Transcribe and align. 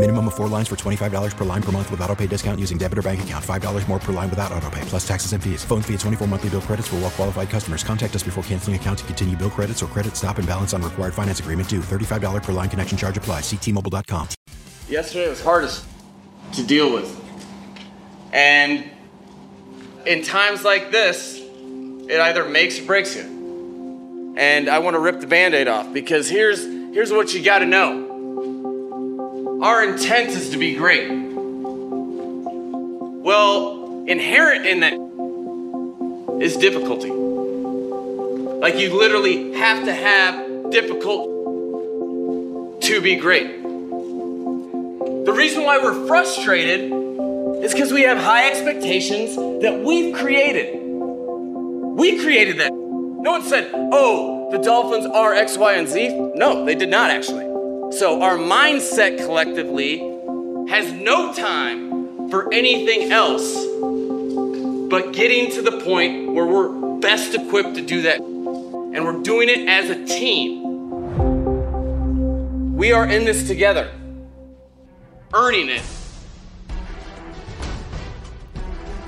Minimum 0.00 0.28
of 0.28 0.34
four 0.34 0.48
lines 0.48 0.66
for 0.66 0.76
$25 0.76 1.36
per 1.36 1.44
line 1.44 1.60
per 1.62 1.72
month 1.72 1.90
with 1.90 2.00
auto 2.00 2.16
pay 2.16 2.26
discount 2.26 2.58
using 2.58 2.78
debit 2.78 2.96
or 2.96 3.02
bank 3.02 3.22
account. 3.22 3.44
$5 3.44 3.86
more 3.86 3.98
per 3.98 4.14
line 4.14 4.30
without 4.30 4.50
auto 4.50 4.70
pay, 4.70 4.80
plus 4.86 5.06
taxes 5.06 5.34
and 5.34 5.44
fees. 5.44 5.62
Phone 5.62 5.82
fee 5.82 5.92
at 5.92 6.00
24 6.00 6.26
monthly 6.26 6.48
bill 6.48 6.62
credits 6.62 6.88
for 6.88 6.96
well 6.96 7.10
qualified 7.10 7.50
customers. 7.50 7.84
Contact 7.84 8.16
us 8.16 8.22
before 8.22 8.42
canceling 8.44 8.76
account 8.76 9.00
to 9.00 9.04
continue 9.04 9.36
bill 9.36 9.50
credits 9.50 9.82
or 9.82 9.88
credit 9.88 10.16
stop 10.16 10.38
and 10.38 10.48
balance 10.48 10.72
on 10.72 10.80
required 10.80 11.12
finance 11.12 11.40
agreement 11.40 11.68
due. 11.68 11.80
$35 11.80 12.42
per 12.42 12.52
line 12.52 12.70
connection 12.70 12.96
charge 12.96 13.18
applies. 13.18 13.42
Ctmobile.com. 13.42 14.28
yesterday 14.88 15.28
was 15.28 15.42
hardest 15.42 15.84
to 16.52 16.66
deal 16.66 16.94
with. 16.94 17.14
And 18.32 18.90
in 20.06 20.22
times 20.22 20.64
like 20.64 20.90
this, 20.90 21.38
it 21.38 22.18
either 22.18 22.48
makes 22.48 22.80
or 22.80 22.86
breaks 22.86 23.14
you. 23.14 24.34
And 24.38 24.70
I 24.70 24.78
want 24.78 24.94
to 24.94 24.98
rip 24.98 25.20
the 25.20 25.26
band-aid 25.26 25.68
off 25.68 25.92
because 25.92 26.30
here's 26.30 26.64
here's 26.64 27.12
what 27.12 27.34
you 27.34 27.42
gotta 27.42 27.66
know. 27.66 28.09
Our 29.62 29.84
intent 29.84 30.30
is 30.30 30.48
to 30.50 30.56
be 30.56 30.74
great. 30.74 31.10
Well, 33.22 34.04
inherent 34.06 34.64
in 34.64 34.80
that 34.80 34.94
is 36.40 36.56
difficulty. 36.56 37.10
Like 37.10 38.76
you 38.78 38.96
literally 38.98 39.52
have 39.58 39.84
to 39.84 39.92
have 39.92 40.70
difficult 40.70 41.26
to 42.84 43.00
be 43.02 43.16
great. 43.16 43.62
The 45.26 45.32
reason 45.36 45.64
why 45.64 45.76
we're 45.76 46.06
frustrated 46.06 46.90
is 47.62 47.74
because 47.74 47.92
we 47.92 48.04
have 48.04 48.16
high 48.16 48.48
expectations 48.48 49.36
that 49.62 49.82
we've 49.84 50.14
created. 50.14 50.80
We 50.80 52.18
created 52.18 52.60
that. 52.60 52.72
No 52.72 53.32
one 53.32 53.42
said, 53.42 53.70
oh, 53.74 54.50
the 54.52 54.58
Dolphins 54.58 55.04
are 55.04 55.34
X, 55.34 55.58
Y, 55.58 55.74
and 55.74 55.86
Z. 55.86 56.08
No, 56.34 56.64
they 56.64 56.74
did 56.74 56.88
not 56.88 57.10
actually. 57.10 57.49
So 57.92 58.22
our 58.22 58.36
mindset 58.36 59.18
collectively 59.18 59.98
has 60.68 60.92
no 60.92 61.34
time 61.34 62.30
for 62.30 62.52
anything 62.52 63.10
else 63.10 63.52
but 64.88 65.12
getting 65.12 65.50
to 65.52 65.62
the 65.62 65.80
point 65.84 66.32
where 66.32 66.46
we're 66.46 66.98
best 67.00 67.34
equipped 67.34 67.74
to 67.74 67.82
do 67.82 68.02
that. 68.02 68.20
And 68.20 69.04
we're 69.04 69.22
doing 69.22 69.48
it 69.48 69.68
as 69.68 69.90
a 69.90 70.04
team. 70.04 70.66
We 72.76 72.92
are 72.92 73.06
in 73.06 73.24
this 73.24 73.46
together 73.48 73.90
earning 75.34 75.68
it. 75.68 75.82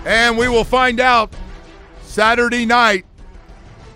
And 0.05 0.37
we 0.37 0.49
will 0.49 0.65
find 0.65 0.99
out 0.99 1.33
Saturday 2.03 2.67
night 2.67 3.07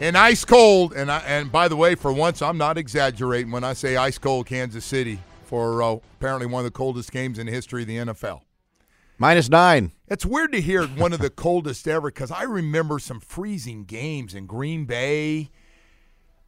in 0.00 0.16
ice 0.16 0.44
cold. 0.44 0.92
And 0.92 1.10
I, 1.10 1.18
and 1.20 1.50
by 1.50 1.68
the 1.68 1.76
way, 1.76 1.94
for 1.94 2.12
once, 2.12 2.42
I'm 2.42 2.58
not 2.58 2.78
exaggerating 2.78 3.50
when 3.50 3.64
I 3.64 3.72
say 3.72 3.96
ice 3.96 4.18
cold 4.18 4.46
Kansas 4.46 4.84
City 4.84 5.18
for 5.44 5.82
uh, 5.82 5.96
apparently 6.18 6.46
one 6.46 6.60
of 6.60 6.64
the 6.64 6.76
coldest 6.76 7.12
games 7.12 7.38
in 7.38 7.46
the 7.46 7.52
history 7.52 7.82
of 7.82 7.88
the 7.88 7.96
NFL. 7.98 8.42
Minus 9.18 9.48
nine. 9.48 9.92
It's 10.08 10.26
weird 10.26 10.52
to 10.52 10.60
hear 10.60 10.86
one 10.86 11.12
of 11.14 11.20
the 11.20 11.30
coldest 11.30 11.88
ever 11.88 12.08
because 12.08 12.30
I 12.30 12.42
remember 12.42 12.98
some 12.98 13.20
freezing 13.20 13.84
games 13.84 14.34
in 14.34 14.46
Green 14.46 14.84
Bay, 14.84 15.50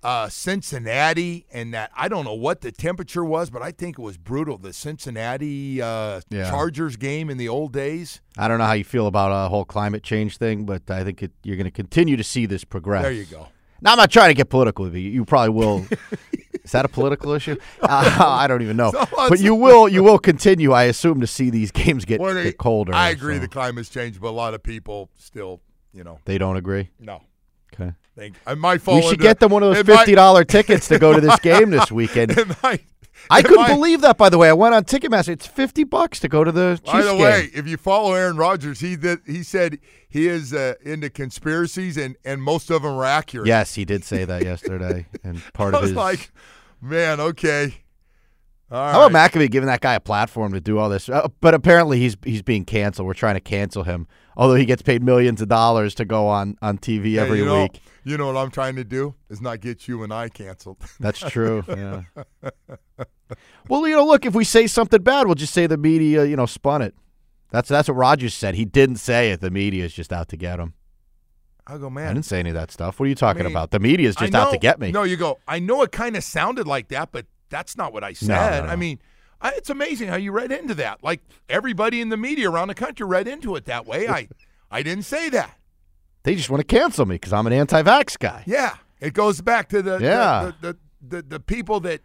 uh, 0.02 0.28
Cincinnati, 0.28 1.46
and 1.52 1.74
that 1.74 1.90
I 1.96 2.08
don't 2.08 2.24
know 2.24 2.34
what 2.34 2.60
the 2.60 2.70
temperature 2.72 3.24
was, 3.24 3.50
but 3.50 3.62
I 3.62 3.72
think 3.72 3.98
it 3.98 4.02
was 4.02 4.16
brutal. 4.16 4.58
The 4.58 4.72
Cincinnati 4.72 5.82
uh, 5.82 6.20
Yeah. 6.30 6.50
Chargers 6.50 6.96
game 6.96 7.30
in 7.30 7.36
the 7.38 7.48
old 7.48 7.72
days. 7.72 8.20
I 8.36 8.48
don't 8.48 8.58
know 8.58 8.64
how 8.66 8.72
you 8.74 8.84
feel 8.84 9.06
about 9.06 9.30
a 9.32 9.48
whole 9.48 9.64
climate 9.64 10.02
change 10.02 10.36
thing, 10.36 10.64
but 10.64 10.88
I 10.90 11.04
think 11.04 11.22
it, 11.22 11.32
you're 11.42 11.56
going 11.56 11.64
to 11.64 11.70
continue 11.70 12.16
to 12.16 12.24
see 12.24 12.46
this 12.46 12.64
progress. 12.64 13.02
There 13.02 13.12
you 13.12 13.24
go. 13.24 13.48
Now, 13.80 13.92
I'm 13.92 13.98
not 13.98 14.10
trying 14.10 14.30
to 14.30 14.34
get 14.34 14.48
political 14.50 14.84
with 14.86 14.94
you. 14.94 15.08
You 15.10 15.24
probably 15.24 15.50
will. 15.50 15.86
Is 16.64 16.72
that 16.72 16.84
a 16.84 16.88
political 16.88 17.32
issue? 17.32 17.56
Uh, 17.80 18.16
I 18.20 18.46
don't 18.48 18.60
even 18.62 18.76
know. 18.76 18.92
But 19.16 19.40
you 19.40 19.54
will. 19.54 19.88
You 19.88 20.02
will 20.02 20.18
continue, 20.18 20.72
I 20.72 20.84
assume, 20.84 21.20
to 21.20 21.26
see 21.26 21.48
these 21.50 21.70
games 21.70 22.04
get, 22.04 22.20
are 22.20 22.34
get 22.42 22.58
colder. 22.58 22.92
I 22.92 23.10
agree 23.10 23.36
so 23.36 23.40
the 23.40 23.48
climate's 23.48 23.88
changed, 23.88 24.20
but 24.20 24.28
a 24.28 24.30
lot 24.30 24.52
of 24.54 24.62
people 24.62 25.10
still, 25.16 25.60
you 25.92 26.04
know, 26.04 26.18
they 26.24 26.38
don't 26.38 26.56
agree. 26.56 26.90
no. 26.98 27.22
Okay. 27.72 27.92
Think 28.18 28.36
I 28.46 28.54
might 28.54 28.82
fall. 28.82 28.96
We 28.96 29.02
should 29.02 29.12
into- 29.12 29.22
get 29.22 29.40
them 29.40 29.52
one 29.52 29.62
of 29.62 29.74
those 29.74 29.84
fifty 29.84 30.14
dollar 30.14 30.44
tickets 30.44 30.88
to 30.88 30.98
go 30.98 31.12
to 31.14 31.20
this 31.20 31.38
game 31.40 31.70
this 31.70 31.90
weekend. 31.92 32.34
might- 32.62 32.84
I 33.30 33.42
couldn't 33.42 33.56
might- 33.62 33.74
believe 33.74 34.00
that. 34.00 34.16
By 34.16 34.28
the 34.30 34.38
way, 34.38 34.48
I 34.48 34.54
went 34.54 34.74
on 34.74 34.84
Ticketmaster. 34.84 35.28
It's 35.28 35.46
fifty 35.46 35.84
bucks 35.84 36.18
to 36.20 36.28
go 36.28 36.44
to 36.44 36.50
the 36.52 36.76
Chiefs 36.82 36.92
By 36.92 37.02
the 37.02 37.12
game. 37.12 37.20
way, 37.22 37.50
if 37.54 37.66
you 37.68 37.76
follow 37.76 38.14
Aaron 38.14 38.36
Rodgers, 38.36 38.80
he 38.80 38.94
that 38.96 39.20
he 39.26 39.42
said 39.42 39.78
he 40.08 40.26
is 40.28 40.54
uh, 40.54 40.74
into 40.82 41.10
conspiracies, 41.10 41.96
and 41.96 42.16
and 42.24 42.42
most 42.42 42.70
of 42.70 42.82
them 42.82 42.92
are 42.92 43.04
accurate. 43.04 43.46
Yes, 43.46 43.74
he 43.74 43.84
did 43.84 44.02
say 44.04 44.24
that 44.24 44.42
yesterday, 44.44 45.06
and 45.24 45.42
part 45.52 45.74
I 45.74 45.78
of 45.78 45.82
was 45.82 45.90
his. 45.90 45.96
like, 45.96 46.30
man, 46.80 47.20
okay. 47.20 47.74
All 48.70 48.92
How 48.92 49.00
right. 49.00 49.06
about 49.10 49.32
McAfee 49.32 49.50
giving 49.50 49.66
that 49.66 49.80
guy 49.80 49.94
a 49.94 50.00
platform 50.00 50.52
to 50.52 50.60
do 50.60 50.78
all 50.78 50.88
this? 50.90 51.08
Uh, 51.08 51.28
but 51.40 51.54
apparently 51.54 51.98
he's 51.98 52.16
he's 52.24 52.42
being 52.42 52.64
canceled. 52.64 53.06
We're 53.06 53.14
trying 53.14 53.34
to 53.34 53.40
cancel 53.40 53.82
him, 53.82 54.06
although 54.38 54.54
he 54.54 54.64
gets 54.64 54.80
paid 54.80 55.02
millions 55.02 55.42
of 55.42 55.48
dollars 55.48 55.94
to 55.96 56.04
go 56.04 56.28
on 56.28 56.56
on 56.62 56.78
TV 56.78 57.16
every 57.16 57.40
you 57.40 57.44
know, 57.44 57.62
week. 57.62 57.80
You 58.04 58.16
know 58.16 58.28
what 58.28 58.36
I'm 58.36 58.50
trying 58.50 58.76
to 58.76 58.84
do 58.84 59.14
is 59.28 59.42
not 59.42 59.60
get 59.60 59.86
you 59.88 60.02
and 60.04 60.14
I 60.14 60.30
canceled. 60.30 60.78
That's 61.00 61.18
true. 61.18 61.64
Yeah. 61.68 62.02
well, 63.68 63.86
you 63.86 63.96
know, 63.96 64.06
look, 64.06 64.24
if 64.24 64.34
we 64.34 64.44
say 64.44 64.66
something 64.66 65.02
bad, 65.02 65.26
we'll 65.26 65.34
just 65.34 65.52
say 65.52 65.66
the 65.66 65.76
media, 65.76 66.24
you 66.24 66.36
know, 66.36 66.46
spun 66.46 66.80
it. 66.80 66.94
That's 67.50 67.68
that's 67.68 67.88
what 67.88 67.96
Rodgers 67.96 68.34
said. 68.34 68.54
He 68.54 68.64
didn't 68.64 68.96
say 68.96 69.30
it. 69.30 69.40
The 69.40 69.50
media 69.50 69.84
is 69.84 69.92
just 69.92 70.12
out 70.12 70.28
to 70.28 70.36
get 70.36 70.60
him. 70.60 70.74
I 71.66 71.76
go, 71.76 71.90
man. 71.90 72.08
I 72.08 72.14
didn't 72.14 72.26
say 72.26 72.38
any 72.38 72.50
of 72.50 72.54
that 72.54 72.70
stuff. 72.70 72.98
What 72.98 73.06
are 73.06 73.08
you 73.08 73.14
talking 73.14 73.44
mean, 73.44 73.52
about? 73.52 73.70
The 73.70 73.78
media 73.78 74.08
is 74.08 74.16
I 74.16 74.20
just 74.20 74.34
out 74.34 74.52
to 74.52 74.58
get 74.58 74.78
me. 74.78 74.90
No, 74.90 75.02
you 75.02 75.16
go. 75.16 75.38
I 75.46 75.58
know 75.58 75.82
it 75.82 75.92
kind 75.92 76.16
of 76.16 76.24
sounded 76.24 76.66
like 76.66 76.88
that, 76.88 77.10
but 77.10 77.26
that's 77.50 77.76
not 77.76 77.92
what 77.92 78.04
I 78.04 78.12
said. 78.12 78.28
no, 78.28 78.66
no. 78.66 78.72
I 78.72 78.76
mean, 78.76 79.00
I, 79.40 79.50
it's 79.56 79.70
amazing 79.70 80.08
how 80.08 80.16
you 80.16 80.32
read 80.32 80.50
into 80.52 80.74
that. 80.74 81.02
Like 81.02 81.20
everybody 81.48 82.00
in 82.00 82.08
the 82.08 82.16
media 82.16 82.50
around 82.50 82.68
the 82.68 82.74
country 82.74 83.06
read 83.06 83.28
into 83.28 83.54
it 83.56 83.64
that 83.66 83.86
way. 83.86 84.08
I, 84.08 84.28
I 84.70 84.82
didn't 84.82 85.04
say 85.04 85.28
that. 85.30 85.56
They 86.24 86.34
just 86.34 86.50
want 86.50 86.60
to 86.60 86.66
cancel 86.66 87.06
me 87.06 87.14
because 87.14 87.32
I'm 87.32 87.46
an 87.46 87.52
anti-vax 87.52 88.18
guy. 88.18 88.42
Yeah, 88.46 88.74
it 89.00 89.14
goes 89.14 89.40
back 89.40 89.68
to 89.70 89.80
the 89.82 89.98
Yeah. 89.98 90.52
the, 90.60 90.72
the, 90.72 90.72
the, 90.72 91.16
the, 91.16 91.22
the 91.28 91.40
people 91.40 91.80
that 91.80 92.00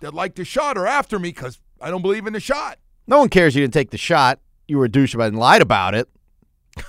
that 0.00 0.14
like 0.14 0.34
the 0.34 0.44
shot 0.44 0.76
are 0.78 0.86
after 0.86 1.18
me 1.18 1.28
because 1.28 1.60
I 1.80 1.90
don't 1.90 2.02
believe 2.02 2.26
in 2.26 2.32
the 2.32 2.40
shot. 2.40 2.78
No 3.06 3.18
one 3.18 3.28
cares 3.28 3.54
you 3.54 3.60
didn't 3.62 3.74
take 3.74 3.90
the 3.90 3.98
shot. 3.98 4.40
You 4.66 4.78
were 4.78 4.86
a 4.86 4.88
douchebag 4.88 5.28
and 5.28 5.38
lied 5.38 5.60
about 5.62 5.94
it, 5.94 6.08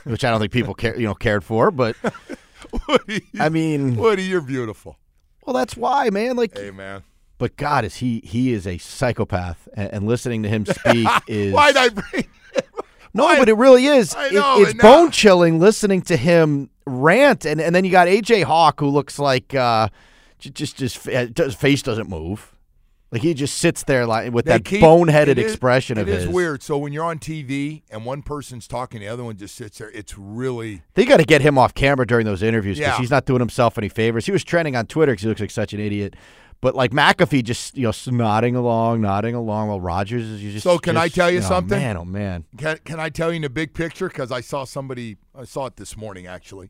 which 0.06 0.24
I 0.24 0.32
don't 0.32 0.40
think 0.40 0.52
people 0.54 0.74
care, 0.74 0.96
you 0.98 1.06
know, 1.06 1.14
cared 1.14 1.44
for. 1.44 1.70
But 1.72 1.96
Woody, 2.88 3.24
I 3.40 3.50
mean, 3.50 3.98
Woody, 3.98 4.24
you're 4.24 4.42
beautiful. 4.42 4.98
well, 5.46 5.54
that's 5.56 5.76
why, 5.76 6.10
man. 6.10 6.36
Like, 6.38 6.58
Hey, 6.58 6.72
man. 6.72 7.04
But 7.38 7.56
God, 7.58 7.84
is 7.86 7.96
he 7.98 8.22
he 8.24 8.54
is 8.54 8.66
a 8.68 8.78
psychopath, 8.78 9.68
and, 9.74 9.92
and 9.94 10.08
listening 10.08 10.44
to 10.44 10.50
him 10.50 10.66
speak 10.66 11.08
is 11.28 11.54
Why'd 11.54 11.76
I 11.78 11.90
bring? 11.90 12.26
no, 13.14 13.24
why- 13.26 13.38
but 13.40 13.50
it 13.50 13.56
really 13.56 13.86
is. 13.86 14.14
I 14.16 14.28
It- 14.28 14.34
know, 14.34 14.62
it's 14.62 14.74
bone 14.76 15.12
chilling 15.12 15.60
listening 15.60 16.02
to 16.04 16.18
him 16.18 16.70
rant, 16.86 17.46
and 17.46 17.60
and 17.62 17.76
then 17.76 17.86
you 17.86 17.92
got 17.92 18.08
AJ 18.08 18.44
Hawk 18.44 18.80
who 18.80 18.88
looks 18.88 19.20
like 19.20 19.54
uh, 19.56 19.90
just 20.40 20.78
just 20.78 21.06
his 21.06 21.56
face 21.56 21.82
doesn't 21.82 22.10
move. 22.10 22.50
Like 23.12 23.22
he 23.22 23.36
just 23.36 23.60
sits 23.60 23.84
there 23.84 24.08
like 24.08 24.34
with 24.34 24.46
They 24.46 24.54
that 24.54 24.66
keep- 24.66 24.82
boneheaded 24.82 25.28
it 25.28 25.38
is- 25.38 25.52
expression 25.52 26.00
of 26.00 26.08
It 26.08 26.16
is 26.16 26.24
his. 26.24 26.34
weird. 26.34 26.64
So 26.64 26.80
when 26.80 26.92
you're 26.94 27.04
on 27.06 27.20
TV 27.20 27.84
and 27.92 28.06
one 28.06 28.24
person's 28.24 28.68
talking, 28.68 29.02
the 29.02 29.08
other 29.08 29.24
one 29.24 29.38
just 29.38 29.54
sits 29.54 29.78
there. 29.78 29.92
It's 29.92 30.18
really 30.18 30.82
They 30.96 31.06
got 31.06 31.18
to 31.18 31.24
get 31.24 31.42
him 31.42 31.60
off 31.60 31.76
camera 31.76 32.08
during 32.08 32.26
those 32.26 32.42
interviews 32.42 32.80
because 32.80 32.94
Yeah. 32.94 32.98
he's 32.98 33.12
not 33.12 33.26
doing 33.28 33.40
himself 33.40 33.78
any 33.78 33.88
favors. 33.88 34.26
He 34.26 34.32
was 34.32 34.44
trending 34.44 34.76
on 34.76 34.88
Twitter 34.88 35.12
because 35.12 35.22
he 35.22 35.28
looks 35.30 35.42
like 35.42 35.52
such 35.52 35.74
an 35.74 35.80
idiot. 35.80 36.16
But 36.64 36.76
like 36.76 36.92
McAfee, 36.92 37.44
just 37.44 37.76
you 37.76 37.84
know, 37.84 37.94
nodding 38.08 38.56
along, 38.56 39.02
nodding 39.02 39.36
along, 39.36 39.68
while 39.68 39.82
Rodgers 39.82 40.24
is 40.24 40.40
just. 40.40 40.64
So 40.64 40.78
can 40.78 40.96
I 40.96 41.10
tell 41.10 41.30
you 41.30 41.40
oh, 41.40 41.42
something? 41.42 41.78
Man, 41.78 41.98
oh 41.98 42.06
man, 42.06 42.46
Can, 42.58 42.78
can 42.86 43.02
I 43.02 43.10
tell 43.10 43.32
you 43.32 43.36
in 43.36 43.42
the 43.42 43.50
big 43.50 43.74
picture? 43.74 44.08
Because 44.08 44.32
I 44.32 44.40
saw 44.40 44.64
somebody, 44.64 45.18
I 45.38 45.44
saw 45.44 45.66
it 45.66 45.76
this 45.76 45.98
morning 45.98 46.26
actually. 46.26 46.70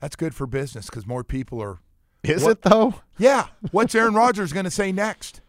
That's 0.00 0.14
good 0.14 0.34
for 0.34 0.46
business 0.46 0.90
because 0.90 1.06
more 1.06 1.24
people 1.24 1.58
are. 1.62 1.78
is 2.22 2.44
What- 2.44 2.50
it 2.50 2.62
though? 2.62 2.96
Yeah. 3.16 3.46
What's 3.70 3.94
Aaron 3.94 4.12
Rodgers 4.12 4.52
going 4.52 4.64
to 4.66 4.70
say 4.70 4.92
next? 4.92 5.40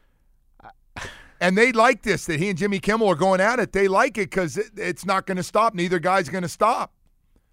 And 1.42 1.58
they 1.58 1.74
like 1.74 2.04
this 2.04 2.26
that 2.28 2.40
he 2.40 2.48
and 2.48 2.58
Jimmy 2.58 2.80
Kimmel 2.80 3.10
are 3.10 3.16
going 3.16 3.42
at 3.42 3.60
it. 3.60 3.74
They 3.74 3.90
like 3.90 4.18
it 4.18 4.30
because 4.30 4.56
it, 4.58 4.68
it's 4.78 5.06
not 5.06 5.26
going 5.26 5.36
to 5.36 5.44
stop. 5.44 5.74
Neither 5.74 6.00
guy's 6.00 6.30
going 6.30 6.44
to 6.44 6.48
stop. 6.48 6.94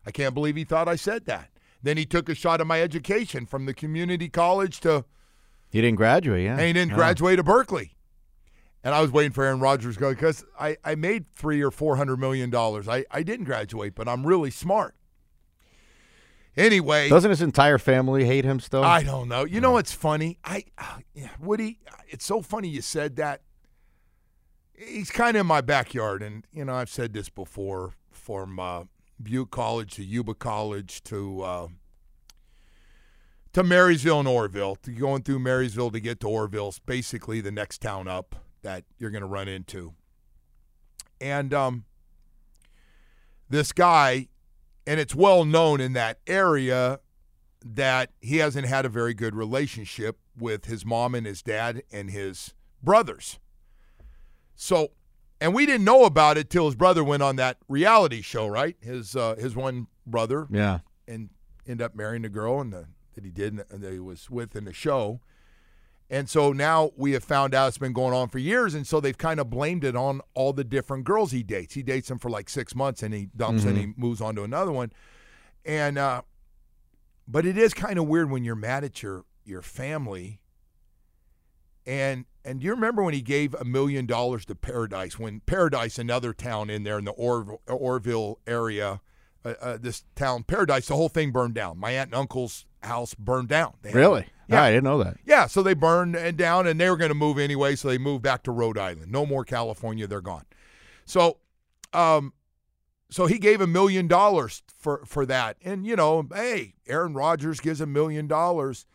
I 0.06 0.12
can't 0.12 0.34
believe 0.34 0.54
he 0.54 0.62
thought 0.62 0.86
I 0.86 0.94
said 0.94 1.26
that. 1.26 1.48
Then 1.82 1.96
he 1.96 2.06
took 2.06 2.28
a 2.28 2.36
shot 2.36 2.60
at 2.60 2.68
my 2.68 2.80
education 2.80 3.44
from 3.44 3.66
the 3.66 3.74
community 3.74 4.28
college 4.28 4.78
to, 4.80 5.04
He 5.70 5.80
didn't 5.80 5.96
graduate, 5.96 6.44
yeah. 6.44 6.52
and 6.52 6.60
he 6.62 6.72
didn't 6.72 6.90
No. 6.90 6.96
graduate 6.96 7.36
to 7.36 7.42
Berkeley. 7.44 7.92
And 8.82 8.94
I 8.94 9.00
was 9.02 9.10
waiting 9.10 9.32
for 9.32 9.44
Aaron 9.44 9.60
Rodgers 9.60 9.96
to 9.96 10.00
go 10.00 10.10
because 10.10 10.44
I, 10.58 10.76
I 10.84 10.94
made 10.94 11.26
three 11.34 11.62
or 11.62 11.70
four 11.70 11.96
hundred 11.96 12.16
million 12.18 12.48
dollars. 12.50 12.88
I, 12.88 13.04
I 13.10 13.22
didn't 13.22 13.44
graduate, 13.44 13.94
but 13.94 14.08
I'm 14.08 14.26
really 14.26 14.50
smart. 14.50 14.94
Anyway, 16.56 17.08
Doesn't 17.08 17.30
his 17.30 17.42
entire 17.42 17.78
family 17.78 18.24
hate 18.24 18.44
him 18.44 18.58
still? 18.58 18.82
I 18.82 19.02
don't 19.02 19.28
know. 19.28 19.44
You 19.44 19.60
know 19.60 19.72
what's 19.72 19.92
funny? 19.92 20.38
I 20.44 20.64
uh, 20.78 20.98
yeah, 21.14 21.28
Woody, 21.38 21.78
it's 22.08 22.24
so 22.24 22.42
funny 22.42 22.68
you 22.68 22.82
said 22.82 23.16
that. 23.16 23.42
He's 24.74 25.10
kind 25.10 25.36
of 25.36 25.42
in 25.42 25.46
my 25.46 25.60
backyard, 25.60 26.22
and 26.22 26.44
you 26.52 26.64
know 26.64 26.74
I've 26.74 26.90
said 26.90 27.12
this 27.12 27.28
before. 27.28 27.94
From 28.10 28.58
uh, 28.58 28.84
Butte 29.22 29.50
College 29.50 29.94
to 29.94 30.04
Yuba 30.04 30.34
College 30.34 31.02
to 31.04 31.42
uh, 31.42 31.68
to 33.52 33.62
Marysville 33.62 34.20
and 34.20 34.28
Oroville, 34.28 34.76
to 34.76 34.90
going 34.92 35.22
through 35.22 35.40
Marysville 35.40 35.90
to 35.90 36.00
get 36.00 36.20
to 36.20 36.28
Oroville's 36.28 36.78
basically 36.78 37.40
the 37.40 37.50
next 37.50 37.80
town 37.82 38.06
up 38.08 38.36
that 38.62 38.84
you're 38.98 39.10
going 39.10 39.22
to 39.22 39.26
run 39.28 39.48
into. 39.48 39.94
And 41.20 41.52
um, 41.52 41.84
this 43.48 43.72
guy, 43.72 44.28
and 44.86 45.00
it's 45.00 45.14
well 45.14 45.44
known 45.44 45.80
in 45.80 45.92
that 45.94 46.18
area 46.26 47.00
that 47.64 48.10
he 48.20 48.38
hasn't 48.38 48.66
had 48.66 48.86
a 48.86 48.88
very 48.88 49.12
good 49.14 49.34
relationship 49.34 50.18
with 50.38 50.64
his 50.66 50.86
mom 50.86 51.14
and 51.14 51.26
his 51.26 51.42
dad 51.42 51.82
and 51.92 52.10
his 52.10 52.54
brothers. 52.82 53.38
So, 54.54 54.92
and 55.40 55.54
we 55.54 55.66
didn't 55.66 55.84
know 55.84 56.04
about 56.04 56.38
it 56.38 56.48
till 56.50 56.66
his 56.66 56.74
brother 56.74 57.02
went 57.04 57.22
on 57.22 57.36
that 57.36 57.58
reality 57.68 58.22
show, 58.22 58.46
right? 58.46 58.76
His 58.80 59.16
uh, 59.16 59.34
his 59.38 59.54
one 59.56 59.88
brother, 60.06 60.46
Yeah. 60.50 60.80
and 61.08 61.30
ended 61.66 61.84
up 61.84 61.94
marrying 61.94 62.22
the 62.22 62.28
girl 62.28 62.60
and 62.60 62.72
the, 62.72 62.86
that 63.20 63.26
he 63.26 63.32
did 63.32 63.64
and 63.70 63.82
that 63.82 63.92
he 63.92 63.98
was 63.98 64.30
with 64.30 64.56
in 64.56 64.64
the 64.64 64.72
show. 64.72 65.20
And 66.12 66.28
so 66.28 66.52
now 66.52 66.90
we 66.96 67.12
have 67.12 67.22
found 67.22 67.54
out 67.54 67.68
it's 67.68 67.78
been 67.78 67.92
going 67.92 68.12
on 68.12 68.28
for 68.28 68.38
years, 68.38 68.74
and 68.74 68.84
so 68.84 69.00
they've 69.00 69.16
kind 69.16 69.38
of 69.38 69.48
blamed 69.48 69.84
it 69.84 69.94
on 69.94 70.20
all 70.34 70.52
the 70.52 70.64
different 70.64 71.04
girls 71.04 71.30
he 71.30 71.44
dates. 71.44 71.74
He 71.74 71.84
dates 71.84 72.08
them 72.08 72.18
for 72.18 72.28
like 72.28 72.48
six 72.48 72.74
months, 72.74 73.04
and 73.04 73.14
he 73.14 73.28
dumps 73.36 73.64
and 73.64 73.78
he 73.78 73.92
moves 73.96 74.20
on 74.20 74.34
to 74.34 74.42
another 74.42 74.72
one. 74.72 74.92
And 75.64 75.98
uh, 75.98 76.22
but 77.28 77.46
it 77.46 77.56
is 77.56 77.74
kind 77.74 77.96
of 77.96 78.08
weird 78.08 78.28
when 78.28 78.42
you're 78.42 78.56
mad 78.56 78.82
at 78.82 79.02
your 79.04 79.24
your 79.44 79.62
family. 79.62 80.40
And 81.86 82.24
and 82.44 82.58
do 82.58 82.66
you 82.66 82.74
remember 82.74 83.04
when 83.04 83.14
he 83.14 83.22
gave 83.22 83.54
a 83.54 83.64
million 83.64 84.06
dollars 84.06 84.44
to 84.46 84.56
Paradise? 84.56 85.16
When 85.16 85.40
Paradise, 85.40 85.96
another 85.96 86.32
town 86.32 86.70
in 86.70 86.82
there 86.82 86.98
in 86.98 87.04
the 87.04 87.12
Oroville, 87.12 87.60
Oroville 87.68 88.40
area, 88.48 89.00
uh, 89.44 89.54
uh, 89.60 89.78
this 89.80 90.04
town 90.16 90.42
Paradise, 90.42 90.88
the 90.88 90.96
whole 90.96 91.08
thing 91.08 91.30
burned 91.30 91.54
down. 91.54 91.78
My 91.78 91.92
aunt 91.92 92.08
and 92.08 92.16
uncle's 92.16 92.66
house 92.82 93.14
burned 93.14 93.48
down. 93.48 93.74
They 93.82 93.92
Really? 93.92 94.26
Yeah. 94.48 94.62
I 94.64 94.70
didn't 94.70 94.84
know 94.84 95.02
that. 95.04 95.18
yeah, 95.24 95.46
so 95.46 95.62
they 95.62 95.74
burned 95.74 96.16
and 96.16 96.36
down, 96.36 96.66
and 96.66 96.80
they 96.80 96.90
were 96.90 96.96
going 96.96 97.10
to 97.10 97.14
move 97.14 97.38
anyway. 97.38 97.76
So 97.76 97.88
they 97.88 97.98
moved 97.98 98.22
back 98.24 98.42
to 98.44 98.50
Rhode 98.50 98.78
Island. 98.78 99.12
No 99.12 99.24
more 99.24 99.44
California. 99.44 100.08
They're 100.08 100.20
gone. 100.20 100.44
So, 101.04 101.38
um, 101.92 102.32
so 103.10 103.26
he 103.26 103.38
gave 103.38 103.60
a 103.60 103.66
million 103.66 104.08
dollars 104.08 104.62
for 104.76 105.04
for 105.06 105.24
that, 105.26 105.56
and 105.64 105.86
you 105.86 105.94
know, 105.94 106.26
hey, 106.34 106.74
Aaron 106.88 107.14
Rodgers 107.14 107.60
gives 107.60 107.80
a 107.80 107.86
million 107.86 108.26
dollars, 108.26 108.86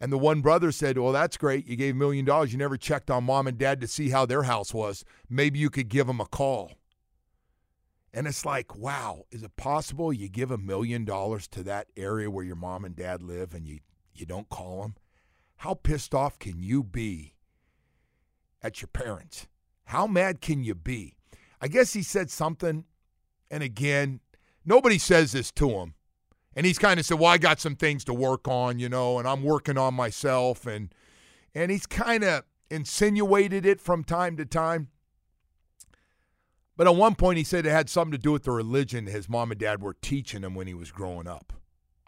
and 0.00 0.12
the 0.12 0.18
one 0.18 0.42
brother 0.42 0.70
said, 0.70 0.96
"Well, 0.96 1.12
that's 1.12 1.36
great. 1.36 1.66
You 1.66 1.74
gave 1.76 1.94
a 1.94 1.98
million 1.98 2.24
dollars. 2.24 2.52
You 2.52 2.58
never 2.58 2.76
checked 2.76 3.10
on 3.10 3.24
mom 3.24 3.46
and 3.48 3.58
dad 3.58 3.80
to 3.80 3.88
see 3.88 4.10
how 4.10 4.26
their 4.26 4.44
house 4.44 4.72
was. 4.72 5.04
Maybe 5.28 5.58
you 5.58 5.70
could 5.70 5.88
give 5.88 6.06
them 6.06 6.20
a 6.20 6.26
call." 6.26 6.72
And 8.12 8.26
it's 8.26 8.44
like, 8.44 8.76
wow, 8.76 9.24
is 9.30 9.42
it 9.42 9.56
possible 9.56 10.12
you 10.12 10.28
give 10.28 10.50
a 10.50 10.58
million 10.58 11.04
dollars 11.04 11.46
to 11.48 11.62
that 11.64 11.88
area 11.96 12.30
where 12.30 12.44
your 12.44 12.56
mom 12.56 12.84
and 12.84 12.96
dad 12.96 13.22
live, 13.22 13.54
and 13.54 13.66
you 13.66 13.80
you 14.12 14.26
don't 14.26 14.48
call 14.48 14.82
them? 14.82 14.96
How 15.56 15.74
pissed 15.74 16.14
off 16.14 16.38
can 16.38 16.62
you 16.62 16.82
be 16.82 17.34
at 18.62 18.80
your 18.80 18.88
parents? 18.88 19.46
How 19.84 20.06
mad 20.06 20.40
can 20.40 20.64
you 20.64 20.74
be? 20.74 21.16
I 21.60 21.68
guess 21.68 21.92
he 21.92 22.02
said 22.02 22.30
something, 22.30 22.84
and 23.50 23.62
again, 23.62 24.20
nobody 24.64 24.98
says 24.98 25.32
this 25.32 25.52
to 25.52 25.70
him. 25.70 25.94
And 26.56 26.66
he's 26.66 26.78
kind 26.78 26.98
of 26.98 27.06
said, 27.06 27.20
"Well, 27.20 27.30
I 27.30 27.38
got 27.38 27.60
some 27.60 27.76
things 27.76 28.04
to 28.04 28.14
work 28.14 28.48
on, 28.48 28.80
you 28.80 28.88
know, 28.88 29.18
and 29.18 29.28
I'm 29.28 29.44
working 29.44 29.78
on 29.78 29.94
myself." 29.94 30.66
And 30.66 30.92
and 31.54 31.70
he's 31.70 31.86
kind 31.86 32.24
of 32.24 32.42
insinuated 32.70 33.66
it 33.66 33.80
from 33.80 34.02
time 34.02 34.36
to 34.36 34.44
time. 34.44 34.88
But 36.80 36.86
at 36.86 36.96
one 36.96 37.14
point, 37.14 37.36
he 37.36 37.44
said 37.44 37.66
it 37.66 37.70
had 37.72 37.90
something 37.90 38.12
to 38.12 38.16
do 38.16 38.32
with 38.32 38.44
the 38.44 38.52
religion 38.52 39.04
his 39.04 39.28
mom 39.28 39.50
and 39.50 39.60
dad 39.60 39.82
were 39.82 39.96
teaching 40.00 40.40
him 40.40 40.54
when 40.54 40.66
he 40.66 40.72
was 40.72 40.90
growing 40.90 41.26
up. 41.26 41.52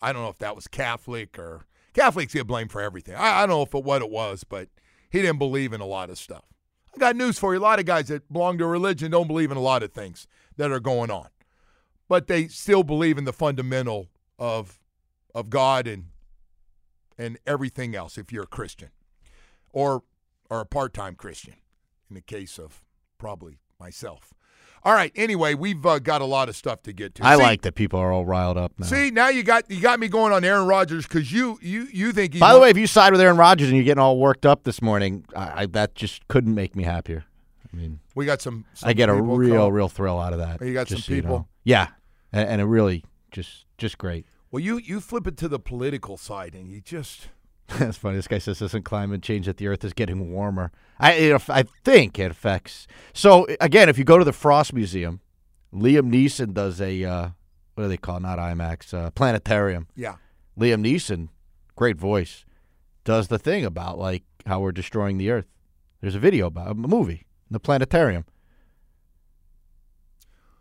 I 0.00 0.14
don't 0.14 0.22
know 0.22 0.30
if 0.30 0.38
that 0.38 0.56
was 0.56 0.66
Catholic 0.66 1.38
or 1.38 1.66
Catholics 1.92 2.32
get 2.32 2.46
blamed 2.46 2.72
for 2.72 2.80
everything. 2.80 3.14
I, 3.14 3.40
I 3.40 3.40
don't 3.40 3.50
know 3.50 3.60
if 3.60 3.74
it, 3.74 3.84
what 3.84 4.00
it 4.00 4.08
was, 4.08 4.44
but 4.44 4.70
he 5.10 5.20
didn't 5.20 5.38
believe 5.38 5.74
in 5.74 5.82
a 5.82 5.86
lot 5.86 6.08
of 6.08 6.16
stuff. 6.16 6.44
I 6.94 6.98
got 6.98 7.16
news 7.16 7.38
for 7.38 7.52
you. 7.52 7.60
A 7.60 7.60
lot 7.60 7.80
of 7.80 7.84
guys 7.84 8.08
that 8.08 8.32
belong 8.32 8.56
to 8.56 8.64
a 8.64 8.66
religion 8.66 9.10
don't 9.10 9.26
believe 9.26 9.50
in 9.50 9.58
a 9.58 9.60
lot 9.60 9.82
of 9.82 9.92
things 9.92 10.26
that 10.56 10.70
are 10.70 10.80
going 10.80 11.10
on, 11.10 11.28
but 12.08 12.26
they 12.26 12.48
still 12.48 12.82
believe 12.82 13.18
in 13.18 13.24
the 13.24 13.32
fundamental 13.34 14.08
of 14.38 14.80
of 15.34 15.50
God 15.50 15.86
and 15.86 16.06
and 17.18 17.38
everything 17.46 17.94
else. 17.94 18.16
If 18.16 18.32
you're 18.32 18.44
a 18.44 18.46
Christian, 18.46 18.88
or 19.70 20.02
or 20.48 20.62
a 20.62 20.64
part 20.64 20.94
time 20.94 21.14
Christian, 21.14 21.56
in 22.08 22.14
the 22.14 22.22
case 22.22 22.58
of 22.58 22.82
probably 23.18 23.58
myself. 23.78 24.32
All 24.84 24.92
right. 24.92 25.12
Anyway, 25.14 25.54
we've 25.54 25.84
uh, 25.86 25.98
got 26.00 26.22
a 26.22 26.24
lot 26.24 26.48
of 26.48 26.56
stuff 26.56 26.82
to 26.82 26.92
get 26.92 27.14
to. 27.16 27.26
I 27.26 27.36
See- 27.36 27.42
like 27.42 27.62
that 27.62 27.74
people 27.74 28.00
are 28.00 28.10
all 28.12 28.24
riled 28.24 28.56
up 28.56 28.72
now. 28.78 28.86
See, 28.86 29.10
now 29.10 29.28
you 29.28 29.42
got 29.42 29.70
you 29.70 29.80
got 29.80 30.00
me 30.00 30.08
going 30.08 30.32
on 30.32 30.44
Aaron 30.44 30.66
Rodgers 30.66 31.06
because 31.06 31.32
you 31.32 31.58
you 31.62 31.86
you 31.92 32.12
think 32.12 32.38
By 32.38 32.52
the 32.52 32.60
way, 32.60 32.70
if 32.70 32.76
you 32.76 32.86
side 32.86 33.12
with 33.12 33.20
Aaron 33.20 33.36
Rodgers 33.36 33.68
and 33.68 33.76
you're 33.76 33.84
getting 33.84 34.02
all 34.02 34.18
worked 34.18 34.44
up 34.44 34.64
this 34.64 34.82
morning, 34.82 35.24
I, 35.36 35.62
I, 35.62 35.66
that 35.66 35.94
just 35.94 36.26
couldn't 36.28 36.54
make 36.54 36.74
me 36.74 36.82
happier. 36.82 37.24
I 37.72 37.76
mean, 37.76 38.00
we 38.14 38.26
got 38.26 38.42
some. 38.42 38.64
some 38.74 38.88
I 38.88 38.92
get 38.92 39.08
a 39.08 39.14
real, 39.14 39.56
call- 39.56 39.72
real 39.72 39.88
thrill 39.88 40.18
out 40.18 40.32
of 40.32 40.40
that. 40.40 40.60
You 40.60 40.74
got 40.74 40.88
some 40.88 40.98
so 40.98 41.12
you 41.14 41.22
people? 41.22 41.38
know. 41.38 41.46
Yeah, 41.64 41.88
and, 42.32 42.48
and 42.48 42.60
it 42.60 42.64
really 42.64 43.04
just, 43.30 43.64
just 43.78 43.98
great. 43.98 44.26
Well, 44.50 44.60
you 44.60 44.76
you 44.78 45.00
flip 45.00 45.26
it 45.26 45.36
to 45.38 45.48
the 45.48 45.58
political 45.58 46.16
side 46.16 46.54
and 46.54 46.68
you 46.68 46.80
just 46.80 47.28
That's 47.78 47.96
funny. 47.96 48.16
This 48.16 48.28
guy 48.28 48.38
says 48.38 48.58
this 48.58 48.70
isn't 48.70 48.84
climate 48.84 49.22
change 49.22 49.46
that 49.46 49.56
the 49.56 49.68
Earth 49.68 49.84
is 49.84 49.92
getting 49.92 50.32
warmer. 50.32 50.72
I 50.98 51.12
it, 51.12 51.50
I 51.50 51.64
think 51.84 52.18
it 52.18 52.30
affects. 52.30 52.86
So 53.12 53.46
again, 53.60 53.88
if 53.88 53.98
you 53.98 54.04
go 54.04 54.18
to 54.18 54.24
the 54.24 54.32
Frost 54.32 54.72
Museum, 54.72 55.20
Liam 55.72 56.12
Neeson 56.12 56.52
does 56.54 56.80
a 56.80 57.04
uh, 57.04 57.28
what 57.74 57.84
do 57.84 57.88
they 57.88 57.96
call 57.96 58.18
it? 58.18 58.20
not 58.20 58.38
IMAX 58.38 58.92
uh, 58.94 59.10
planetarium. 59.10 59.88
yeah. 59.96 60.16
Liam 60.58 60.84
Neeson, 60.84 61.28
great 61.76 61.96
voice, 61.96 62.44
does 63.04 63.28
the 63.28 63.38
thing 63.38 63.64
about 63.64 63.98
like 63.98 64.22
how 64.46 64.60
we're 64.60 64.72
destroying 64.72 65.18
the 65.18 65.30
Earth. 65.30 65.46
There's 66.00 66.14
a 66.14 66.18
video 66.20 66.46
about 66.46 66.72
a 66.72 66.74
movie, 66.74 67.26
in 67.48 67.52
the 67.52 67.60
planetarium. 67.60 68.24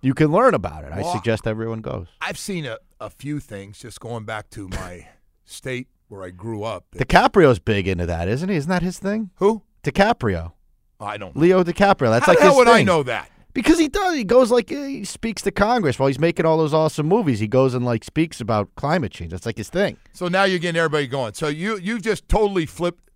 You 0.01 0.13
can 0.13 0.31
learn 0.31 0.53
about 0.53 0.83
it. 0.83 0.91
I 0.93 1.03
suggest 1.11 1.45
everyone 1.45 1.81
goes. 1.81 2.07
I've 2.21 2.37
seen 2.37 2.65
a, 2.65 2.77
a 2.99 3.09
few 3.09 3.39
things 3.39 3.79
just 3.79 3.99
going 3.99 4.23
back 4.25 4.49
to 4.51 4.67
my 4.67 5.07
state 5.45 5.87
where 6.11 6.23
I 6.23 6.29
grew 6.29 6.63
up. 6.63 6.85
DiCaprio's 6.95 7.59
big 7.59 7.87
into 7.87 8.05
that, 8.05 8.27
isn't 8.27 8.49
he? 8.49 8.55
Isn't 8.55 8.69
that 8.69 8.81
his 8.81 8.99
thing? 8.99 9.29
Who? 9.35 9.63
DiCaprio, 9.83 10.51
oh, 10.99 11.05
I 11.05 11.17
don't. 11.17 11.33
know. 11.35 11.41
Leo 11.41 11.63
DiCaprio. 11.63 12.09
That's 12.11 12.25
How 12.25 12.33
like 12.33 12.41
his 12.41 12.53
would 12.53 12.67
I 12.67 12.83
know 12.83 13.01
that? 13.03 13.29
Because 13.53 13.79
he 13.79 13.87
does. 13.87 14.15
He 14.15 14.23
goes 14.23 14.51
like 14.51 14.69
he 14.69 15.03
speaks 15.05 15.41
to 15.43 15.51
Congress 15.51 15.97
while 15.97 16.07
he's 16.07 16.19
making 16.19 16.45
all 16.45 16.57
those 16.57 16.73
awesome 16.73 17.07
movies. 17.07 17.39
He 17.39 17.47
goes 17.47 17.73
and 17.73 17.83
like 17.85 18.03
speaks 18.03 18.39
about 18.41 18.73
climate 18.75 19.11
change. 19.11 19.31
That's 19.31 19.45
like 19.45 19.57
his 19.57 19.69
thing. 19.69 19.97
So 20.13 20.27
now 20.27 20.43
you're 20.43 20.59
getting 20.59 20.79
everybody 20.79 21.07
going. 21.07 21.33
So 21.33 21.47
you 21.47 21.77
you 21.77 21.99
just 21.99 22.27
totally 22.29 22.65
flipped. 22.65 23.09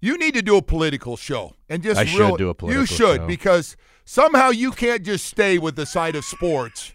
You 0.00 0.16
need 0.18 0.34
to 0.34 0.42
do 0.42 0.56
a 0.56 0.62
political 0.62 1.16
show 1.16 1.54
and 1.68 1.82
just 1.82 1.98
I 2.00 2.04
should 2.04 2.18
real- 2.20 2.36
do 2.36 2.48
a 2.48 2.54
political 2.54 2.80
You 2.80 2.86
should 2.86 3.20
show. 3.20 3.26
because 3.26 3.76
somehow 4.04 4.50
you 4.50 4.70
can't 4.72 5.02
just 5.02 5.26
stay 5.26 5.58
with 5.58 5.74
the 5.76 5.86
side 5.86 6.14
of 6.16 6.24
sports. 6.24 6.92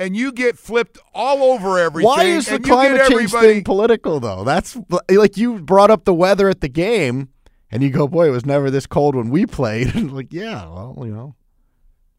And 0.00 0.16
you 0.16 0.32
get 0.32 0.58
flipped 0.58 0.98
all 1.14 1.42
over 1.52 1.78
everything. 1.78 2.06
Why 2.06 2.24
is 2.24 2.46
the 2.46 2.54
and 2.54 2.66
you 2.66 2.72
get 2.72 2.74
climate 2.74 3.08
change 3.10 3.30
thing 3.32 3.64
political 3.64 4.18
though? 4.18 4.44
That's 4.44 4.76
like 5.10 5.36
you 5.36 5.58
brought 5.60 5.90
up 5.90 6.06
the 6.06 6.14
weather 6.14 6.48
at 6.48 6.62
the 6.62 6.68
game, 6.70 7.28
and 7.70 7.82
you 7.82 7.90
go, 7.90 8.08
"Boy, 8.08 8.28
it 8.28 8.30
was 8.30 8.46
never 8.46 8.70
this 8.70 8.86
cold 8.86 9.14
when 9.14 9.28
we 9.28 9.44
played." 9.44 9.94
Like, 10.10 10.32
yeah, 10.32 10.66
well, 10.66 10.96
you 11.00 11.12
know, 11.12 11.34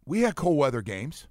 We 0.06 0.22
had 0.22 0.36
cold 0.36 0.58
weather 0.58 0.84
games. 0.84 1.28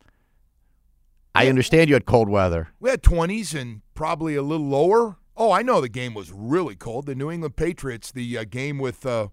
I 1.37 1.47
understand 1.47 1.89
you 1.89 1.95
had 1.95 2.05
cold 2.07 2.29
weather. 2.29 2.71
We 2.81 2.91
had 2.91 3.03
20s 3.03 3.55
and 3.59 3.83
probably 3.95 4.35
a 4.35 4.43
little 4.43 4.67
lower. 4.67 5.19
Oh, 5.37 5.53
I 5.53 5.63
know 5.63 5.81
the 5.81 5.89
game 5.89 6.13
was 6.15 6.33
really 6.33 6.75
cold. 6.75 7.07
The 7.07 7.15
New 7.15 7.31
England 7.31 7.55
Patriots, 7.55 8.11
the 8.11 8.39
uh, 8.39 8.45
game 8.45 8.79
with 8.79 9.07
uh, 9.07 9.29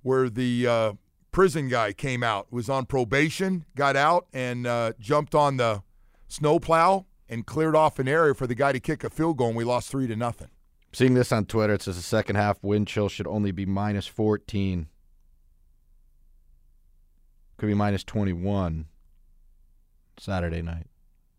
where 0.00 0.30
the 0.30 0.66
uh, 0.66 0.92
prison 1.30 1.68
guy 1.68 1.92
came 1.92 2.22
out, 2.22 2.50
was 2.50 2.70
on 2.70 2.86
probation, 2.86 3.66
got 3.76 3.94
out, 3.94 4.26
and 4.32 4.66
uh, 4.66 4.94
jumped 4.98 5.34
on 5.34 5.58
the 5.58 5.82
snowplow 6.28 7.06
and 7.28 7.46
cleared 7.46 7.76
off 7.76 7.98
an 7.98 8.08
area 8.08 8.34
for 8.34 8.46
the 8.46 8.54
guy 8.54 8.72
to 8.72 8.80
kick 8.80 9.04
a 9.04 9.10
field 9.10 9.36
goal, 9.36 9.48
and 9.48 9.56
we 9.56 9.64
lost 9.64 9.90
three 9.90 10.06
to 10.06 10.16
nothing. 10.16 10.48
Seeing 10.92 11.14
this 11.14 11.32
on 11.32 11.44
Twitter, 11.44 11.74
it 11.74 11.82
says 11.82 11.96
the 11.96 12.02
second 12.02 12.36
half 12.36 12.62
wind 12.62 12.86
chill 12.86 13.08
should 13.08 13.26
only 13.26 13.50
be 13.50 13.66
minus 13.66 14.06
14. 14.06 14.88
Could 17.58 17.66
be 17.66 17.74
minus 17.74 18.04
21 18.04 18.86
Saturday 20.18 20.62
night, 20.62 20.86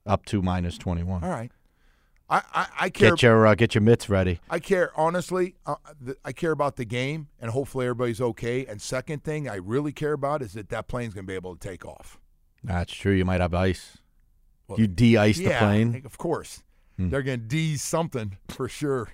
up 0.06 0.26
to 0.26 0.42
minus 0.42 0.78
21. 0.78 1.24
All 1.24 1.30
right. 1.30 1.52
I, 2.30 2.42
I, 2.54 2.68
I 2.82 2.90
care. 2.90 3.12
Get 3.12 3.24
your 3.24 3.48
uh, 3.48 3.56
get 3.56 3.74
your 3.74 3.82
mitts 3.82 4.10
ready. 4.10 4.40
I 4.50 4.60
care 4.60 4.92
honestly. 4.98 5.56
Uh, 5.66 5.76
th- 6.04 6.18
I 6.26 6.34
care 6.34 6.52
about 6.52 6.76
the 6.76 6.84
game, 6.84 7.30
and 7.40 7.52
hopefully 7.52 7.86
everybody's 7.86 8.20
okay. 8.20 8.66
And 8.66 8.82
second 8.82 9.24
thing 9.24 9.48
I 9.48 9.56
really 9.56 9.94
care 9.94 10.12
about 10.14 10.42
is 10.42 10.54
that 10.54 10.68
that 10.70 10.88
plane's 10.88 11.14
going 11.14 11.26
to 11.26 11.32
be 11.32 11.36
able 11.36 11.56
to 11.56 11.68
take 11.68 11.86
off. 11.86 12.20
That's 12.64 12.94
true. 12.94 13.14
You 13.14 13.24
might 13.24 13.40
have 13.40 13.54
ice. 13.54 13.98
Well, 14.68 14.80
you 14.80 14.88
de-ice 14.88 15.40
yeah, 15.40 15.50
the 15.50 15.66
plane. 15.66 16.02
Of 16.06 16.18
course, 16.18 16.64
Hmm. 16.98 17.10
they're 17.10 17.24
going 17.24 17.40
to 17.42 17.46
de 17.46 17.76
something 17.78 18.38
for 18.50 18.68
sure. 18.68 19.10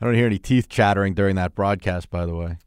I 0.00 0.04
don't 0.04 0.14
hear 0.14 0.26
any 0.26 0.38
teeth 0.38 0.68
chattering 0.68 1.14
during 1.14 1.36
that 1.36 1.54
broadcast. 1.54 2.10
By 2.10 2.26
the 2.26 2.34
way, 2.34 2.58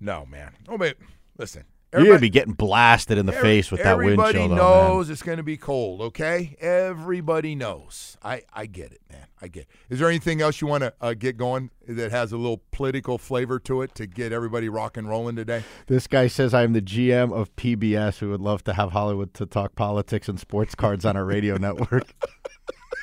No, 0.00 0.24
man. 0.26 0.52
Oh, 0.68 0.78
but 0.78 0.96
listen. 1.36 1.64
You're 1.96 2.06
gonna 2.06 2.18
be 2.20 2.30
getting 2.30 2.54
blasted 2.54 3.18
in 3.18 3.26
the 3.26 3.34
Every- 3.34 3.48
face 3.48 3.70
with 3.70 3.82
that 3.82 3.96
wind 3.98 4.10
Everybody 4.12 4.38
chill. 4.38 4.48
Though, 4.48 4.54
knows 4.56 5.06
man. 5.06 5.12
it's 5.12 5.22
going 5.22 5.36
to 5.38 5.42
be 5.42 5.56
cold. 5.56 6.00
Okay, 6.00 6.56
everybody 6.60 7.54
knows. 7.54 8.16
I 8.22 8.42
I 8.52 8.66
get 8.66 8.92
it, 8.92 9.00
man. 9.10 9.26
I 9.40 9.48
get. 9.48 9.62
It. 9.64 9.68
Is 9.90 9.98
there 9.98 10.08
anything 10.08 10.40
else 10.40 10.60
you 10.60 10.66
want 10.66 10.82
to 10.82 10.94
uh, 11.00 11.14
get 11.14 11.36
going 11.36 11.70
that 11.86 12.10
has 12.10 12.32
a 12.32 12.36
little 12.36 12.62
political 12.72 13.18
flavor 13.18 13.58
to 13.60 13.82
it 13.82 13.94
to 13.96 14.06
get 14.06 14.32
everybody 14.32 14.68
rock 14.68 14.96
and 14.96 15.08
rolling 15.08 15.36
today? 15.36 15.62
This 15.86 16.06
guy 16.06 16.26
says 16.26 16.54
I 16.54 16.62
am 16.62 16.72
the 16.72 16.80
GM 16.82 17.32
of 17.32 17.54
PBS 17.56 18.20
We 18.22 18.28
would 18.28 18.40
love 18.40 18.64
to 18.64 18.72
have 18.72 18.92
Hollywood 18.92 19.34
to 19.34 19.46
talk 19.46 19.74
politics 19.74 20.28
and 20.28 20.40
sports 20.40 20.74
cards 20.74 21.04
on 21.04 21.16
our 21.16 21.24
radio 21.24 21.56
network. 21.58 22.04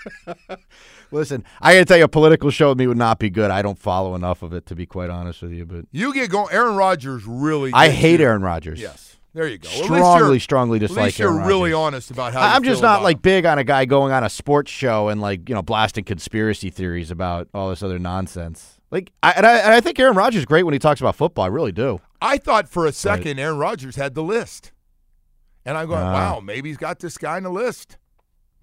Listen, 1.11 1.43
I 1.61 1.73
gotta 1.73 1.85
tell 1.85 1.97
you, 1.97 2.03
a 2.05 2.07
political 2.07 2.49
show 2.49 2.69
with 2.69 2.79
me 2.79 2.87
would 2.87 2.97
not 2.97 3.19
be 3.19 3.29
good. 3.29 3.51
I 3.51 3.61
don't 3.61 3.77
follow 3.77 4.15
enough 4.15 4.41
of 4.41 4.53
it 4.53 4.65
to 4.67 4.75
be 4.75 4.85
quite 4.85 5.09
honest 5.09 5.41
with 5.41 5.51
you. 5.51 5.65
But 5.65 5.85
You 5.91 6.13
get 6.13 6.29
going. 6.29 6.47
Aaron 6.51 6.75
Rodgers 6.75 7.25
really. 7.25 7.71
I 7.73 7.89
hate 7.89 8.19
you. 8.19 8.25
Aaron 8.25 8.41
Rodgers. 8.41 8.79
Yes, 8.81 9.17
there 9.33 9.47
you 9.47 9.57
go. 9.59 9.69
At 9.69 9.75
least 9.75 9.85
Strongly, 9.85 10.27
you're- 10.27 10.39
strongly 10.39 10.77
At 10.77 10.81
dislike 10.81 11.05
least 11.05 11.19
you're 11.19 11.45
really 11.45 11.73
honest 11.73 12.09
about 12.11 12.33
how. 12.33 12.41
I'm 12.41 12.63
just 12.63 12.81
not 12.81 13.03
like 13.03 13.21
big 13.21 13.45
on 13.45 13.59
a 13.59 13.63
guy 13.63 13.85
going 13.85 14.11
on 14.11 14.23
a 14.23 14.29
sports 14.29 14.71
show 14.71 15.09
and 15.09 15.21
like 15.21 15.47
you 15.49 15.55
know 15.55 15.61
blasting 15.61 16.03
conspiracy 16.03 16.69
theories 16.69 17.11
about 17.11 17.47
all 17.53 17.69
this 17.69 17.83
other 17.83 17.99
nonsense. 17.99 18.79
Like, 18.91 19.11
I, 19.23 19.31
and 19.31 19.45
I 19.45 19.57
and 19.57 19.73
I 19.73 19.81
think 19.81 19.99
Aaron 19.99 20.15
Rodgers 20.15 20.39
is 20.39 20.45
great 20.45 20.63
when 20.63 20.73
he 20.73 20.79
talks 20.79 20.99
about 21.01 21.15
football. 21.15 21.45
I 21.45 21.47
really 21.47 21.71
do. 21.71 21.99
I 22.21 22.37
thought 22.37 22.69
for 22.69 22.85
a 22.85 22.91
second 22.91 23.39
Aaron 23.39 23.57
Rodgers 23.57 23.95
had 23.95 24.13
the 24.15 24.21
list, 24.23 24.71
and 25.65 25.75
I'm 25.77 25.87
going, 25.87 25.99
Ah. 26.03 26.13
wow, 26.13 26.39
maybe 26.39 26.69
he's 26.69 26.77
got 26.77 26.99
this 26.99 27.17
guy 27.17 27.37
on 27.37 27.43
the 27.43 27.49
list. 27.49 27.97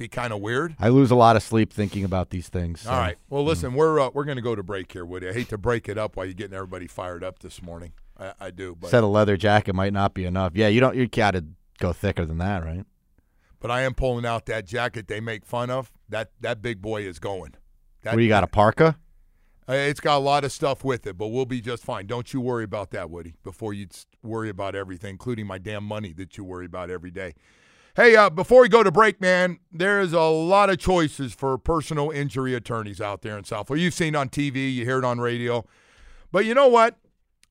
Be 0.01 0.09
kind 0.09 0.33
of 0.33 0.41
weird. 0.41 0.75
I 0.81 0.89
lose 0.89 1.11
a 1.11 1.15
lot 1.15 1.37
of 1.37 1.43
sleep 1.43 1.71
thinking 1.71 2.05
about 2.05 2.31
these 2.31 2.49
things. 2.49 2.81
so. 2.81 2.91
All 2.91 2.99
right. 2.99 3.19
Well, 3.29 3.43
Mm. 3.43 3.47
listen, 3.49 3.75
we're 3.75 4.01
uh, 4.01 4.09
we're 4.15 4.25
going 4.25 4.37
to 4.39 4.43
go 4.43 4.55
to 4.55 4.63
break 4.63 4.91
here, 4.91 5.05
Woody. 5.05 5.29
I 5.29 5.35
hate 5.35 5.51
to 5.51 5.59
break 5.59 5.91
it 5.91 5.99
up 5.99 6.17
while 6.17 6.25
you're 6.25 6.33
getting 6.33 6.55
everybody 6.55 6.87
fired 6.87 7.23
up 7.23 7.41
this 7.41 7.61
morning. 7.61 7.93
I, 8.19 8.33
I 8.41 8.51
do, 8.51 8.75
but 8.81 8.89
Said 8.89 9.05
a 9.05 9.07
leather 9.07 9.37
jacket 9.37 9.75
might 9.75 9.93
not 9.93 10.15
be 10.15 10.25
enough. 10.25 10.53
Yeah, 10.55 10.69
you 10.69 10.81
don't. 10.81 10.97
You 10.97 11.07
got 11.07 11.33
to 11.33 11.45
go 11.81 11.93
thicker 11.93 12.25
than 12.25 12.39
that, 12.39 12.65
right? 12.65 12.87
but 13.61 13.71
I 13.71 13.83
am 13.83 13.93
pulling 13.93 14.25
out 14.25 14.47
that 14.47 14.65
jacket 14.65 15.07
they 15.07 15.21
make 15.21 15.45
fun 15.45 15.69
of. 15.69 15.93
That 16.09 16.31
that 16.41 16.63
big 16.63 16.81
boy 16.81 17.03
is 17.03 17.19
going. 17.19 17.53
That, 18.03 18.15
What 18.15 18.23
you 18.23 18.29
got? 18.31 18.43
A 18.43 18.47
parka? 18.47 18.97
Uh, 19.69 19.75
It's 19.75 20.01
got 20.01 20.17
a 20.17 20.25
lot 20.25 20.45
of 20.45 20.51
stuff 20.51 20.83
with 20.83 21.07
it, 21.07 21.19
but 21.19 21.29
we'll 21.29 21.45
be 21.45 21.61
just 21.61 21.85
fine. 21.85 22.07
Don't 22.07 22.33
you 22.33 22.41
worry 22.41 22.65
about 22.65 22.91
that, 22.93 23.11
Woody. 23.11 23.35
Before 23.45 23.75
you 23.75 23.87
worry 24.23 24.49
about 24.49 24.75
everything, 24.75 25.11
including 25.11 25.47
my 25.47 25.59
damn 25.59 25.85
money 25.85 26.15
that 26.15 26.39
you 26.39 26.45
worry 26.45 26.65
about 26.65 26.89
every 26.89 27.11
day. 27.11 27.35
Hey, 27.97 28.15
uh, 28.15 28.31
before 28.31 28.63
we 28.63 28.69
go 28.69 28.85
to 28.85 28.93
break, 28.93 29.21
man, 29.21 29.59
there 29.73 30.01
is 30.01 30.13
a 30.13 30.21
lot 30.21 30.71
of 30.71 30.79
choices 30.79 31.35
for 31.35 31.59
personal 31.59 32.11
injury 32.11 32.55
attorneys 32.55 33.01
out 33.01 33.23
there 33.23 33.37
in 33.37 33.43
South 33.43 33.67
Florida. 33.67 33.83
You've 33.83 33.95
seen 33.95 34.15
on 34.15 34.29
TV, 34.29 34.73
you 34.73 34.85
hear 34.85 34.99
it 34.99 35.05
on 35.05 35.19
radio, 35.19 35.65
but 36.31 36.45
you 36.45 36.55
know 36.55 36.69
what? 36.69 36.99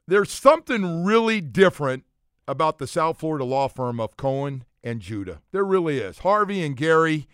There's 0.07 0.31
something 0.31 1.03
really 1.03 1.41
different 1.41 2.05
about 2.47 2.77
the 2.77 2.87
South 2.87 3.19
Florida 3.19 3.43
law 3.43 3.67
firm 3.67 3.99
of 3.99 4.15
Cohen 4.15 4.63
and 4.81 5.01
Judah. 5.01 5.41
There 5.51 5.65
really 5.65 5.97
is. 5.97 6.19
Harvey 6.19 6.63
and 6.63 6.77
Gary, 6.77 7.27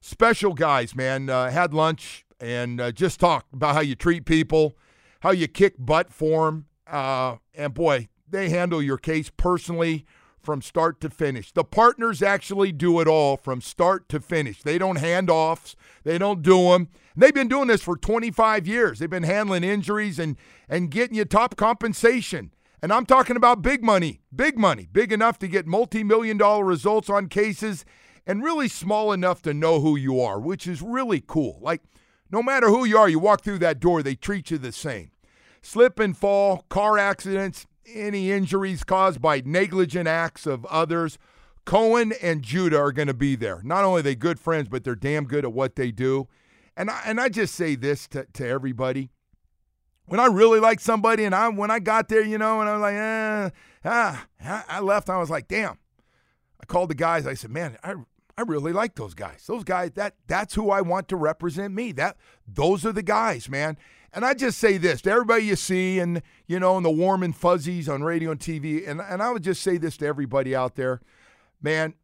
special 0.00 0.54
guys, 0.54 0.94
man. 0.94 1.28
Uh, 1.28 1.50
had 1.50 1.74
lunch 1.74 2.24
and 2.40 2.80
uh, 2.80 2.92
just 2.92 3.18
talked 3.18 3.52
about 3.52 3.74
how 3.74 3.80
you 3.80 3.96
treat 3.96 4.24
people, 4.24 4.76
how 5.20 5.32
you 5.32 5.48
kick 5.48 5.74
butt 5.80 6.12
for 6.12 6.46
them. 6.46 6.66
Uh, 6.86 7.38
and 7.56 7.74
boy, 7.74 8.08
they 8.28 8.50
handle 8.50 8.80
your 8.80 8.98
case 8.98 9.32
personally 9.36 10.06
from 10.42 10.62
start 10.62 11.00
to 11.00 11.10
finish. 11.10 11.52
The 11.52 11.64
partners 11.64 12.22
actually 12.22 12.72
do 12.72 13.00
it 13.00 13.08
all 13.08 13.36
from 13.36 13.60
start 13.60 14.08
to 14.10 14.20
finish. 14.20 14.62
They 14.62 14.78
don't 14.78 14.96
hand 14.96 15.30
offs, 15.30 15.76
they 16.04 16.18
don't 16.18 16.42
do 16.42 16.70
them. 16.70 16.88
They've 17.16 17.34
been 17.34 17.48
doing 17.48 17.68
this 17.68 17.82
for 17.82 17.96
25 17.96 18.66
years. 18.66 18.98
They've 18.98 19.10
been 19.10 19.22
handling 19.22 19.64
injuries 19.64 20.18
and 20.18 20.36
and 20.68 20.90
getting 20.90 21.16
you 21.16 21.24
top 21.24 21.56
compensation. 21.56 22.52
And 22.82 22.92
I'm 22.92 23.06
talking 23.06 23.36
about 23.36 23.62
big 23.62 23.84
money, 23.84 24.22
big 24.34 24.58
money, 24.58 24.88
big 24.90 25.12
enough 25.12 25.38
to 25.40 25.48
get 25.48 25.66
multi-million 25.66 26.36
dollar 26.36 26.64
results 26.64 27.08
on 27.08 27.28
cases 27.28 27.84
and 28.26 28.42
really 28.42 28.68
small 28.68 29.12
enough 29.12 29.42
to 29.42 29.54
know 29.54 29.80
who 29.80 29.96
you 29.96 30.20
are, 30.20 30.40
which 30.40 30.66
is 30.66 30.82
really 30.82 31.22
cool. 31.24 31.58
Like 31.60 31.82
no 32.30 32.42
matter 32.42 32.68
who 32.68 32.84
you 32.84 32.96
are, 32.98 33.08
you 33.08 33.18
walk 33.18 33.42
through 33.42 33.58
that 33.58 33.78
door, 33.78 34.02
they 34.02 34.14
treat 34.14 34.50
you 34.50 34.58
the 34.58 34.72
same. 34.72 35.10
Slip 35.60 36.00
and 36.00 36.16
fall, 36.16 36.64
car 36.68 36.98
accidents, 36.98 37.66
any 37.86 38.30
injuries 38.30 38.84
caused 38.84 39.20
by 39.20 39.42
negligent 39.44 40.08
acts 40.08 40.46
of 40.46 40.64
others. 40.66 41.18
Cohen 41.64 42.12
and 42.20 42.42
Judah 42.42 42.78
are 42.78 42.92
going 42.92 43.08
to 43.08 43.14
be 43.14 43.36
there. 43.36 43.60
Not 43.62 43.84
only 43.84 44.00
are 44.00 44.02
they 44.02 44.14
good 44.14 44.40
friends, 44.40 44.68
but 44.68 44.84
they're 44.84 44.94
damn 44.94 45.24
good 45.24 45.44
at 45.44 45.52
what 45.52 45.76
they 45.76 45.92
do. 45.92 46.28
And 46.76 46.90
I, 46.90 47.02
and 47.04 47.20
I 47.20 47.28
just 47.28 47.54
say 47.54 47.76
this 47.76 48.08
to, 48.08 48.26
to 48.32 48.46
everybody. 48.46 49.10
When 50.06 50.18
I 50.18 50.26
really 50.26 50.58
like 50.58 50.80
somebody, 50.80 51.24
and 51.24 51.34
I 51.34 51.48
when 51.48 51.70
I 51.70 51.78
got 51.78 52.08
there, 52.08 52.24
you 52.24 52.36
know, 52.36 52.60
and 52.60 52.68
I 52.68 52.72
was 52.72 52.82
like, 52.82 52.94
eh, 52.94 53.50
ah, 53.84 54.26
I 54.68 54.80
left. 54.80 55.08
I 55.08 55.18
was 55.18 55.30
like, 55.30 55.46
damn. 55.46 55.78
I 56.60 56.66
called 56.66 56.90
the 56.90 56.94
guys. 56.94 57.26
I 57.26 57.34
said, 57.34 57.50
man, 57.50 57.78
I 57.84 57.94
I 58.36 58.42
really 58.42 58.72
like 58.72 58.94
those 58.94 59.14
guys. 59.14 59.44
Those 59.46 59.64
guys 59.64 59.92
that 59.92 60.14
that's 60.26 60.54
who 60.54 60.70
I 60.70 60.80
want 60.80 61.08
to 61.08 61.16
represent 61.16 61.74
me. 61.74 61.92
That 61.92 62.16
those 62.46 62.84
are 62.84 62.92
the 62.92 63.02
guys, 63.02 63.48
man. 63.48 63.76
And 64.14 64.24
I 64.24 64.34
just 64.34 64.58
say 64.58 64.76
this 64.76 65.00
to 65.02 65.10
everybody 65.10 65.44
you 65.44 65.56
see 65.56 65.98
and 65.98 66.22
you 66.46 66.60
know, 66.60 66.76
and 66.76 66.84
the 66.84 66.90
warm 66.90 67.22
and 67.22 67.34
fuzzies 67.34 67.88
on 67.88 68.02
radio 68.02 68.30
and 68.30 68.40
TV. 68.40 68.86
And 68.88 69.00
and 69.00 69.22
I 69.22 69.30
would 69.30 69.42
just 69.42 69.62
say 69.62 69.78
this 69.78 69.96
to 69.98 70.06
everybody 70.06 70.54
out 70.54 70.76
there, 70.76 71.00
man, 71.62 71.94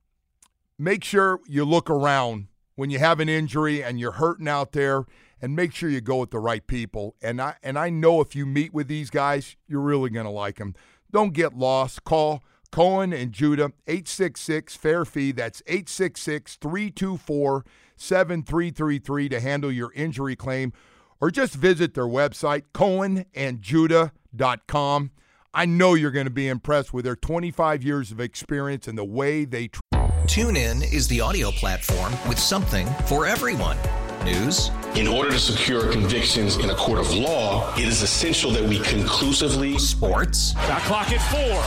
make 0.78 1.04
sure 1.04 1.40
you 1.46 1.64
look 1.64 1.90
around 1.90 2.48
when 2.76 2.90
you 2.90 2.98
have 2.98 3.20
an 3.20 3.28
injury 3.28 3.82
and 3.82 3.98
you're 3.98 4.12
hurting 4.12 4.48
out 4.48 4.72
there 4.72 5.04
and 5.40 5.54
make 5.54 5.74
sure 5.74 5.88
you 5.88 6.00
go 6.00 6.18
with 6.18 6.30
the 6.30 6.38
right 6.38 6.66
people. 6.66 7.14
And 7.20 7.40
I 7.40 7.56
and 7.62 7.78
I 7.78 7.90
know 7.90 8.20
if 8.20 8.34
you 8.34 8.46
meet 8.46 8.72
with 8.72 8.88
these 8.88 9.10
guys, 9.10 9.56
you're 9.66 9.80
really 9.80 10.10
going 10.10 10.26
to 10.26 10.30
like 10.32 10.56
them. 10.56 10.74
Don't 11.10 11.32
get 11.32 11.56
lost. 11.56 12.04
Call 12.04 12.42
Cohen 12.70 13.12
and 13.12 13.32
Judah 13.32 13.72
866 13.86 14.76
fair 14.76 15.04
fee. 15.04 15.32
That's 15.32 15.62
866 15.66 16.56
324 16.56 17.64
7333 17.96 19.28
to 19.28 19.40
handle 19.40 19.72
your 19.72 19.92
injury 19.94 20.36
claim 20.36 20.72
or 21.20 21.30
just 21.30 21.54
visit 21.54 21.94
their 21.94 22.06
website 22.06 22.62
cohenandjudah.com. 22.74 25.10
I 25.54 25.64
know 25.64 25.94
you're 25.94 26.10
going 26.10 26.26
to 26.26 26.30
be 26.30 26.46
impressed 26.48 26.92
with 26.92 27.04
their 27.04 27.16
25 27.16 27.82
years 27.82 28.12
of 28.12 28.20
experience 28.20 28.86
and 28.86 28.98
the 28.98 29.04
way 29.04 29.44
they 29.44 29.68
tr- 29.68 29.80
TuneIn 30.26 30.92
is 30.92 31.08
the 31.08 31.20
audio 31.22 31.50
platform 31.50 32.12
with 32.28 32.38
something 32.38 32.86
for 33.06 33.24
everyone. 33.26 33.76
News, 34.24 34.70
In 34.94 35.06
order 35.08 35.30
to 35.30 35.38
secure 35.38 35.90
convictions 35.90 36.56
in 36.56 36.68
a 36.70 36.74
court 36.74 36.98
of 36.98 37.14
law, 37.14 37.72
it 37.76 37.88
is 37.88 38.02
essential 38.02 38.50
that 38.50 38.62
we 38.64 38.78
conclusively 38.80 39.78
sports, 39.78 40.52
Shot 40.66 40.82
clock 40.82 41.10
at 41.12 41.20
four. 41.30 41.62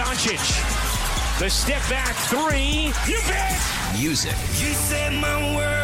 Doncic. 0.00 0.38
The 1.40 1.50
step 1.50 1.80
back 1.90 2.14
three. 2.28 2.92
You 3.12 3.18
bet. 3.26 3.58
music, 3.98 4.36
You 4.60 4.72
set 4.74 5.12
my 5.14 5.56
world 5.56 5.83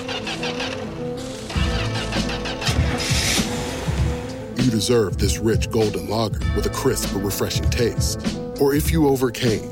deserve 4.71 5.17
this 5.17 5.37
rich 5.37 5.69
golden 5.69 6.09
lager 6.09 6.39
with 6.55 6.65
a 6.65 6.69
crisp 6.69 7.13
but 7.13 7.19
refreshing 7.23 7.69
taste. 7.69 8.19
Or 8.59 8.73
if 8.73 8.91
you 8.91 9.07
overcame, 9.07 9.69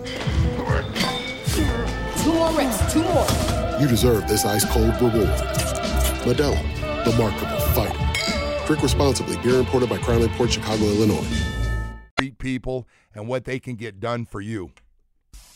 Two 2.21 2.33
more 2.33 2.51
reps, 2.51 2.93
two 2.93 3.01
more. 3.01 3.25
you 3.79 3.87
deserve 3.87 4.27
this 4.27 4.45
ice 4.45 4.65
cold 4.65 4.93
reward. 5.01 5.29
Modelo, 6.25 6.61
the 7.05 7.15
Markable 7.17 7.59
Fighter. 7.73 8.65
Drink 8.67 8.83
responsibly. 8.83 9.37
Beer 9.37 9.55
imported 9.59 9.89
by 9.89 9.97
Crown 9.97 10.21
Imports 10.21 10.53
Chicago, 10.53 10.83
Illinois. 10.83 11.25
Treat 12.19 12.37
people 12.37 12.87
and 13.15 13.27
what 13.27 13.45
they 13.45 13.59
can 13.59 13.75
get 13.75 13.99
done 13.99 14.25
for 14.25 14.41
you. 14.41 14.71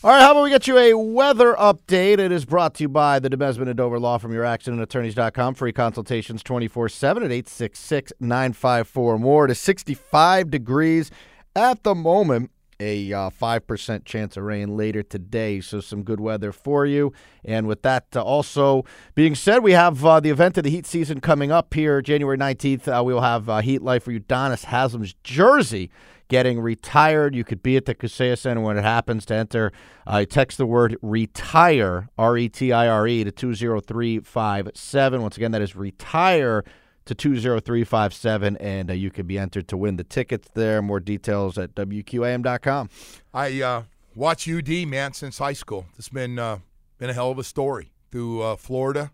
All 0.04 0.10
right, 0.10 0.20
how 0.20 0.32
about 0.32 0.42
we 0.42 0.50
get 0.50 0.66
you 0.66 0.76
a 0.76 0.92
weather 0.92 1.54
update? 1.54 2.18
It 2.18 2.30
is 2.30 2.44
brought 2.44 2.74
to 2.74 2.84
you 2.84 2.90
by 2.90 3.18
the 3.18 3.30
DeBesman 3.30 3.68
and 3.68 3.76
Dover 3.78 3.98
Law 3.98 4.18
from 4.18 4.34
your 4.34 4.44
accidentattorneys.com. 4.44 5.54
Free 5.54 5.72
consultations 5.72 6.42
24 6.42 6.90
7 6.90 7.22
at 7.22 7.32
866 7.32 8.12
954 8.20 9.18
more. 9.18 9.50
Is 9.50 9.58
65 9.60 10.50
degrees 10.50 11.10
at 11.56 11.84
the 11.84 11.94
moment. 11.94 12.50
A 12.80 13.10
uh, 13.14 13.30
5% 13.30 14.04
chance 14.04 14.36
of 14.36 14.42
rain 14.42 14.76
later 14.76 15.02
today, 15.02 15.62
so 15.62 15.80
some 15.80 16.02
good 16.02 16.20
weather 16.20 16.52
for 16.52 16.84
you. 16.84 17.14
And 17.42 17.66
with 17.66 17.80
that 17.80 18.04
uh, 18.14 18.22
also 18.22 18.84
being 19.14 19.34
said, 19.34 19.62
we 19.62 19.72
have 19.72 20.04
uh, 20.04 20.20
the 20.20 20.28
event 20.28 20.58
of 20.58 20.64
the 20.64 20.70
heat 20.70 20.84
season 20.84 21.20
coming 21.20 21.50
up 21.50 21.72
here 21.72 22.02
January 22.02 22.36
19th. 22.36 22.88
Uh, 22.88 23.02
we 23.02 23.14
will 23.14 23.22
have 23.22 23.48
uh, 23.48 23.60
Heat 23.60 23.80
Life 23.80 24.02
for 24.02 24.12
Udonis 24.12 24.66
Haslem's 24.66 25.14
jersey 25.22 25.88
getting 26.28 26.60
retired. 26.60 27.34
You 27.34 27.44
could 27.44 27.62
be 27.62 27.76
at 27.76 27.84
the 27.84 27.94
Kaseya 27.94 28.38
Center 28.38 28.60
when 28.60 28.76
it 28.76 28.82
happens 28.84 29.26
to 29.26 29.34
enter. 29.34 29.72
Uh, 30.06 30.24
text 30.24 30.58
the 30.58 30.66
word 30.66 30.96
retire, 31.02 32.08
R 32.18 32.36
E 32.36 32.48
T 32.48 32.72
I 32.72 32.88
R 32.88 33.06
E, 33.06 33.24
to 33.24 33.30
20357. 33.30 35.22
Once 35.22 35.36
again, 35.36 35.52
that 35.52 35.62
is 35.62 35.76
retire 35.76 36.64
to 37.06 37.14
20357, 37.14 38.56
and 38.56 38.90
uh, 38.90 38.94
you 38.94 39.10
could 39.10 39.26
be 39.26 39.38
entered 39.38 39.68
to 39.68 39.76
win 39.76 39.96
the 39.96 40.04
tickets 40.04 40.48
there. 40.54 40.80
More 40.80 41.00
details 41.00 41.58
at 41.58 41.74
WQAM.com. 41.74 42.88
I 43.32 43.62
uh, 43.62 43.82
watch 44.14 44.48
UD 44.48 44.86
man 44.86 45.12
since 45.12 45.38
high 45.38 45.52
school. 45.52 45.86
It's 45.98 46.08
been 46.08 46.38
uh, 46.38 46.58
been 46.98 47.10
a 47.10 47.14
hell 47.14 47.30
of 47.30 47.38
a 47.38 47.44
story 47.44 47.92
through 48.10 48.42
uh, 48.42 48.56
Florida. 48.56 49.10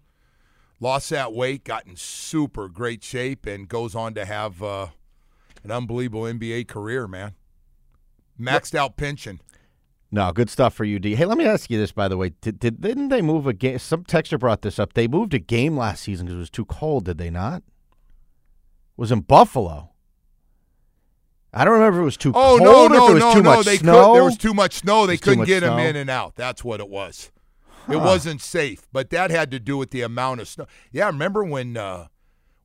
Lost 0.78 1.10
that 1.10 1.32
weight, 1.34 1.64
got 1.64 1.86
in 1.86 1.96
super 1.96 2.68
great 2.68 3.02
shape, 3.04 3.44
and 3.44 3.68
goes 3.68 3.94
on 3.94 4.14
to 4.14 4.24
have 4.24 4.62
uh, 4.62 4.86
an 5.64 5.70
unbelievable 5.70 6.22
NBA 6.22 6.68
career. 6.68 7.06
Man, 7.06 7.34
maxed 8.38 8.74
out 8.74 8.96
pension. 8.96 9.40
No, 10.12 10.32
good 10.32 10.50
stuff 10.50 10.74
for 10.74 10.84
UD. 10.84 11.04
Hey, 11.04 11.24
let 11.24 11.38
me 11.38 11.46
ask 11.46 11.70
you 11.70 11.78
this, 11.78 11.92
by 11.92 12.08
the 12.08 12.16
way. 12.16 12.32
Did, 12.40 12.58
did 12.58 12.80
didn't 12.80 13.08
they 13.08 13.22
move 13.22 13.46
a 13.46 13.52
game? 13.52 13.78
Some 13.78 14.04
texture 14.04 14.38
brought 14.38 14.62
this 14.62 14.78
up. 14.78 14.94
They 14.94 15.06
moved 15.06 15.34
a 15.34 15.38
game 15.38 15.76
last 15.76 16.02
season 16.02 16.26
because 16.26 16.36
it 16.36 16.40
was 16.40 16.50
too 16.50 16.64
cold. 16.64 17.04
Did 17.04 17.18
they 17.18 17.30
not? 17.30 17.58
It 17.58 17.62
was 18.96 19.12
in 19.12 19.20
Buffalo. 19.20 19.90
I 21.52 21.64
don't 21.64 21.74
remember 21.74 21.98
if 21.98 22.02
it 22.02 22.04
was 22.04 22.16
too 22.16 22.32
cold. 22.32 22.60
Oh 22.60 22.64
cold 22.64 22.92
no, 22.92 22.96
or 22.96 22.98
no, 22.98 23.04
if 23.04 23.10
it 23.10 23.14
was 23.14 23.22
no, 23.22 23.34
too 23.34 23.42
no! 23.42 23.56
much 23.56 23.66
They 23.66 23.76
snow. 23.76 24.06
could. 24.06 24.14
There 24.14 24.24
was 24.24 24.38
too 24.38 24.54
much 24.54 24.74
snow. 24.74 25.06
They 25.06 25.16
couldn't 25.16 25.44
get 25.44 25.62
snow? 25.62 25.78
in 25.78 25.96
and 25.96 26.10
out. 26.10 26.34
That's 26.34 26.64
what 26.64 26.80
it 26.80 26.88
was. 26.88 27.30
It 27.88 27.96
wasn't 27.96 28.40
safe, 28.40 28.86
but 28.92 29.10
that 29.10 29.32
had 29.32 29.50
to 29.50 29.58
do 29.58 29.76
with 29.76 29.90
the 29.90 30.02
amount 30.02 30.40
of 30.40 30.48
snow. 30.48 30.66
Yeah, 30.92 31.04
I 31.04 31.08
remember 31.08 31.42
when 31.42 31.76
uh, 31.76 32.06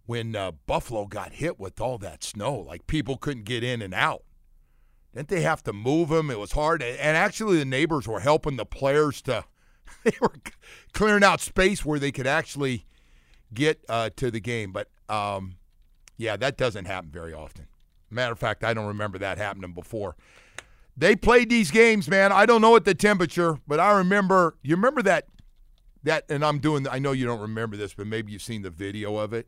when 0.05 0.35
uh, 0.35 0.51
Buffalo 0.51 1.05
got 1.05 1.33
hit 1.33 1.59
with 1.59 1.81
all 1.81 1.97
that 1.99 2.23
snow? 2.23 2.55
Like 2.55 2.87
people 2.87 3.17
couldn't 3.17 3.45
get 3.45 3.63
in 3.63 3.81
and 3.81 3.93
out. 3.93 4.23
Didn't 5.13 5.29
they 5.29 5.41
have 5.41 5.63
to 5.63 5.73
move 5.73 6.09
them? 6.09 6.29
It 6.29 6.39
was 6.39 6.51
hard, 6.51 6.83
and 6.83 7.17
actually 7.17 7.57
the 7.57 7.65
neighbors 7.65 8.07
were 8.07 8.19
helping 8.19 8.57
the 8.57 8.65
players 8.65 9.21
to. 9.23 9.45
They 10.03 10.13
were 10.21 10.33
clearing 10.93 11.23
out 11.23 11.41
space 11.41 11.83
where 11.83 11.97
they 11.97 12.11
could 12.11 12.27
actually 12.27 12.85
get 13.53 13.83
uh, 13.89 14.11
to 14.17 14.29
the 14.29 14.39
game. 14.39 14.71
But 14.71 14.89
um, 15.09 15.55
yeah, 16.17 16.37
that 16.37 16.57
doesn't 16.57 16.85
happen 16.85 17.09
very 17.09 17.33
often. 17.33 17.67
Matter 18.11 18.33
of 18.33 18.39
fact, 18.39 18.63
I 18.63 18.73
don't 18.75 18.85
remember 18.85 19.17
that 19.19 19.39
happening 19.39 19.73
before. 19.73 20.15
They 20.95 21.15
played 21.15 21.49
these 21.49 21.71
games, 21.71 22.07
man. 22.07 22.31
I 22.31 22.45
don't 22.45 22.61
know 22.61 22.69
what 22.69 22.85
the 22.85 22.93
temperature, 22.93 23.59
but 23.67 23.79
I 23.79 23.97
remember. 23.97 24.57
You 24.61 24.75
remember 24.75 25.01
that? 25.03 25.27
That, 26.03 26.25
and 26.29 26.45
I'm 26.45 26.59
doing. 26.59 26.87
I 26.87 26.99
know 26.99 27.11
you 27.11 27.25
don't 27.25 27.41
remember 27.41 27.75
this, 27.75 27.93
but 27.93 28.05
maybe 28.05 28.31
you've 28.31 28.43
seen 28.43 28.61
the 28.61 28.69
video 28.69 29.17
of 29.17 29.33
it 29.33 29.47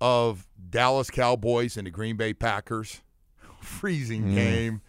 of 0.00 0.46
Dallas 0.70 1.10
Cowboys 1.10 1.76
and 1.76 1.86
the 1.86 1.90
Green 1.90 2.16
Bay 2.16 2.34
Packers. 2.34 3.02
Freezing 3.60 4.24
Mm. 4.26 4.34
game, 4.34 4.82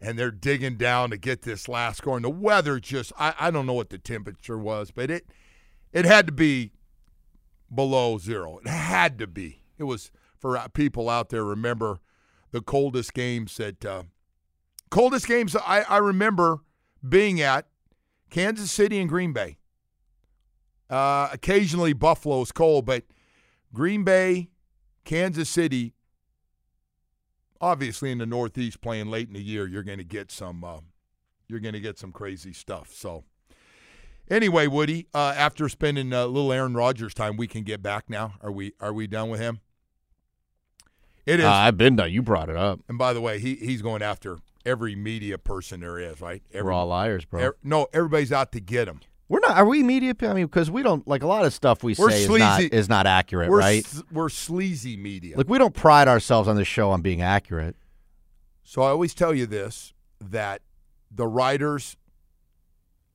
and 0.00 0.16
they're 0.18 0.30
digging 0.30 0.76
down 0.76 1.10
to 1.10 1.16
get 1.16 1.42
this 1.42 1.68
last 1.68 1.98
score. 1.98 2.14
And 2.16 2.24
the 2.24 2.30
weather 2.30 2.78
just. 2.78 3.12
I, 3.18 3.34
I 3.40 3.50
don't 3.50 3.66
know 3.66 3.72
what 3.72 3.90
the 3.90 3.98
temperature 3.98 4.58
was, 4.58 4.90
but 4.92 5.10
it 5.10 5.26
it 5.92 6.04
had 6.04 6.26
to 6.26 6.32
be 6.32 6.72
below 7.74 8.18
zero. 8.18 8.58
It 8.58 8.68
had 8.68 9.18
to 9.18 9.26
be. 9.26 9.62
It 9.78 9.84
was 9.84 10.12
for 10.38 10.60
people 10.74 11.08
out 11.08 11.30
there. 11.30 11.44
Remember 11.44 11.98
the 12.52 12.60
coldest 12.60 13.14
games 13.14 13.56
that 13.56 13.84
uh, 13.84 14.02
coldest 14.90 15.26
games 15.26 15.56
I, 15.56 15.80
I 15.88 15.98
remember 15.98 16.60
being 17.08 17.40
at 17.40 17.66
Kansas 18.30 18.70
City 18.70 19.00
and 19.00 19.08
Green 19.08 19.32
Bay. 19.32 19.56
Uh, 20.88 21.28
occasionally 21.32 21.92
Buffalo's 21.92 22.52
cold, 22.52 22.84
but 22.84 23.04
Green 23.72 24.02
Bay, 24.04 24.49
Kansas 25.10 25.48
City. 25.48 25.92
Obviously, 27.60 28.12
in 28.12 28.18
the 28.18 28.26
Northeast, 28.26 28.80
playing 28.80 29.08
late 29.08 29.26
in 29.26 29.34
the 29.34 29.42
year, 29.42 29.66
you're 29.66 29.82
going 29.82 29.98
to 29.98 30.04
get 30.04 30.30
some. 30.30 30.62
Uh, 30.62 30.78
you're 31.48 31.58
going 31.58 31.74
to 31.74 31.80
get 31.80 31.98
some 31.98 32.12
crazy 32.12 32.52
stuff. 32.52 32.92
So, 32.94 33.24
anyway, 34.30 34.68
Woody, 34.68 35.08
uh, 35.12 35.34
after 35.36 35.68
spending 35.68 36.12
a 36.12 36.26
little 36.26 36.52
Aaron 36.52 36.74
Rodgers 36.74 37.12
time, 37.12 37.36
we 37.36 37.48
can 37.48 37.64
get 37.64 37.82
back 37.82 38.08
now. 38.08 38.34
Are 38.40 38.52
we? 38.52 38.74
Are 38.78 38.92
we 38.92 39.08
done 39.08 39.30
with 39.30 39.40
him? 39.40 39.58
It 41.26 41.40
is. 41.40 41.46
Uh, 41.46 41.50
I've 41.50 41.76
been 41.76 41.96
done. 41.96 42.12
You 42.12 42.22
brought 42.22 42.48
it 42.48 42.56
up. 42.56 42.78
And 42.88 42.96
by 42.96 43.12
the 43.12 43.20
way, 43.20 43.40
he 43.40 43.56
he's 43.56 43.82
going 43.82 44.02
after 44.02 44.38
every 44.64 44.94
media 44.94 45.38
person 45.38 45.80
there 45.80 45.98
is, 45.98 46.20
right? 46.20 46.40
Every, 46.52 46.66
We're 46.66 46.72
all 46.72 46.86
liars, 46.86 47.24
bro. 47.24 47.50
no, 47.64 47.88
everybody's 47.92 48.30
out 48.30 48.52
to 48.52 48.60
get 48.60 48.86
him. 48.86 49.00
We're 49.30 49.38
not. 49.38 49.56
Are 49.56 49.64
we 49.64 49.84
media? 49.84 50.12
I 50.22 50.32
mean, 50.34 50.46
because 50.46 50.72
we 50.72 50.82
don't 50.82 51.06
like 51.06 51.22
a 51.22 51.26
lot 51.28 51.44
of 51.44 51.54
stuff 51.54 51.84
we 51.84 51.94
We're 51.96 52.10
say 52.10 52.24
is 52.24 52.28
not, 52.28 52.62
is 52.62 52.88
not 52.88 53.06
accurate, 53.06 53.48
we're 53.48 53.60
right? 53.60 53.86
s- 53.86 54.02
we're 54.10 54.28
sleazy 54.28 54.96
media. 54.96 55.36
Like 55.36 55.48
we 55.48 55.56
don't 55.56 55.72
pride 55.72 56.08
ourselves 56.08 56.48
on 56.48 56.56
this 56.56 56.66
show 56.66 56.90
on 56.90 57.00
being 57.00 57.22
accurate. 57.22 57.76
So 58.64 58.82
I 58.82 58.88
always 58.88 59.14
tell 59.14 59.32
you 59.32 59.46
this 59.46 59.94
that 60.20 60.62
the 61.12 61.28
writers 61.28 61.96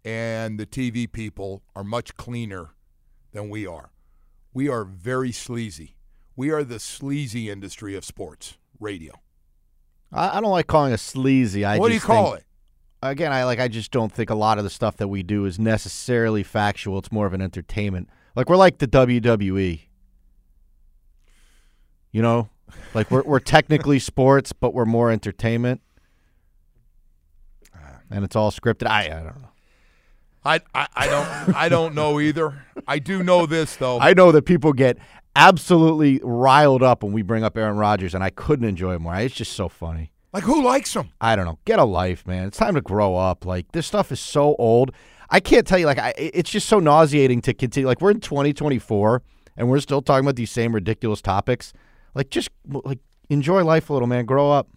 and 0.05 0.57
the 0.57 0.65
TV 0.65 1.11
people 1.11 1.63
are 1.75 1.83
much 1.83 2.15
cleaner 2.15 2.69
than 3.33 3.49
we 3.49 3.67
are. 3.67 3.91
We 4.53 4.69
are 4.69 4.85
very 4.85 5.33
sleazy. 5.33 5.97
We 6.37 6.49
are 6.49 6.63
the 6.63 6.79
sleazy 6.79 7.49
industry 7.49 7.93
of 7.93 8.05
sports 8.05 8.57
radio. 8.79 9.19
I, 10.13 10.37
I 10.37 10.41
don't 10.41 10.51
like 10.51 10.67
calling 10.67 10.93
us 10.93 11.01
sleazy. 11.01 11.65
I 11.65 11.77
what 11.77 11.89
do 11.89 11.93
you 11.93 11.99
call 11.99 12.35
it? 12.35 12.44
Again, 13.09 13.31
I 13.31 13.43
like. 13.45 13.59
I 13.59 13.67
just 13.67 13.91
don't 13.91 14.11
think 14.11 14.29
a 14.29 14.35
lot 14.35 14.57
of 14.57 14.63
the 14.63 14.69
stuff 14.69 14.97
that 14.97 15.07
we 15.07 15.23
do 15.23 15.45
is 15.45 15.59
necessarily 15.59 16.43
factual. 16.43 16.97
It's 16.99 17.11
more 17.11 17.25
of 17.25 17.33
an 17.33 17.41
entertainment. 17.41 18.09
Like 18.35 18.49
we're 18.49 18.57
like 18.57 18.79
the 18.79 18.87
WWE. 18.87 19.81
You 22.11 22.21
know, 22.21 22.49
like 22.93 23.11
we're 23.11 23.23
we're 23.23 23.39
technically 23.39 23.99
sports, 24.11 24.53
but 24.53 24.73
we're 24.73 24.85
more 24.85 25.11
entertainment, 25.11 25.81
ah. 27.73 27.99
and 28.09 28.23
it's 28.23 28.35
all 28.35 28.51
scripted. 28.51 28.87
I 28.87 29.05
I 29.05 29.23
don't 29.23 29.41
know. 29.41 29.49
I, 30.45 30.61
I, 30.75 30.87
I 30.95 31.07
don't 31.07 31.55
I 31.55 31.69
don't 31.69 31.95
know 31.95 32.19
either. 32.19 32.65
I 32.87 32.99
do 32.99 33.23
know 33.23 33.45
this 33.45 33.75
though. 33.75 33.99
I 33.99 34.13
know 34.13 34.31
that 34.31 34.43
people 34.43 34.73
get 34.73 34.97
absolutely 35.35 36.21
riled 36.23 36.83
up 36.83 37.03
when 37.03 37.11
we 37.11 37.23
bring 37.23 37.43
up 37.43 37.57
Aaron 37.57 37.77
Rodgers, 37.77 38.13
and 38.13 38.23
I 38.23 38.29
couldn't 38.29 38.67
enjoy 38.67 38.95
it 38.95 38.99
more. 38.99 39.15
It's 39.15 39.35
just 39.35 39.53
so 39.53 39.67
funny. 39.67 40.11
Like 40.35 40.43
who 40.43 40.61
likes 40.65 40.93
him? 40.93 41.11
I 41.21 41.37
don't 41.37 41.45
know. 41.45 41.59
Get 41.63 41.79
a 41.79 41.85
life, 41.85 42.27
man. 42.27 42.45
It's 42.45 42.57
time 42.57 42.75
to 42.75 42.81
grow 42.81 43.15
up. 43.15 43.45
Like 43.45 43.71
this 43.71 43.87
stuff 43.87 44.11
is 44.11 44.19
so 44.19 44.53
old. 44.59 44.91
I 45.29 45.39
can't 45.39 45.65
tell 45.65 45.79
you. 45.79 45.85
Like 45.85 45.97
I, 45.97 46.13
it's 46.17 46.49
just 46.51 46.67
so 46.67 46.77
nauseating 46.79 47.39
to 47.43 47.53
continue. 47.53 47.87
Like 47.87 48.01
we're 48.01 48.11
in 48.11 48.19
2024 48.19 49.23
and 49.55 49.69
we're 49.69 49.79
still 49.79 50.01
talking 50.01 50.25
about 50.25 50.35
these 50.35 50.51
same 50.51 50.75
ridiculous 50.75 51.21
topics. 51.21 51.71
Like 52.13 52.29
just 52.31 52.49
like 52.67 52.99
enjoy 53.29 53.63
life 53.63 53.89
a 53.89 53.93
little, 53.93 54.09
man. 54.09 54.25
Grow 54.25 54.51
up. 54.51 54.67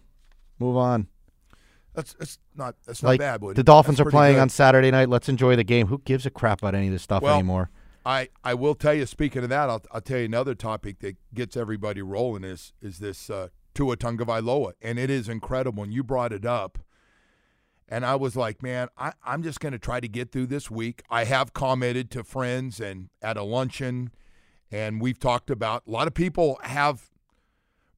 Move 0.59 0.77
on. 0.77 1.07
That's 1.93 2.13
that's 2.13 2.39
not 2.55 2.75
that's 2.85 3.03
not 3.03 3.09
like 3.09 3.19
bad. 3.19 3.41
Woody. 3.41 3.57
the 3.57 3.63
Dolphins 3.63 3.97
That's 3.97 4.07
are 4.07 4.11
playing 4.11 4.35
good. 4.35 4.43
on 4.43 4.49
Saturday 4.49 4.91
night. 4.91 5.09
Let's 5.09 5.27
enjoy 5.27 5.57
the 5.57 5.65
game. 5.65 5.87
Who 5.87 5.97
gives 6.05 6.25
a 6.25 6.29
crap 6.29 6.61
about 6.61 6.73
any 6.73 6.87
of 6.87 6.93
this 6.93 7.03
stuff 7.03 7.21
Well, 7.21 7.33
anymore? 7.33 7.69
I, 8.05 8.29
I 8.45 8.53
will 8.53 8.75
tell 8.75 8.93
you. 8.93 9.05
Speaking 9.05 9.43
of 9.43 9.49
that, 9.49 9.69
I'll, 9.69 9.81
I'll 9.91 9.99
tell 9.99 10.19
you 10.19 10.25
another 10.25 10.55
topic 10.55 10.99
that 10.99 11.17
gets 11.33 11.57
everybody 11.57 12.01
rolling 12.01 12.45
is 12.45 12.71
is 12.81 12.99
this 12.99 13.29
uh, 13.29 13.49
Tua 13.79 13.95
Tagovailoa, 13.95 14.73
and 14.81 14.99
it 14.99 15.09
is 15.09 15.29
incredible. 15.29 15.83
And 15.83 15.93
you 15.93 16.03
brought 16.03 16.33
it 16.33 16.45
up, 16.45 16.79
and 17.87 18.05
I 18.05 18.17
was 18.17 18.35
like, 18.35 18.61
man, 18.61 18.89
I, 18.97 19.13
I'm 19.25 19.41
just 19.41 19.61
going 19.61 19.71
to 19.71 19.79
try 19.79 20.01
to 20.01 20.07
get 20.09 20.33
through 20.33 20.47
this 20.47 20.69
week. 20.69 21.01
I 21.09 21.23
have 21.23 21.53
commented 21.53 22.11
to 22.11 22.25
friends 22.25 22.81
and 22.81 23.07
at 23.21 23.37
a 23.37 23.43
luncheon, 23.43 24.11
and 24.69 24.99
we've 24.99 25.17
talked 25.17 25.49
about 25.49 25.83
a 25.87 25.91
lot 25.91 26.07
of 26.07 26.13
people 26.13 26.59
have 26.63 27.09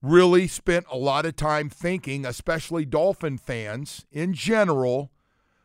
really 0.03 0.47
spent 0.47 0.85
a 0.91 0.97
lot 0.97 1.25
of 1.25 1.35
time 1.35 1.67
thinking, 1.67 2.27
especially 2.27 2.85
Dolphin 2.85 3.39
fans 3.39 4.05
in 4.11 4.35
general, 4.35 5.11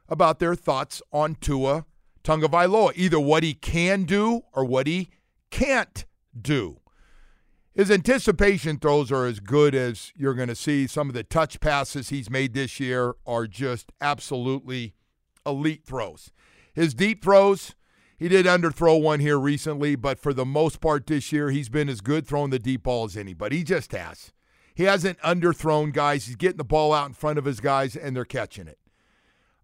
about 0.09 0.39
their 0.39 0.55
thoughts 0.55 1.03
on 1.13 1.35
Tua 1.35 1.85
Tagovailoa, 2.25 2.93
either 2.95 3.21
what 3.21 3.43
he 3.43 3.53
can 3.53 4.05
do 4.05 4.45
or 4.55 4.65
what 4.65 4.87
he 4.87 5.11
can't 5.51 6.07
do. 6.41 6.81
His 7.77 7.91
anticipation 7.91 8.79
throws 8.79 9.13
are 9.13 9.27
as 9.27 9.39
good 9.39 9.75
as 9.75 10.11
you're 10.17 10.33
going 10.33 10.49
to 10.49 10.55
see. 10.55 10.87
Some 10.87 11.11
of 11.11 11.15
the 11.15 11.23
touch 11.23 11.61
passes 11.61 12.09
he's 12.09 12.31
made 12.31 12.55
this 12.55 12.81
year 12.81 13.17
are 13.27 13.47
just 13.47 13.93
absolutely 14.01 14.95
elite 15.45 15.85
throws. 15.85 16.33
His 16.73 16.95
deep 16.95 17.23
throws, 17.23 17.75
he 18.17 18.29
did 18.29 18.47
underthrow 18.47 19.01
one 19.01 19.21
here 19.21 19.39
recently, 19.39 19.95
but 19.95 20.19
for 20.19 20.33
the 20.33 20.47
most 20.47 20.81
part 20.81 21.07
this 21.07 21.33
year, 21.33 21.51
he's 21.51 21.69
been 21.69 21.91
as 21.91 22.01
good 22.01 22.27
throwing 22.27 22.49
the 22.49 22.59
deep 22.59 22.85
ball 22.85 23.05
as 23.05 23.15
anybody. 23.15 23.59
He 23.59 23.65
just 23.65 23.93
has. 23.93 24.33
He 24.75 24.85
hasn't 24.85 25.19
underthrown 25.19 25.93
guys. 25.93 26.25
He's 26.25 26.37
getting 26.37 26.57
the 26.57 26.65
ball 26.65 26.95
out 26.95 27.09
in 27.09 27.13
front 27.13 27.39
of 27.39 27.45
his 27.45 27.61
guys, 27.61 27.95
and 27.95 28.17
they're 28.17 28.25
catching 28.25 28.69
it. 28.69 28.79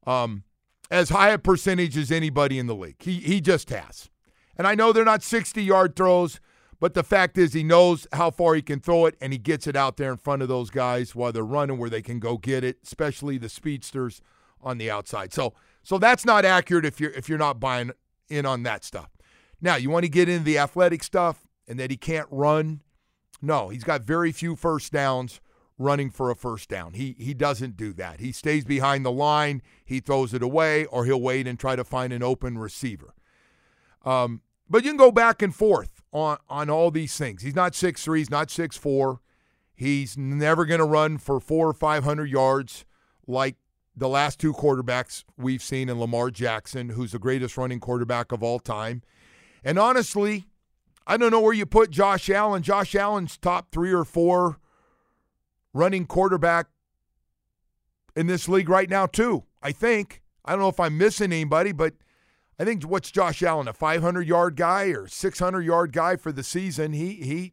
Um, 0.06 0.44
as 0.90 1.08
high 1.08 1.30
a 1.30 1.38
percentage 1.38 1.96
as 1.96 2.12
anybody 2.12 2.58
in 2.58 2.66
the 2.66 2.74
league. 2.74 2.96
He 2.98 3.20
he 3.20 3.40
just 3.40 3.70
has. 3.70 4.10
And 4.56 4.66
I 4.66 4.74
know 4.74 4.92
they're 4.92 5.04
not 5.04 5.22
60 5.22 5.62
yard 5.62 5.96
throws, 5.96 6.40
but 6.82 6.94
the 6.94 7.04
fact 7.04 7.38
is 7.38 7.52
he 7.52 7.62
knows 7.62 8.08
how 8.12 8.28
far 8.28 8.56
he 8.56 8.60
can 8.60 8.80
throw 8.80 9.06
it 9.06 9.14
and 9.20 9.32
he 9.32 9.38
gets 9.38 9.68
it 9.68 9.76
out 9.76 9.98
there 9.98 10.10
in 10.10 10.16
front 10.16 10.42
of 10.42 10.48
those 10.48 10.68
guys 10.68 11.14
while 11.14 11.30
they're 11.30 11.44
running 11.44 11.78
where 11.78 11.88
they 11.88 12.02
can 12.02 12.18
go 12.18 12.36
get 12.36 12.64
it, 12.64 12.78
especially 12.82 13.38
the 13.38 13.48
speedsters 13.48 14.20
on 14.60 14.78
the 14.78 14.90
outside. 14.90 15.32
So 15.32 15.54
so 15.84 15.96
that's 15.96 16.24
not 16.24 16.44
accurate 16.44 16.84
if 16.84 16.98
you're 16.98 17.12
if 17.12 17.28
you're 17.28 17.38
not 17.38 17.60
buying 17.60 17.92
in 18.28 18.44
on 18.46 18.64
that 18.64 18.82
stuff. 18.82 19.10
Now, 19.60 19.76
you 19.76 19.90
want 19.90 20.06
to 20.06 20.08
get 20.08 20.28
into 20.28 20.42
the 20.42 20.58
athletic 20.58 21.04
stuff 21.04 21.46
and 21.68 21.78
that 21.78 21.92
he 21.92 21.96
can't 21.96 22.26
run? 22.32 22.82
No, 23.40 23.68
he's 23.68 23.84
got 23.84 24.02
very 24.02 24.32
few 24.32 24.56
first 24.56 24.92
downs 24.92 25.40
running 25.78 26.10
for 26.10 26.32
a 26.32 26.34
first 26.34 26.68
down. 26.68 26.94
He 26.94 27.14
he 27.16 27.32
doesn't 27.32 27.76
do 27.76 27.92
that. 27.92 28.18
He 28.18 28.32
stays 28.32 28.64
behind 28.64 29.04
the 29.04 29.12
line, 29.12 29.62
he 29.84 30.00
throws 30.00 30.34
it 30.34 30.42
away, 30.42 30.86
or 30.86 31.04
he'll 31.04 31.22
wait 31.22 31.46
and 31.46 31.60
try 31.60 31.76
to 31.76 31.84
find 31.84 32.12
an 32.12 32.24
open 32.24 32.58
receiver. 32.58 33.14
Um, 34.04 34.40
but 34.68 34.82
you 34.82 34.90
can 34.90 34.96
go 34.96 35.12
back 35.12 35.42
and 35.42 35.54
forth 35.54 36.01
on 36.12 36.38
on 36.48 36.70
all 36.70 36.90
these 36.90 37.16
things. 37.16 37.42
He's 37.42 37.56
not 37.56 37.74
six 37.74 38.04
three, 38.04 38.20
he's 38.20 38.30
not 38.30 38.50
six 38.50 38.76
four. 38.76 39.20
He's 39.74 40.16
never 40.16 40.64
going 40.64 40.80
to 40.80 40.86
run 40.86 41.18
for 41.18 41.40
four 41.40 41.68
or 41.68 41.72
five 41.72 42.04
hundred 42.04 42.30
yards 42.30 42.84
like 43.26 43.56
the 43.96 44.08
last 44.08 44.38
two 44.38 44.52
quarterbacks 44.52 45.24
we've 45.36 45.62
seen 45.62 45.88
in 45.88 45.98
Lamar 45.98 46.30
Jackson, 46.30 46.90
who's 46.90 47.12
the 47.12 47.18
greatest 47.18 47.56
running 47.56 47.80
quarterback 47.80 48.32
of 48.32 48.42
all 48.42 48.58
time. 48.58 49.02
And 49.64 49.78
honestly, 49.78 50.46
I 51.06 51.16
don't 51.16 51.30
know 51.30 51.40
where 51.40 51.52
you 51.52 51.66
put 51.66 51.90
Josh 51.90 52.30
Allen. 52.30 52.62
Josh 52.62 52.94
Allen's 52.94 53.36
top 53.36 53.70
three 53.72 53.92
or 53.92 54.04
four 54.04 54.58
running 55.74 56.06
quarterback 56.06 56.68
in 58.14 58.26
this 58.26 58.48
league 58.48 58.68
right 58.68 58.88
now, 58.88 59.06
too. 59.06 59.44
I 59.62 59.72
think. 59.72 60.22
I 60.44 60.52
don't 60.52 60.60
know 60.60 60.68
if 60.68 60.80
I'm 60.80 60.98
missing 60.98 61.32
anybody, 61.32 61.72
but 61.72 61.94
I 62.58 62.64
think 62.64 62.84
what's 62.84 63.10
Josh 63.10 63.42
Allen, 63.42 63.68
a 63.68 63.72
500 63.72 64.26
yard 64.26 64.56
guy 64.56 64.84
or 64.86 65.06
600 65.06 65.62
yard 65.62 65.92
guy 65.92 66.16
for 66.16 66.32
the 66.32 66.42
season? 66.42 66.92
He 66.92 67.14
he 67.14 67.52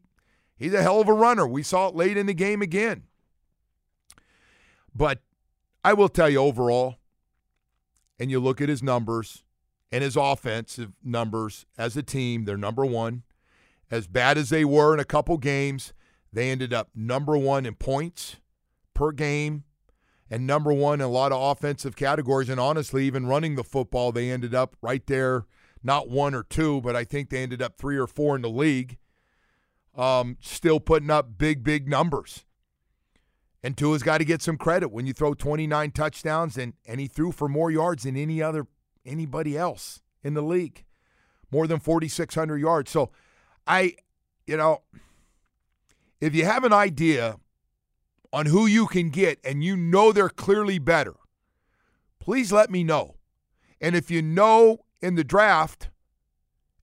he's 0.57 0.73
a 0.73 0.81
hell 0.81 1.01
of 1.01 1.07
a 1.07 1.13
runner. 1.13 1.47
We 1.47 1.63
saw 1.63 1.87
it 1.87 1.95
late 1.95 2.17
in 2.17 2.25
the 2.25 2.33
game 2.33 2.61
again. 2.61 3.03
But 4.93 5.21
I 5.83 5.93
will 5.93 6.09
tell 6.09 6.29
you 6.29 6.39
overall, 6.39 6.97
and 8.19 8.29
you 8.29 8.39
look 8.39 8.59
at 8.59 8.69
his 8.69 8.83
numbers 8.83 9.43
and 9.91 10.03
his 10.03 10.15
offensive 10.15 10.91
numbers 11.03 11.65
as 11.77 11.95
a 11.95 12.03
team, 12.03 12.45
they're 12.45 12.57
number 12.57 12.85
one. 12.85 13.23
As 13.89 14.07
bad 14.07 14.37
as 14.37 14.49
they 14.49 14.65
were 14.65 14.93
in 14.93 14.99
a 14.99 15.05
couple 15.05 15.37
games, 15.37 15.93
they 16.31 16.51
ended 16.51 16.73
up 16.73 16.89
number 16.93 17.37
one 17.37 17.65
in 17.65 17.75
points 17.75 18.35
per 18.93 19.11
game 19.11 19.63
and 20.29 20.45
number 20.45 20.73
one 20.73 21.01
in 21.01 21.05
a 21.05 21.09
lot 21.09 21.31
of 21.31 21.41
offensive 21.41 21.95
categories. 21.95 22.49
And 22.49 22.59
honestly, 22.59 23.05
even 23.05 23.27
running 23.27 23.55
the 23.55 23.63
football, 23.63 24.11
they 24.11 24.29
ended 24.29 24.53
up 24.53 24.75
right 24.81 25.05
there, 25.07 25.45
not 25.83 26.09
one 26.09 26.35
or 26.35 26.43
two, 26.43 26.81
but 26.81 26.95
I 26.95 27.03
think 27.03 27.29
they 27.29 27.41
ended 27.41 27.61
up 27.61 27.77
three 27.77 27.97
or 27.97 28.07
four 28.07 28.35
in 28.35 28.41
the 28.41 28.49
league. 28.49 28.97
Um, 29.95 30.37
still 30.39 30.79
putting 30.79 31.09
up 31.09 31.37
big, 31.37 31.63
big 31.63 31.89
numbers. 31.89 32.45
And 33.61 33.75
Tua's 33.75 34.03
got 34.03 34.19
to 34.19 34.25
get 34.25 34.41
some 34.41 34.57
credit 34.57 34.89
when 34.89 35.05
you 35.05 35.13
throw 35.13 35.33
29 35.33 35.91
touchdowns 35.91 36.57
and, 36.57 36.73
and 36.85 37.01
he 37.01 37.07
threw 37.07 37.31
for 37.31 37.49
more 37.49 37.69
yards 37.69 38.03
than 38.03 38.15
any 38.15 38.41
other 38.41 38.67
anybody 39.05 39.57
else 39.57 40.01
in 40.23 40.33
the 40.33 40.41
league. 40.41 40.85
More 41.51 41.67
than 41.67 41.79
4600 41.79 42.57
yards. 42.57 42.91
So 42.91 43.11
I 43.67 43.95
you 44.49 44.57
know, 44.57 44.81
if 46.19 46.33
you 46.33 46.43
have 46.43 46.63
an 46.63 46.73
idea 46.73 47.37
on 48.31 48.45
who 48.47 48.65
you 48.65 48.87
can 48.87 49.09
get 49.09 49.39
and 49.43 49.63
you 49.63 49.75
know 49.75 50.11
they're 50.11 50.29
clearly 50.29 50.79
better, 50.79 51.15
please 52.19 52.51
let 52.51 52.69
me 52.69 52.83
know. 52.83 53.15
And 53.81 53.95
if 53.95 54.11
you 54.11 54.21
know 54.21 54.85
in 55.01 55.15
the 55.15 55.23
draft 55.23 55.89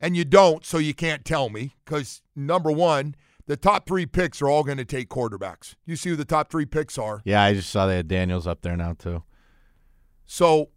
and 0.01 0.17
you 0.17 0.25
don't, 0.25 0.65
so 0.65 0.79
you 0.79 0.95
can't 0.95 1.25
tell 1.25 1.49
me, 1.49 1.75
because 1.85 2.23
number 2.35 2.71
one, 2.71 3.15
the 3.47 3.57
top 3.57 3.87
three 3.87 4.07
picks 4.07 4.43
are 4.43 4.49
all 4.49 4.65
going 4.65 4.79
to 4.79 4.85
take 4.85 5.09
quarterbacks. 5.09 5.75
You 5.85 5.95
see 5.97 6.11
who 6.11 6.17
the 6.17 6.25
top 6.25 6.51
three 6.51 6.67
picks 6.67 6.99
are. 6.99 7.23
Yeah, 7.25 7.43
I 7.43 7.55
just 7.55 7.71
saw 7.71 7.87
they 7.87 7.97
had 7.97 8.09
Daniels 8.09 8.47
up 8.47 8.63
there 8.63 8.77
now 8.77 8.95
too. 8.95 9.23
So 10.25 10.71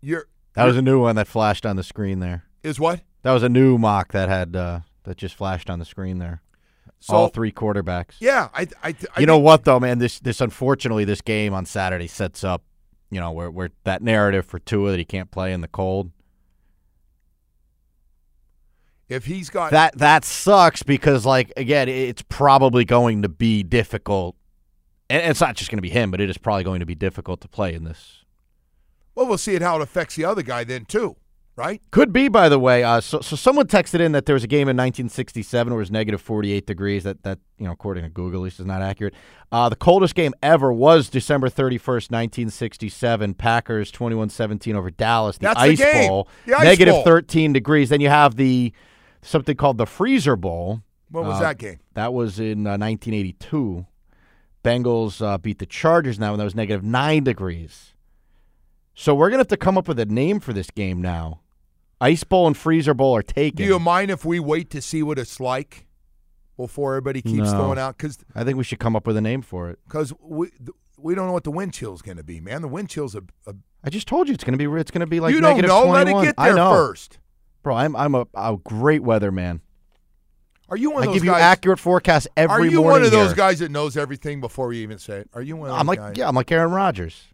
you're 0.00 0.26
That 0.54 0.64
was 0.66 0.76
a 0.76 0.82
new 0.82 1.00
one 1.00 1.16
that 1.16 1.28
flashed 1.28 1.64
on 1.64 1.76
the 1.76 1.82
screen 1.82 2.20
there. 2.20 2.44
is 2.62 2.78
what? 2.78 3.00
That 3.22 3.32
was 3.32 3.42
a 3.42 3.48
new 3.48 3.78
mock 3.78 4.12
that 4.12 4.28
had 4.28 4.54
uh, 4.56 4.80
that 5.04 5.16
just 5.16 5.34
flashed 5.34 5.70
on 5.70 5.78
the 5.78 5.84
screen 5.84 6.18
there. 6.18 6.42
So- 7.00 7.14
All 7.14 7.28
three 7.28 7.50
quarterbacks. 7.52 8.14
Yeah, 8.20 8.48
I, 8.54 8.66
I, 8.82 8.94
I 9.16 9.20
you 9.20 9.26
know 9.26 9.38
what 9.38 9.64
though, 9.64 9.80
man? 9.80 9.98
This 9.98 10.20
this 10.20 10.40
unfortunately 10.40 11.04
this 11.04 11.20
game 11.22 11.54
on 11.54 11.64
Saturday 11.66 12.06
sets 12.06 12.44
up, 12.44 12.62
you 13.10 13.18
know, 13.20 13.32
where 13.32 13.50
where 13.50 13.70
that 13.84 14.02
narrative 14.02 14.44
for 14.46 14.58
Tua 14.58 14.90
that 14.92 14.98
he 14.98 15.04
can't 15.04 15.30
play 15.30 15.52
in 15.52 15.60
the 15.62 15.68
cold. 15.68 16.10
If 19.08 19.24
he's 19.24 19.50
got 19.50 19.72
That 19.72 19.98
that 19.98 20.24
sucks 20.24 20.82
because 20.82 21.26
like 21.26 21.52
again, 21.56 21.88
it's 21.88 22.22
probably 22.22 22.84
going 22.84 23.22
to 23.22 23.28
be 23.28 23.62
difficult. 23.62 24.36
And 25.08 25.28
it's 25.28 25.40
not 25.40 25.56
just 25.56 25.70
going 25.70 25.78
to 25.78 25.82
be 25.82 25.90
him, 25.90 26.12
but 26.12 26.20
it 26.20 26.30
is 26.30 26.38
probably 26.38 26.62
going 26.62 26.78
to 26.80 26.86
be 26.86 26.94
difficult 26.94 27.40
to 27.40 27.48
play 27.48 27.74
in 27.74 27.82
this. 27.82 28.24
well, 29.16 29.26
we'll 29.26 29.38
see 29.38 29.54
it 29.56 29.62
how 29.62 29.76
it 29.76 29.82
affects 29.82 30.14
the 30.14 30.24
other 30.24 30.42
guy 30.42 30.62
then 30.62 30.84
too, 30.84 31.16
right? 31.60 31.82
Could 31.90 32.12
be, 32.12 32.28
by 32.28 32.48
the 32.48 32.58
way. 32.58 32.82
Uh, 32.82 33.00
so, 33.00 33.20
so 33.20 33.36
someone 33.36 33.66
texted 33.66 34.00
in 34.00 34.12
that 34.12 34.24
there 34.24 34.32
was 34.34 34.42
a 34.42 34.46
game 34.48 34.62
in 34.68 34.76
1967 34.76 35.70
where 35.72 35.78
it 35.78 35.82
was 35.82 35.90
negative 35.90 36.20
48 36.20 36.66
degrees. 36.66 37.04
That 37.04 37.22
that 37.22 37.38
you 37.58 37.66
know, 37.66 37.72
according 37.72 38.04
to 38.04 38.10
Google, 38.10 38.40
at 38.40 38.44
least 38.44 38.60
is 38.60 38.66
not 38.66 38.80
accurate. 38.82 39.12
Uh, 39.52 39.68
the 39.68 39.76
coldest 39.76 40.14
game 40.14 40.32
ever 40.42 40.72
was 40.72 41.08
December 41.10 41.48
31st, 41.50 42.10
1967. 42.10 43.34
Packers 43.34 43.92
21-17 43.92 44.74
over 44.74 44.90
Dallas. 44.90 45.36
The 45.38 45.42
That's 45.48 45.60
the 45.60 45.66
Ice 45.66 45.78
game. 45.78 46.08
Bowl, 46.08 46.28
The 46.46 46.54
Ice 46.54 46.64
negative 46.64 46.94
Bowl. 46.94 47.04
13 47.04 47.52
degrees. 47.52 47.90
Then 47.90 48.00
you 48.00 48.08
have 48.08 48.36
the 48.36 48.72
something 49.22 49.56
called 49.56 49.76
the 49.78 49.86
Freezer 49.86 50.36
Bowl. 50.36 50.82
What 51.10 51.24
was 51.24 51.36
Uh, 51.36 51.40
that 51.42 51.58
game? 51.58 51.78
That 51.94 52.14
was 52.14 52.40
in 52.40 52.66
uh, 52.66 52.78
1982. 52.78 53.84
Bengals 54.64 55.24
uh, 55.24 55.38
beat 55.38 55.58
the 55.58 55.66
Chargers 55.66 56.18
now, 56.18 56.32
and 56.32 56.40
that 56.40 56.44
was 56.44 56.54
negative 56.54 56.84
nine 56.84 57.24
degrees. 57.24 57.94
So 58.94 59.14
we're 59.14 59.30
gonna 59.30 59.40
have 59.40 59.48
to 59.48 59.56
come 59.56 59.78
up 59.78 59.88
with 59.88 59.98
a 59.98 60.04
name 60.04 60.40
for 60.40 60.52
this 60.52 60.70
game 60.70 61.00
now. 61.00 61.40
Ice 62.00 62.24
Bowl 62.24 62.46
and 62.46 62.56
Freezer 62.56 62.94
Bowl 62.94 63.14
are 63.16 63.22
taken. 63.22 63.56
Do 63.56 63.64
you 63.64 63.78
mind 63.78 64.10
if 64.10 64.24
we 64.24 64.40
wait 64.40 64.70
to 64.70 64.80
see 64.80 65.02
what 65.02 65.18
it's 65.18 65.38
like 65.40 65.86
before 66.56 66.94
everybody 66.94 67.20
keeps 67.22 67.50
No. 67.52 67.58
throwing 67.58 67.78
out? 67.78 67.96
Because 67.98 68.18
I 68.34 68.44
think 68.44 68.56
we 68.56 68.64
should 68.64 68.78
come 68.78 68.96
up 68.96 69.06
with 69.06 69.16
a 69.16 69.20
name 69.20 69.42
for 69.42 69.68
it. 69.70 69.78
because 69.84 70.12
we 70.22 70.48
we 70.98 71.14
don't 71.14 71.26
know 71.26 71.32
what 71.32 71.44
the 71.44 71.50
wind 71.50 71.72
chill 71.72 71.94
is 71.94 72.02
going 72.02 72.18
to 72.18 72.22
be, 72.24 72.40
man. 72.40 72.60
The 72.62 72.68
wind 72.68 72.88
chill's 72.90 73.14
a, 73.14 73.22
a 73.46 73.54
I 73.82 73.88
just 73.90 74.06
told 74.06 74.28
you 74.28 74.34
it's 74.34 74.44
gonna 74.44 74.58
be. 74.58 74.66
It's 74.66 74.90
gonna 74.90 75.06
be 75.06 75.20
like 75.20 75.34
you 75.34 75.40
don't 75.40 75.50
negative 75.56 75.68
know. 75.70 75.84
Let 75.86 76.06
it 76.08 76.12
21. 76.12 76.24
get 76.24 76.34
I 76.36 76.46
there 76.48 76.56
know. 76.56 76.70
first. 76.72 77.18
bro. 77.62 77.74
I'm 77.76 77.96
I'm 77.96 78.14
a, 78.14 78.26
a 78.34 78.56
great 78.62 79.00
weatherman. 79.02 79.60
Are 80.68 80.76
you 80.76 80.90
one 80.92 81.02
I 81.02 81.06
of 81.06 81.08
those 81.08 81.14
give 81.16 81.24
you 81.24 81.30
guys? 81.32 81.42
accurate 81.42 81.78
forecasts 81.80 82.28
every 82.36 82.48
morning. 82.56 82.68
are 82.68 82.70
you 82.70 82.76
morning. 82.82 82.92
one 82.92 83.02
of 83.04 83.10
those 83.10 83.28
here. 83.30 83.36
guys 83.36 83.58
that 83.58 83.70
knows 83.70 83.96
everything 83.96 84.40
before 84.40 84.72
you 84.72 84.82
even 84.82 84.98
say 84.98 85.18
it? 85.20 85.30
Are 85.34 85.42
you 85.42 85.56
one 85.56 85.68
of 85.70 85.72
those 85.74 85.80
I'm 85.80 85.86
like 85.86 85.98
guys? 85.98 86.16
yeah, 86.16 86.28
I'm 86.28 86.34
like 86.34 86.52
Aaron 86.52 86.70
Rodgers. 86.70 87.24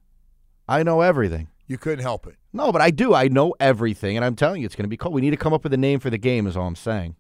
I 0.69 0.83
know 0.85 1.01
everything. 1.03 1.49
You 1.69 1.79
couldn't 1.79 2.01
help 2.03 2.27
it. 2.27 2.37
No, 2.53 2.71
but 2.73 2.81
I 2.81 2.91
do. 2.91 3.13
I 3.15 3.29
know 3.29 3.55
everything, 3.59 4.17
and 4.17 4.25
I'm 4.25 4.37
telling 4.37 4.61
you, 4.61 4.67
it's 4.67 4.77
going 4.77 4.85
to 4.85 4.89
be 4.89 4.97
cool. 4.97 5.13
We 5.13 5.21
need 5.21 5.31
to 5.31 5.37
come 5.37 5.53
up 5.53 5.65
with 5.65 5.73
a 5.73 5.77
name 5.77 5.99
for 6.01 6.11
the 6.11 6.19
game. 6.19 6.47
Is 6.47 6.57
all 6.57 6.67
I'm 6.67 6.77
saying. 6.77 7.17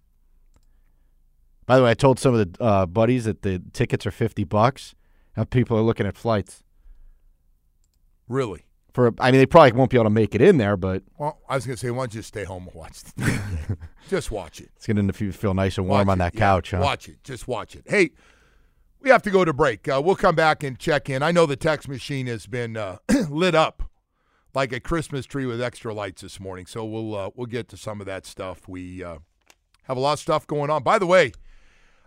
By 1.66 1.76
the 1.76 1.82
way, 1.82 1.90
I 1.90 1.94
told 1.94 2.20
some 2.20 2.32
of 2.34 2.52
the 2.52 2.62
uh, 2.62 2.86
buddies 2.86 3.24
that 3.24 3.42
the 3.42 3.60
tickets 3.72 4.06
are 4.06 4.10
fifty 4.12 4.44
bucks. 4.44 4.94
Now 5.36 5.44
people 5.44 5.76
are 5.76 5.82
looking 5.82 6.06
at 6.06 6.16
flights 6.16 6.62
Really? 8.28 8.64
for. 8.92 9.12
I 9.20 9.30
mean, 9.30 9.40
they 9.40 9.46
probably 9.46 9.72
won't 9.72 9.90
be 9.90 9.96
able 9.96 10.04
to 10.04 10.10
make 10.10 10.34
it 10.34 10.40
in 10.40 10.58
there, 10.58 10.76
but 10.76 11.02
Well, 11.18 11.38
I 11.48 11.54
was 11.56 11.66
going 11.66 11.76
to 11.76 11.80
say, 11.80 11.90
why 11.90 12.02
don't 12.02 12.14
you 12.14 12.20
just 12.20 12.28
stay 12.28 12.44
home 12.44 12.64
and 12.66 12.74
watch 12.74 13.02
the 13.02 13.76
just 14.08 14.30
watch 14.30 14.60
it. 14.60 14.70
it's 14.76 14.86
going 14.86 15.06
to 15.06 15.32
feel 15.32 15.54
nice 15.54 15.76
and 15.76 15.86
warm 15.88 16.06
Watch 16.06 16.12
on 16.12 16.18
it, 16.18 16.24
that 16.24 16.34
yeah. 16.34 16.40
couch, 16.40 16.70
huh? 16.70 16.80
Watch 16.80 17.08
it. 17.08 17.22
Just 17.24 17.46
watch 17.48 17.76
it. 17.76 17.82
Hey, 17.86 18.10
we 19.00 19.10
have 19.10 19.22
to 19.22 19.30
go 19.30 19.44
to 19.44 19.52
break. 19.52 19.86
Uh, 19.88 20.00
we'll 20.02 20.16
come 20.16 20.34
back 20.34 20.62
and 20.62 20.78
check 20.78 21.10
in. 21.10 21.22
I 21.22 21.30
know 21.32 21.46
the 21.46 21.56
text 21.56 21.88
machine 21.88 22.26
has 22.28 22.46
been 22.46 22.76
uh, 22.76 22.98
lit 23.28 23.54
up 23.54 23.85
like 24.56 24.72
a 24.72 24.80
Christmas 24.80 25.26
tree 25.26 25.44
with 25.44 25.60
extra 25.60 25.92
lights 25.92 26.22
this 26.22 26.40
morning. 26.40 26.64
So 26.64 26.82
we'll 26.82 27.14
uh, 27.14 27.30
we'll 27.34 27.46
get 27.46 27.68
to 27.68 27.76
some 27.76 28.00
of 28.00 28.06
that 28.06 28.24
stuff. 28.24 28.66
We 28.66 29.04
uh, 29.04 29.18
have 29.82 29.98
a 29.98 30.00
lot 30.00 30.14
of 30.14 30.18
stuff 30.18 30.46
going 30.46 30.70
on. 30.70 30.82
By 30.82 30.98
the 30.98 31.06
way, 31.06 31.32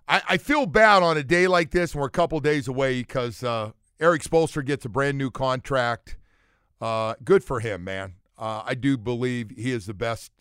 I, 0.08 0.24
I 0.30 0.38
feel 0.38 0.66
bad 0.66 1.04
on 1.04 1.16
a 1.16 1.24
day 1.24 1.46
like 1.46 1.70
this, 1.70 1.94
and 1.94 2.02
we're 2.02 2.08
a 2.08 2.12
couple 2.12 2.40
days 2.40 2.68
away 2.68 3.02
because 3.02 3.44
uh, 3.44 3.74
Erik 4.00 4.24
Spoelstra 4.24 4.66
gets 4.66 4.84
a 4.84 4.90
brand 4.90 5.16
new 5.16 5.30
contract. 5.30 6.18
Uh, 6.82 7.14
good 7.24 7.44
for 7.44 7.60
him, 7.60 7.84
man. 7.84 8.16
Uh, 8.36 8.64
I 8.66 8.74
do 8.74 8.98
believe 8.98 9.52
he 9.52 9.72
is 9.72 9.86
the 9.86 9.94
best, 9.94 10.32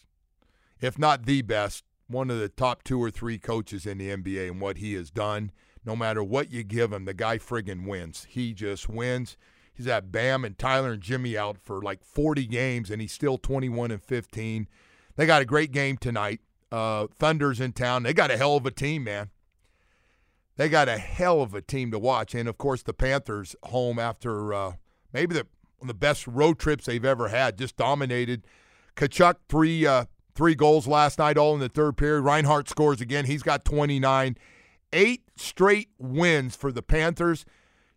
if 0.80 0.98
not 0.98 1.26
the 1.26 1.42
best, 1.42 1.84
one 2.06 2.30
of 2.30 2.38
the 2.38 2.48
top 2.48 2.84
two 2.84 3.02
or 3.02 3.10
three 3.10 3.36
coaches 3.36 3.84
in 3.84 3.98
the 3.98 4.08
NBA 4.08 4.48
and 4.48 4.62
what 4.62 4.78
he 4.78 4.94
has 4.94 5.10
done. 5.10 5.52
No 5.84 5.94
matter 5.94 6.24
what 6.24 6.50
you 6.50 6.62
give 6.62 6.90
him, 6.90 7.04
the 7.04 7.12
guy 7.12 7.36
friggin' 7.36 7.86
wins. 7.86 8.26
He 8.30 8.54
just 8.54 8.88
wins. 8.88 9.36
He's 9.78 9.86
had 9.86 10.10
Bam 10.10 10.44
and 10.44 10.58
Tyler 10.58 10.90
and 10.90 11.00
Jimmy 11.00 11.38
out 11.38 11.56
for 11.56 11.80
like 11.80 12.02
40 12.02 12.46
games, 12.46 12.90
and 12.90 13.00
he's 13.00 13.12
still 13.12 13.38
21 13.38 13.92
and 13.92 14.02
15. 14.02 14.66
They 15.14 15.24
got 15.24 15.40
a 15.40 15.44
great 15.44 15.70
game 15.70 15.96
tonight. 15.96 16.40
Uh, 16.72 17.06
Thunder's 17.16 17.60
in 17.60 17.72
town. 17.72 18.02
They 18.02 18.12
got 18.12 18.32
a 18.32 18.36
hell 18.36 18.56
of 18.56 18.66
a 18.66 18.72
team, 18.72 19.04
man. 19.04 19.30
They 20.56 20.68
got 20.68 20.88
a 20.88 20.98
hell 20.98 21.40
of 21.42 21.54
a 21.54 21.62
team 21.62 21.92
to 21.92 21.98
watch, 21.98 22.34
and 22.34 22.48
of 22.48 22.58
course 22.58 22.82
the 22.82 22.92
Panthers 22.92 23.54
home 23.62 24.00
after 24.00 24.52
uh, 24.52 24.72
maybe 25.12 25.32
the 25.32 25.46
the 25.80 25.94
best 25.94 26.26
road 26.26 26.58
trips 26.58 26.86
they've 26.86 27.04
ever 27.04 27.28
had. 27.28 27.56
Just 27.56 27.76
dominated. 27.76 28.44
Tkachuk 28.96 29.36
three 29.48 29.86
uh, 29.86 30.06
three 30.34 30.56
goals 30.56 30.88
last 30.88 31.20
night, 31.20 31.38
all 31.38 31.54
in 31.54 31.60
the 31.60 31.68
third 31.68 31.96
period. 31.96 32.22
Reinhart 32.22 32.68
scores 32.68 33.00
again. 33.00 33.26
He's 33.26 33.44
got 33.44 33.64
29. 33.64 34.36
Eight 34.92 35.22
straight 35.36 35.90
wins 35.98 36.56
for 36.56 36.72
the 36.72 36.82
Panthers. 36.82 37.44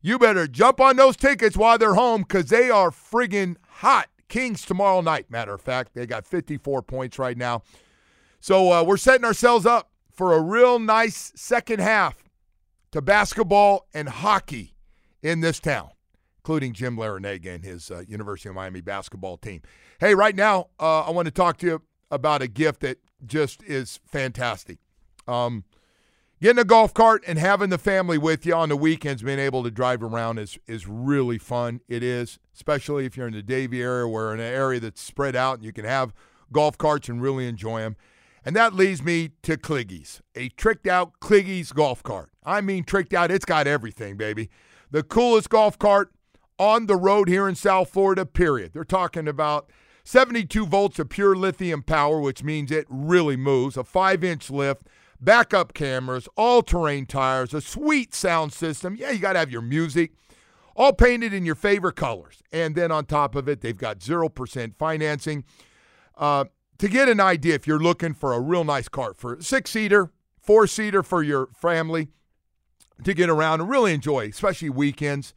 You 0.01 0.17
better 0.17 0.47
jump 0.47 0.81
on 0.81 0.95
those 0.95 1.15
tickets 1.15 1.55
while 1.55 1.77
they're 1.77 1.93
home 1.93 2.21
because 2.21 2.45
they 2.45 2.69
are 2.69 2.89
friggin' 2.89 3.57
hot. 3.67 4.07
Kings 4.29 4.65
tomorrow 4.65 5.01
night, 5.01 5.29
matter 5.29 5.53
of 5.53 5.61
fact. 5.61 5.93
They 5.93 6.05
got 6.05 6.25
54 6.25 6.81
points 6.83 7.19
right 7.19 7.37
now. 7.37 7.63
So 8.39 8.71
uh, 8.71 8.83
we're 8.83 8.97
setting 8.97 9.25
ourselves 9.25 9.65
up 9.65 9.91
for 10.11 10.33
a 10.33 10.41
real 10.41 10.79
nice 10.79 11.31
second 11.35 11.81
half 11.81 12.23
to 12.91 13.01
basketball 13.01 13.87
and 13.93 14.09
hockey 14.09 14.73
in 15.21 15.41
this 15.41 15.59
town, 15.59 15.89
including 16.39 16.73
Jim 16.73 16.97
Larrañaga 16.97 17.55
and 17.55 17.63
his 17.63 17.91
uh, 17.91 18.03
University 18.07 18.49
of 18.49 18.55
Miami 18.55 18.81
basketball 18.81 19.37
team. 19.37 19.61
Hey, 19.99 20.15
right 20.15 20.35
now, 20.35 20.67
uh, 20.79 21.01
I 21.01 21.11
want 21.11 21.25
to 21.25 21.31
talk 21.31 21.57
to 21.57 21.67
you 21.67 21.81
about 22.09 22.41
a 22.41 22.47
gift 22.47 22.81
that 22.81 22.97
just 23.25 23.61
is 23.63 23.99
fantastic. 24.05 24.79
Um, 25.27 25.65
getting 26.41 26.59
a 26.59 26.65
golf 26.65 26.93
cart 26.93 27.23
and 27.27 27.37
having 27.37 27.69
the 27.69 27.77
family 27.77 28.17
with 28.17 28.45
you 28.45 28.53
on 28.55 28.69
the 28.69 28.75
weekends, 28.75 29.21
being 29.21 29.39
able 29.39 29.63
to 29.63 29.71
drive 29.71 30.03
around 30.03 30.39
is 30.39 30.57
is 30.67 30.87
really 30.87 31.37
fun. 31.37 31.81
It 31.87 32.03
is, 32.03 32.39
especially 32.55 33.05
if 33.05 33.15
you're 33.15 33.27
in 33.27 33.33
the 33.33 33.43
Davie 33.43 33.81
area, 33.81 34.07
where 34.07 34.33
in 34.33 34.39
an 34.39 34.53
area 34.53 34.79
that's 34.79 35.01
spread 35.01 35.35
out 35.35 35.57
and 35.57 35.65
you 35.65 35.71
can 35.71 35.85
have 35.85 36.13
golf 36.51 36.77
carts 36.77 37.07
and 37.07 37.21
really 37.21 37.47
enjoy 37.47 37.81
them. 37.81 37.95
And 38.43 38.55
that 38.55 38.73
leads 38.73 39.03
me 39.03 39.31
to 39.43 39.55
Kliggy's, 39.55 40.19
a 40.35 40.49
tricked 40.49 40.87
out 40.87 41.19
Kliggy's 41.19 41.71
golf 41.71 42.01
cart. 42.01 42.31
I 42.43 42.61
mean, 42.61 42.83
tricked 42.83 43.13
out, 43.13 43.29
it's 43.29 43.45
got 43.45 43.67
everything, 43.67 44.17
baby. 44.17 44.49
The 44.89 45.03
coolest 45.03 45.49
golf 45.49 45.77
cart 45.77 46.11
on 46.57 46.87
the 46.87 46.95
road 46.95 47.27
here 47.27 47.47
in 47.47 47.53
South 47.53 47.91
Florida, 47.91 48.25
period. 48.25 48.73
They're 48.73 48.83
talking 48.83 49.27
about 49.27 49.69
72 50.03 50.65
volts 50.65 50.97
of 50.97 51.09
pure 51.09 51.35
lithium 51.35 51.83
power, 51.83 52.19
which 52.19 52.43
means 52.43 52.71
it 52.71 52.87
really 52.89 53.37
moves, 53.37 53.77
a 53.77 53.83
five 53.83 54.23
inch 54.23 54.49
lift, 54.49 54.87
backup 55.21 55.73
cameras, 55.73 56.27
all 56.35 56.63
terrain 56.63 57.05
tires, 57.05 57.53
a 57.53 57.61
sweet 57.61 58.13
sound 58.13 58.51
system. 58.51 58.95
Yeah, 58.95 59.11
you 59.11 59.19
got 59.19 59.33
to 59.33 59.39
have 59.39 59.51
your 59.51 59.61
music, 59.61 60.11
all 60.75 60.93
painted 60.93 61.33
in 61.33 61.45
your 61.45 61.55
favorite 61.55 61.95
colors. 61.95 62.41
And 62.51 62.75
then 62.75 62.91
on 62.91 63.05
top 63.05 63.35
of 63.35 63.47
it, 63.47 63.61
they've 63.61 63.77
got 63.77 63.99
0% 63.99 64.75
financing. 64.75 65.43
Uh, 66.17 66.45
to 66.79 66.87
get 66.87 67.07
an 67.07 67.19
idea, 67.19 67.53
if 67.53 67.67
you're 67.67 67.79
looking 67.79 68.13
for 68.13 68.33
a 68.33 68.39
real 68.39 68.63
nice 68.63 68.89
cart 68.89 69.17
for 69.17 69.39
six 69.39 69.69
seater, 69.69 70.11
four 70.39 70.65
seater 70.65 71.03
for 71.03 71.21
your 71.21 71.49
family 71.55 72.07
to 73.03 73.13
get 73.13 73.29
around 73.29 73.61
and 73.61 73.69
really 73.69 73.93
enjoy, 73.93 74.27
especially 74.27 74.69
weekends, 74.69 75.33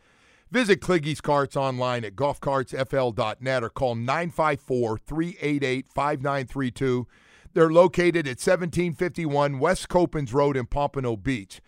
visit 0.50 0.80
Kliggy's 0.80 1.20
Carts 1.20 1.56
online 1.56 2.04
at 2.04 2.14
golfcartsfl.net 2.16 3.62
or 3.62 3.68
call 3.68 3.94
954 3.94 4.98
388 4.98 5.88
5932. 5.88 7.06
They're 7.54 7.70
located 7.70 8.26
at 8.26 8.40
1751 8.40 9.58
West 9.60 9.88
Copans 9.88 10.34
Road 10.34 10.56
in 10.56 10.66
Pompano 10.66 11.16
Beach. 11.16 11.60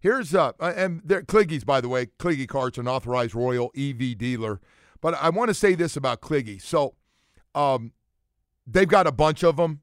Here's 0.00 0.34
uh, 0.34 0.52
and 0.60 1.02
they're 1.04 1.22
Kliggy's, 1.22 1.64
by 1.64 1.80
the 1.80 1.88
way. 1.88 2.06
Kliggy 2.06 2.48
Carts, 2.48 2.78
an 2.78 2.88
authorized 2.88 3.34
Royal 3.34 3.70
EV 3.76 4.16
dealer. 4.18 4.60
But 5.00 5.14
I 5.14 5.28
want 5.30 5.48
to 5.48 5.54
say 5.54 5.74
this 5.74 5.96
about 5.96 6.20
Kliggy. 6.20 6.60
So, 6.60 6.94
um, 7.54 7.92
they've 8.66 8.88
got 8.88 9.06
a 9.06 9.12
bunch 9.12 9.44
of 9.44 9.56
them. 9.56 9.80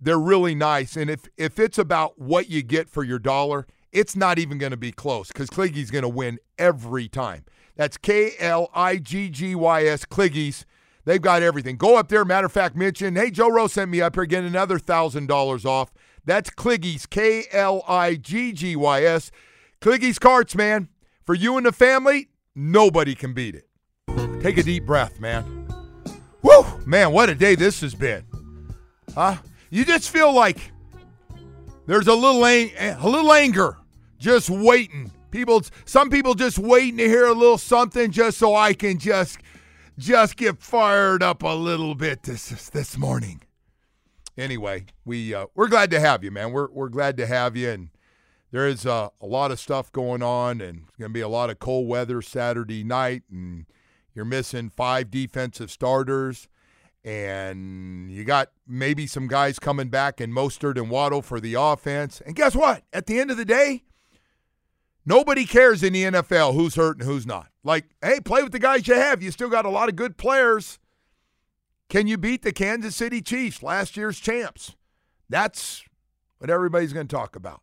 They're 0.00 0.18
really 0.18 0.54
nice, 0.54 0.96
and 0.96 1.08
if 1.08 1.28
if 1.36 1.58
it's 1.60 1.78
about 1.78 2.18
what 2.18 2.50
you 2.50 2.62
get 2.62 2.88
for 2.90 3.04
your 3.04 3.20
dollar, 3.20 3.66
it's 3.92 4.16
not 4.16 4.38
even 4.38 4.58
going 4.58 4.72
to 4.72 4.76
be 4.76 4.90
close 4.92 5.28
because 5.28 5.48
Kliggy's 5.48 5.90
going 5.90 6.02
to 6.02 6.08
win 6.08 6.38
every 6.58 7.08
time. 7.08 7.44
That's 7.76 7.96
K 7.96 8.32
L 8.40 8.68
I 8.74 8.96
G 8.96 9.28
G 9.28 9.54
Y 9.54 9.84
S 9.84 10.04
Kliggy's. 10.04 10.66
They've 11.04 11.20
got 11.20 11.42
everything. 11.42 11.76
Go 11.76 11.96
up 11.96 12.08
there. 12.08 12.24
Matter 12.24 12.46
of 12.46 12.52
fact, 12.52 12.76
mention, 12.76 13.16
hey, 13.16 13.30
Joe 13.30 13.50
Rose 13.50 13.72
sent 13.72 13.90
me 13.90 14.00
up 14.00 14.14
here, 14.14 14.24
getting 14.24 14.48
another 14.48 14.78
$1,000 14.78 15.64
off. 15.64 15.92
That's 16.24 16.50
Kliggy's, 16.50 17.06
K 17.06 17.44
L 17.50 17.82
I 17.88 18.14
G 18.14 18.52
G 18.52 18.76
Y 18.76 19.02
S. 19.02 19.32
Kliggy's 19.80 20.18
Carts, 20.18 20.54
man. 20.54 20.88
For 21.24 21.34
you 21.34 21.56
and 21.56 21.66
the 21.66 21.72
family, 21.72 22.28
nobody 22.54 23.14
can 23.14 23.32
beat 23.32 23.56
it. 23.56 23.68
Take 24.40 24.58
a 24.58 24.62
deep 24.62 24.86
breath, 24.86 25.18
man. 25.20 25.66
Woo! 26.42 26.64
Man, 26.86 27.12
what 27.12 27.28
a 27.28 27.34
day 27.34 27.54
this 27.54 27.80
has 27.80 27.94
been. 27.94 28.24
Huh? 29.14 29.36
You 29.70 29.84
just 29.84 30.10
feel 30.10 30.32
like 30.32 30.72
there's 31.86 32.06
a 32.08 32.14
little, 32.14 32.44
ang- 32.44 32.72
a 32.78 33.08
little 33.08 33.32
anger 33.32 33.78
just 34.18 34.50
waiting. 34.50 35.10
People, 35.30 35.62
some 35.84 36.10
people 36.10 36.34
just 36.34 36.58
waiting 36.58 36.98
to 36.98 37.08
hear 37.08 37.26
a 37.26 37.32
little 37.32 37.58
something 37.58 38.10
just 38.10 38.38
so 38.38 38.54
I 38.54 38.74
can 38.74 38.98
just 38.98 39.38
just 39.98 40.36
get 40.36 40.62
fired 40.62 41.22
up 41.22 41.42
a 41.42 41.54
little 41.54 41.94
bit 41.94 42.22
this 42.22 42.70
this 42.70 42.96
morning. 42.96 43.42
Anyway, 44.36 44.86
we 45.04 45.34
uh, 45.34 45.46
we're 45.54 45.68
glad 45.68 45.90
to 45.90 46.00
have 46.00 46.24
you, 46.24 46.30
man. 46.30 46.52
We're 46.52 46.70
we're 46.70 46.88
glad 46.88 47.16
to 47.18 47.26
have 47.26 47.56
you, 47.56 47.70
and 47.70 47.90
there 48.50 48.66
is 48.66 48.86
uh, 48.86 49.08
a 49.20 49.26
lot 49.26 49.50
of 49.50 49.60
stuff 49.60 49.92
going 49.92 50.22
on, 50.22 50.60
and 50.60 50.84
it's 50.88 50.96
going 50.96 51.10
to 51.10 51.14
be 51.14 51.20
a 51.20 51.28
lot 51.28 51.50
of 51.50 51.58
cold 51.58 51.88
weather 51.88 52.22
Saturday 52.22 52.82
night, 52.84 53.22
and 53.30 53.66
you're 54.14 54.24
missing 54.24 54.70
five 54.70 55.10
defensive 55.10 55.70
starters, 55.70 56.48
and 57.04 58.10
you 58.10 58.24
got 58.24 58.50
maybe 58.66 59.06
some 59.06 59.28
guys 59.28 59.58
coming 59.58 59.88
back 59.88 60.20
in 60.20 60.32
Mostert 60.32 60.78
and 60.78 60.90
Waddle 60.90 61.22
for 61.22 61.40
the 61.40 61.54
offense. 61.54 62.22
And 62.24 62.34
guess 62.34 62.54
what? 62.54 62.84
At 62.92 63.06
the 63.06 63.20
end 63.20 63.30
of 63.30 63.36
the 63.36 63.44
day, 63.44 63.82
Nobody 65.04 65.46
cares 65.46 65.82
in 65.82 65.92
the 65.92 66.04
NFL 66.04 66.54
who's 66.54 66.76
hurt 66.76 66.98
and 66.98 67.06
who's 67.06 67.26
not. 67.26 67.48
Like, 67.64 67.86
hey, 68.02 68.20
play 68.20 68.42
with 68.42 68.52
the 68.52 68.58
guys 68.58 68.88
you 68.88 68.94
have. 68.94 69.22
You 69.22 69.30
still 69.30 69.48
got 69.48 69.64
a 69.64 69.70
lot 69.70 69.88
of 69.88 69.96
good 69.96 70.16
players. 70.16 70.78
Can 71.88 72.06
you 72.06 72.18
beat 72.18 72.42
the 72.42 72.52
Kansas 72.52 72.96
City 72.96 73.20
Chiefs, 73.20 73.62
last 73.62 73.96
year's 73.96 74.18
champs? 74.18 74.74
That's 75.28 75.84
what 76.38 76.50
everybody's 76.50 76.92
going 76.92 77.06
to 77.06 77.14
talk 77.14 77.36
about. 77.36 77.60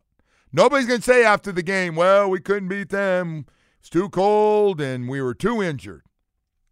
Nobody's 0.52 0.86
going 0.86 1.00
to 1.00 1.04
say 1.04 1.24
after 1.24 1.52
the 1.52 1.62
game, 1.62 1.96
well, 1.96 2.28
we 2.28 2.40
couldn't 2.40 2.68
beat 2.68 2.88
them. 2.88 3.46
It's 3.78 3.90
too 3.90 4.08
cold 4.08 4.80
and 4.80 5.08
we 5.08 5.20
were 5.20 5.34
too 5.34 5.62
injured. 5.62 6.02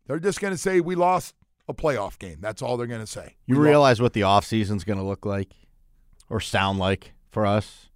They're 0.06 0.18
just 0.18 0.40
going 0.40 0.54
to 0.54 0.58
say 0.58 0.80
we 0.80 0.94
lost 0.94 1.34
a 1.68 1.74
playoff 1.74 2.18
game. 2.18 2.38
That's 2.40 2.62
all 2.62 2.76
they're 2.76 2.86
going 2.86 3.00
to 3.00 3.06
say. 3.06 3.36
You 3.46 3.58
We 3.58 3.68
realize 3.68 4.00
what 4.00 4.14
the 4.14 4.22
offseason's 4.22 4.84
going 4.84 4.98
to 4.98 5.04
look 5.04 5.26
like 5.26 5.52
or 6.30 6.40
sound 6.40 6.78
like 6.78 7.12
for 7.30 7.46
us? 7.46 7.87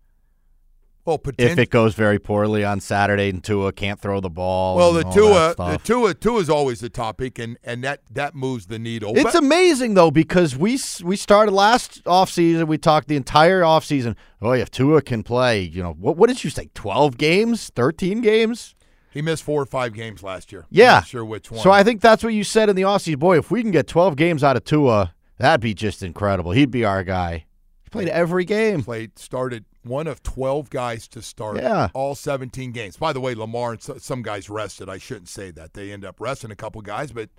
Well, 1.05 1.21
if 1.37 1.59
it 1.59 1.71
goes 1.71 1.95
very 1.97 2.21
poorly 2.21 2.65
on 2.65 2.79
Saturday 2.79 3.29
and 3.29 3.43
Tua 3.43 3.73
can't 3.73 3.99
throw 4.01 4.21
the 4.21 4.31
ball. 4.31 4.77
Well, 4.77 4.93
the 4.93 5.03
Tua, 5.03 5.55
the. 5.57 5.79
Tua, 5.83 6.15
Tua 6.15 6.39
is 6.39 6.49
always 6.49 6.79
the 6.79 6.91
topic, 6.91 7.41
and 7.41 7.59
and 7.65 7.83
that 7.83 8.03
that 8.13 8.37
moves 8.37 8.67
the 8.67 8.79
needle. 8.79 9.13
It's 9.17 9.25
But- 9.25 9.35
amazing 9.35 9.95
though 9.95 10.13
because 10.13 10.57
we 10.57 10.79
we 11.03 11.17
started 11.17 11.51
last 11.53 12.05
offseason. 12.05 12.69
We 12.69 12.79
talked 12.79 13.09
the 13.09 13.17
entire 13.17 13.63
offseason. 13.63 14.15
Oh, 14.41 14.53
if 14.53 14.71
Tua 14.71 15.03
can 15.03 15.25
play, 15.25 15.61
you 15.63 15.83
know 15.83 15.93
what? 15.99 16.17
What 16.17 16.29
did 16.29 16.45
you 16.45 16.51
say? 16.51 16.71
Twelve 16.73 17.19
games, 17.19 17.71
thirteen 17.75 18.21
games? 18.21 18.77
He 19.11 19.23
missed 19.23 19.43
four 19.43 19.61
or 19.61 19.67
five 19.67 19.93
games 19.95 20.23
last 20.23 20.53
year. 20.53 20.63
I'm 20.63 20.67
Yeah, 20.71 20.93
not 20.95 21.07
sure 21.09 21.25
which 21.25 21.51
one. 21.51 21.61
So 21.61 21.71
I 21.73 21.83
think 21.83 22.01
that's 22.01 22.23
what 22.23 22.33
you 22.33 22.45
said 22.45 22.69
in 22.71 22.77
the 22.77 22.83
offseason. 22.83 23.19
Boy, 23.19 23.39
if 23.39 23.51
we 23.51 23.61
can 23.63 23.73
get 23.73 23.89
twelve 23.89 24.15
games 24.15 24.45
out 24.45 24.57
of 24.57 24.65
Tua, 24.65 25.15
that'd 25.39 25.61
be 25.61 25.75
just 25.75 26.03
incredible. 26.03 26.53
He'd 26.53 26.71
be 26.71 26.85
our 26.85 27.03
guy. 27.03 27.47
He 27.83 27.91
played 27.91 28.09
every 28.09 28.45
game. 28.45 28.85
played 28.85 29.19
started 29.19 29.65
one 29.85 30.07
of 30.07 30.23
12 30.23 30.71
guys 30.71 31.09
to 31.09 31.23
start 31.23 31.57
Yeah. 31.57 31.89
all 31.95 32.15
17 32.15 32.73
games. 32.73 32.97
By 32.97 33.13
the 33.13 33.21
way, 33.21 33.35
Lamar 33.35 33.73
and 33.73 33.83
some 33.83 34.23
guys 34.23 34.49
rested. 34.49 34.89
I 34.89 34.99
shouldn't 34.99 35.29
say 35.29 35.51
that. 35.53 35.75
They 35.75 35.93
end 35.93 36.05
up 36.05 36.21
resting 36.21 36.51
a 36.51 36.57
couple 36.57 36.81
guys, 36.83 37.13
but 37.13 37.31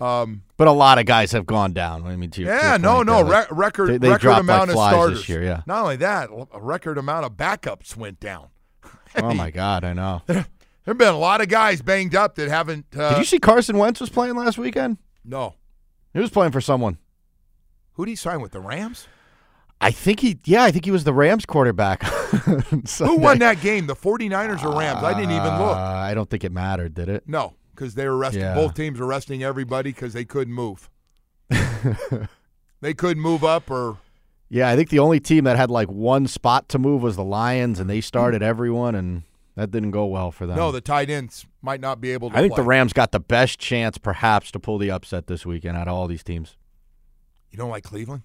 um, 0.00 0.42
But 0.56 0.68
a 0.68 0.72
lot 0.72 0.98
of 0.98 1.06
guys 1.06 1.32
have 1.32 1.44
gone 1.46 1.72
down. 1.72 2.06
I 2.06 2.14
mean, 2.14 2.30
to 2.30 2.42
your- 2.42 2.54
yeah, 2.54 2.70
your 2.70 2.78
no, 2.78 3.02
no, 3.02 3.24
there, 3.24 3.40
re- 3.40 3.46
record 3.50 3.90
they, 3.90 3.98
they 3.98 4.08
record 4.08 4.20
dropped 4.20 4.40
amount 4.42 4.70
like 4.72 4.92
of 4.92 4.92
starters 4.92 5.18
this 5.18 5.28
year. 5.28 5.42
Yeah. 5.42 5.62
Not 5.66 5.82
only 5.82 5.96
that, 5.96 6.28
a 6.52 6.60
record 6.60 6.98
amount 6.98 7.26
of 7.26 7.32
backups 7.32 7.96
went 7.96 8.20
down. 8.20 8.48
Oh 9.16 9.32
my 9.34 9.50
God, 9.50 9.84
I 9.84 9.94
know. 9.94 10.22
There've 10.26 10.98
been 10.98 11.08
a 11.14 11.18
lot 11.18 11.40
of 11.40 11.48
guys 11.48 11.80
banged 11.82 12.14
up 12.14 12.34
that 12.36 12.48
haven't. 12.48 12.84
Uh, 12.96 13.10
Did 13.10 13.18
you 13.18 13.24
see 13.24 13.38
Carson 13.40 13.78
Wentz 13.78 14.00
was 14.00 14.10
playing 14.10 14.36
last 14.36 14.58
weekend? 14.58 14.98
No. 15.24 15.54
He 16.12 16.20
was 16.20 16.30
playing 16.30 16.52
for 16.52 16.60
someone. 16.60 16.98
Who 17.94 18.04
did 18.04 18.12
he 18.12 18.16
sign 18.16 18.40
with 18.42 18.52
the 18.52 18.60
Rams? 18.60 19.08
I 19.80 19.90
think 19.92 20.20
he, 20.20 20.38
yeah, 20.44 20.64
I 20.64 20.72
think 20.72 20.84
he 20.84 20.90
was 20.90 21.04
the 21.04 21.12
Rams 21.12 21.46
quarterback. 21.46 22.02
Who 22.98 23.16
won 23.16 23.38
that 23.38 23.60
game? 23.60 23.86
The 23.86 23.94
49ers 23.94 24.64
or 24.64 24.76
Rams? 24.76 25.04
I 25.04 25.14
didn't 25.14 25.30
even 25.30 25.58
look. 25.58 25.76
Uh, 25.76 25.80
I 25.80 26.14
don't 26.14 26.28
think 26.28 26.42
it 26.42 26.50
mattered, 26.52 26.94
did 26.94 27.08
it? 27.08 27.24
No, 27.26 27.54
because 27.74 27.94
they 27.94 28.06
were 28.08 28.16
resting. 28.16 28.42
Yeah. 28.42 28.54
Both 28.54 28.74
teams 28.74 28.98
were 28.98 29.06
resting 29.06 29.42
everybody 29.44 29.90
because 29.92 30.12
they 30.14 30.24
couldn't 30.24 30.54
move. 30.54 30.90
they 32.80 32.94
couldn't 32.94 33.22
move 33.22 33.44
up 33.44 33.70
or 33.70 33.98
Yeah, 34.48 34.68
I 34.68 34.76
think 34.76 34.90
the 34.90 34.98
only 34.98 35.20
team 35.20 35.44
that 35.44 35.56
had 35.56 35.70
like 35.70 35.88
one 35.88 36.26
spot 36.26 36.68
to 36.70 36.78
move 36.78 37.02
was 37.02 37.16
the 37.16 37.24
Lions, 37.24 37.78
and 37.78 37.88
they 37.88 38.00
started 38.00 38.42
everyone, 38.42 38.94
and 38.96 39.22
that 39.54 39.70
didn't 39.70 39.92
go 39.92 40.06
well 40.06 40.32
for 40.32 40.46
them. 40.46 40.56
no, 40.56 40.72
the 40.72 40.80
tight 40.80 41.08
ends 41.08 41.46
might 41.62 41.80
not 41.80 42.00
be 42.00 42.10
able 42.12 42.30
to 42.30 42.36
I 42.36 42.40
think 42.40 42.56
the. 42.56 42.62
Rams 42.62 42.92
got 42.92 43.12
the 43.12 43.20
best 43.20 43.58
chance, 43.58 43.96
perhaps, 43.96 44.50
to 44.52 44.58
pull 44.58 44.78
the 44.78 44.90
upset 44.90 45.28
this 45.28 45.46
weekend 45.46 45.76
out 45.76 45.88
of 45.88 45.94
all 45.94 46.08
these 46.08 46.22
teams. 46.24 46.56
You 47.50 47.58
don't 47.58 47.70
like 47.70 47.84
Cleveland? 47.84 48.22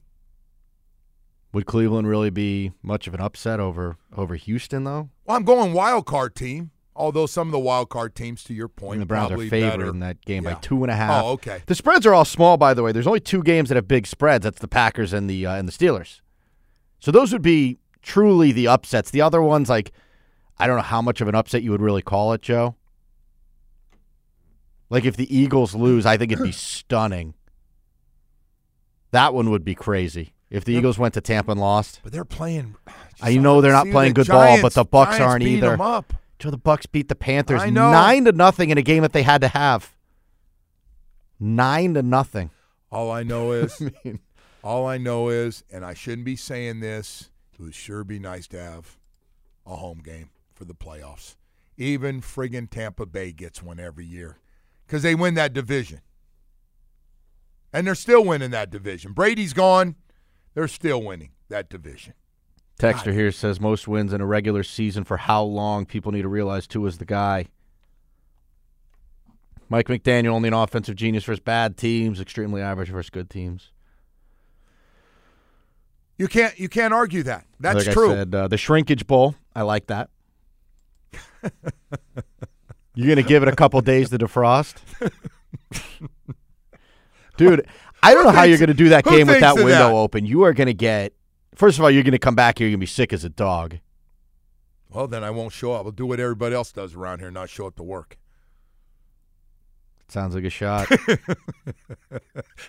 Would 1.53 1.65
Cleveland 1.67 2.07
really 2.07 2.31
be 2.31 2.71
much 2.81 3.07
of 3.07 3.13
an 3.13 3.21
upset 3.21 3.59
over 3.59 3.95
over 4.15 4.35
Houston, 4.35 4.83
though? 4.83 5.09
Well, 5.25 5.37
I'm 5.37 5.43
going 5.43 5.73
wild 5.73 6.05
card 6.05 6.35
team. 6.35 6.71
Although 6.95 7.25
some 7.25 7.47
of 7.47 7.51
the 7.51 7.59
wild 7.59 7.89
card 7.89 8.13
teams, 8.13 8.43
to 8.43 8.53
your 8.53 8.67
point, 8.67 8.93
And 8.93 9.01
the 9.01 9.05
Browns 9.07 9.27
are 9.27 9.29
probably 9.29 9.49
favored 9.49 9.77
better. 9.79 9.89
in 9.89 9.99
that 10.01 10.23
game 10.25 10.43
by 10.43 10.53
two 10.55 10.83
and 10.83 10.91
a 10.91 10.95
half. 10.95 11.23
Oh, 11.23 11.29
okay. 11.31 11.63
The 11.65 11.73
spreads 11.73 12.05
are 12.05 12.13
all 12.13 12.25
small, 12.25 12.55
by 12.55 12.75
the 12.75 12.83
way. 12.83 12.91
There's 12.91 13.07
only 13.07 13.19
two 13.19 13.41
games 13.41 13.69
that 13.69 13.75
have 13.75 13.87
big 13.87 14.05
spreads. 14.05 14.43
That's 14.43 14.59
the 14.59 14.67
Packers 14.67 15.11
and 15.11 15.27
the 15.27 15.45
uh, 15.45 15.55
and 15.55 15.67
the 15.67 15.71
Steelers. 15.71 16.21
So 16.99 17.11
those 17.11 17.33
would 17.33 17.41
be 17.41 17.79
truly 18.03 18.51
the 18.51 18.67
upsets. 18.67 19.09
The 19.09 19.21
other 19.21 19.41
ones, 19.41 19.69
like 19.69 19.91
I 20.59 20.67
don't 20.67 20.75
know 20.77 20.83
how 20.83 21.01
much 21.01 21.19
of 21.19 21.27
an 21.27 21.33
upset 21.35 21.63
you 21.63 21.71
would 21.71 21.81
really 21.81 22.03
call 22.03 22.33
it, 22.33 22.41
Joe. 22.43 22.75
Like 24.89 25.05
if 25.05 25.17
the 25.17 25.35
Eagles 25.35 25.73
lose, 25.73 26.05
I 26.05 26.17
think 26.17 26.31
it'd 26.31 26.43
be 26.43 26.51
stunning. 26.51 27.33
That 29.11 29.33
one 29.33 29.49
would 29.49 29.65
be 29.65 29.75
crazy. 29.75 30.33
If 30.49 30.65
the 30.65 30.73
Yep. 30.73 30.79
Eagles 30.79 30.97
went 30.99 31.13
to 31.15 31.21
Tampa 31.21 31.51
and 31.51 31.59
lost, 31.59 31.99
But 32.03 32.11
they're 32.11 32.25
playing. 32.25 32.75
I 33.21 33.37
know 33.37 33.61
they're 33.61 33.71
not 33.71 33.89
playing 33.89 34.13
the 34.13 34.21
good 34.23 34.27
ball, 34.27 34.61
but 34.61 34.73
the 34.73 34.85
Bucs 34.85 35.05
Giants 35.05 35.19
aren't 35.21 35.43
either. 35.43 35.57
either. 35.67 35.73
'em 35.73 35.81
up. 35.81 36.13
Joe, 36.39 36.49
the 36.51 36.57
Bucs 36.57 36.85
beat 36.91 37.07
the 37.07 37.15
Panthers 37.15 37.63
nine 37.71 38.25
to 38.25 38.31
nothing 38.33 38.69
in 38.69 38.77
a 38.77 38.81
game 38.81 39.01
that 39.03 39.13
they 39.13 39.23
had 39.23 39.39
to 39.41 39.47
have. 39.47 39.93
Nine 41.39 41.93
to 41.93 42.01
nothing. 42.03 42.49
All 42.91 43.11
I 43.11 43.23
know 43.23 43.51
is, 43.53 43.81
all 44.63 44.85
I 44.85 44.97
know 44.97 45.29
is, 45.29 45.63
and 45.71 45.85
I 45.85 45.93
shouldn't 45.93 46.25
be 46.25 46.35
saying 46.35 46.79
this. 46.81 47.29
It 47.53 47.61
would 47.61 47.75
sure 47.75 48.03
be 48.03 48.19
nice 48.19 48.47
to 48.47 48.59
have 48.61 48.97
a 49.65 49.75
home 49.77 50.01
game 50.03 50.29
for 50.53 50.65
the 50.65 50.73
playoffs. 50.73 51.35
Even 51.77 52.21
friggin' 52.21 52.69
Tampa 52.69 53.05
Bay 53.05 53.31
gets 53.31 53.63
one 53.63 53.79
every 53.79 54.05
year 54.05 54.37
because 54.85 55.01
they 55.01 55.15
win 55.15 55.33
that 55.35 55.53
division, 55.53 56.01
and 57.71 57.87
they're 57.87 57.95
still 57.95 58.23
winning 58.23 58.51
that 58.51 58.69
division. 58.69 59.13
Brady's 59.13 59.53
gone, 59.53 59.95
they're 60.53 60.67
still 60.67 61.01
winning 61.01 61.31
that 61.49 61.69
division. 61.69 62.13
Texter 62.79 63.13
here 63.13 63.31
says 63.31 63.59
most 63.59 63.87
wins 63.87 64.13
in 64.13 64.21
a 64.21 64.25
regular 64.25 64.63
season 64.63 65.03
for 65.03 65.17
how 65.17 65.43
long? 65.43 65.85
People 65.85 66.11
need 66.11 66.23
to 66.23 66.27
realize 66.27 66.67
Tua 66.67 66.87
is 66.87 66.97
the 66.97 67.05
guy. 67.05 67.47
Mike 69.69 69.87
McDaniel 69.87 70.29
only 70.29 70.47
an 70.47 70.53
offensive 70.53 70.95
genius 70.95 71.23
versus 71.23 71.39
bad 71.39 71.77
teams, 71.77 72.19
extremely 72.19 72.61
average 72.61 72.89
versus 72.89 73.09
good 73.09 73.29
teams. 73.29 73.71
You 76.17 76.27
can't 76.27 76.57
you 76.59 76.69
can't 76.69 76.93
argue 76.93 77.23
that. 77.23 77.45
That's 77.59 77.85
like 77.85 77.93
true. 77.93 78.11
I 78.11 78.15
said, 78.15 78.35
uh, 78.35 78.47
the 78.47 78.57
shrinkage 78.57 79.07
bowl, 79.07 79.35
I 79.55 79.63
like 79.63 79.87
that. 79.87 80.09
You're 82.95 83.09
gonna 83.09 83.27
give 83.27 83.41
it 83.41 83.49
a 83.49 83.55
couple 83.55 83.81
days 83.81 84.09
to 84.11 84.17
defrost, 84.17 84.75
dude. 87.37 87.67
I 88.03 88.13
don't 88.13 88.23
Who 88.25 88.31
know 88.31 88.35
how 88.37 88.43
you're 88.43 88.57
gonna 88.57 88.73
do 88.73 88.89
that 88.89 89.03
game 89.05 89.27
with 89.27 89.39
that 89.39 89.55
window 89.55 89.69
that? 89.69 89.91
open. 89.91 90.25
You 90.25 90.43
are 90.43 90.53
gonna 90.53 90.73
get. 90.73 91.13
First 91.55 91.77
of 91.77 91.83
all, 91.83 91.91
you're 91.91 92.03
gonna 92.03 92.19
come 92.19 92.35
back 92.35 92.57
here. 92.59 92.67
You're 92.67 92.75
gonna 92.75 92.81
be 92.81 92.85
sick 92.85 93.13
as 93.13 93.23
a 93.23 93.29
dog. 93.29 93.79
well, 94.89 95.07
then 95.07 95.23
I 95.23 95.29
won't 95.31 95.53
show 95.53 95.73
up. 95.73 95.85
I'll 95.85 95.91
do 95.91 96.05
what 96.05 96.19
everybody 96.19 96.53
else 96.55 96.71
does 96.71 96.93
around 96.95 97.19
here, 97.19 97.31
not 97.31 97.49
show 97.49 97.67
up 97.67 97.75
to 97.77 97.83
work. 97.83 98.17
Sounds 100.07 100.35
like 100.35 100.43
a 100.43 100.49
shot. 100.49 100.87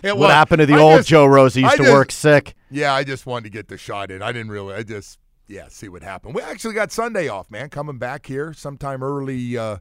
What 0.01 0.17
well, 0.17 0.29
happened 0.29 0.59
to 0.59 0.65
the 0.65 0.73
I 0.75 0.79
old 0.79 0.97
just- 0.99 1.09
Joe 1.09 1.25
Rose? 1.25 1.53
He 1.55 1.61
used 1.61 1.73
I 1.73 1.77
to 1.77 1.83
just- 1.83 1.93
work 1.93 2.11
sick. 2.11 2.55
Yeah, 2.69 2.93
I 2.93 3.03
just 3.03 3.25
wanted 3.25 3.43
to 3.45 3.49
get 3.49 3.67
the 3.67 3.77
shot 3.77 4.11
in. 4.11 4.21
I 4.21 4.31
didn't 4.31 4.49
really. 4.49 4.73
I 4.75 4.83
just 4.83 5.19
yeah, 5.47 5.67
see 5.69 5.89
what 5.89 6.01
happened. 6.03 6.35
We 6.35 6.41
actually 6.41 6.73
got 6.73 6.91
Sunday 6.91 7.27
off, 7.27 7.49
man. 7.51 7.69
Coming 7.69 7.97
back 7.97 8.25
here 8.25 8.53
sometime 8.53 9.03
early 9.03 9.57
uh, 9.57 9.77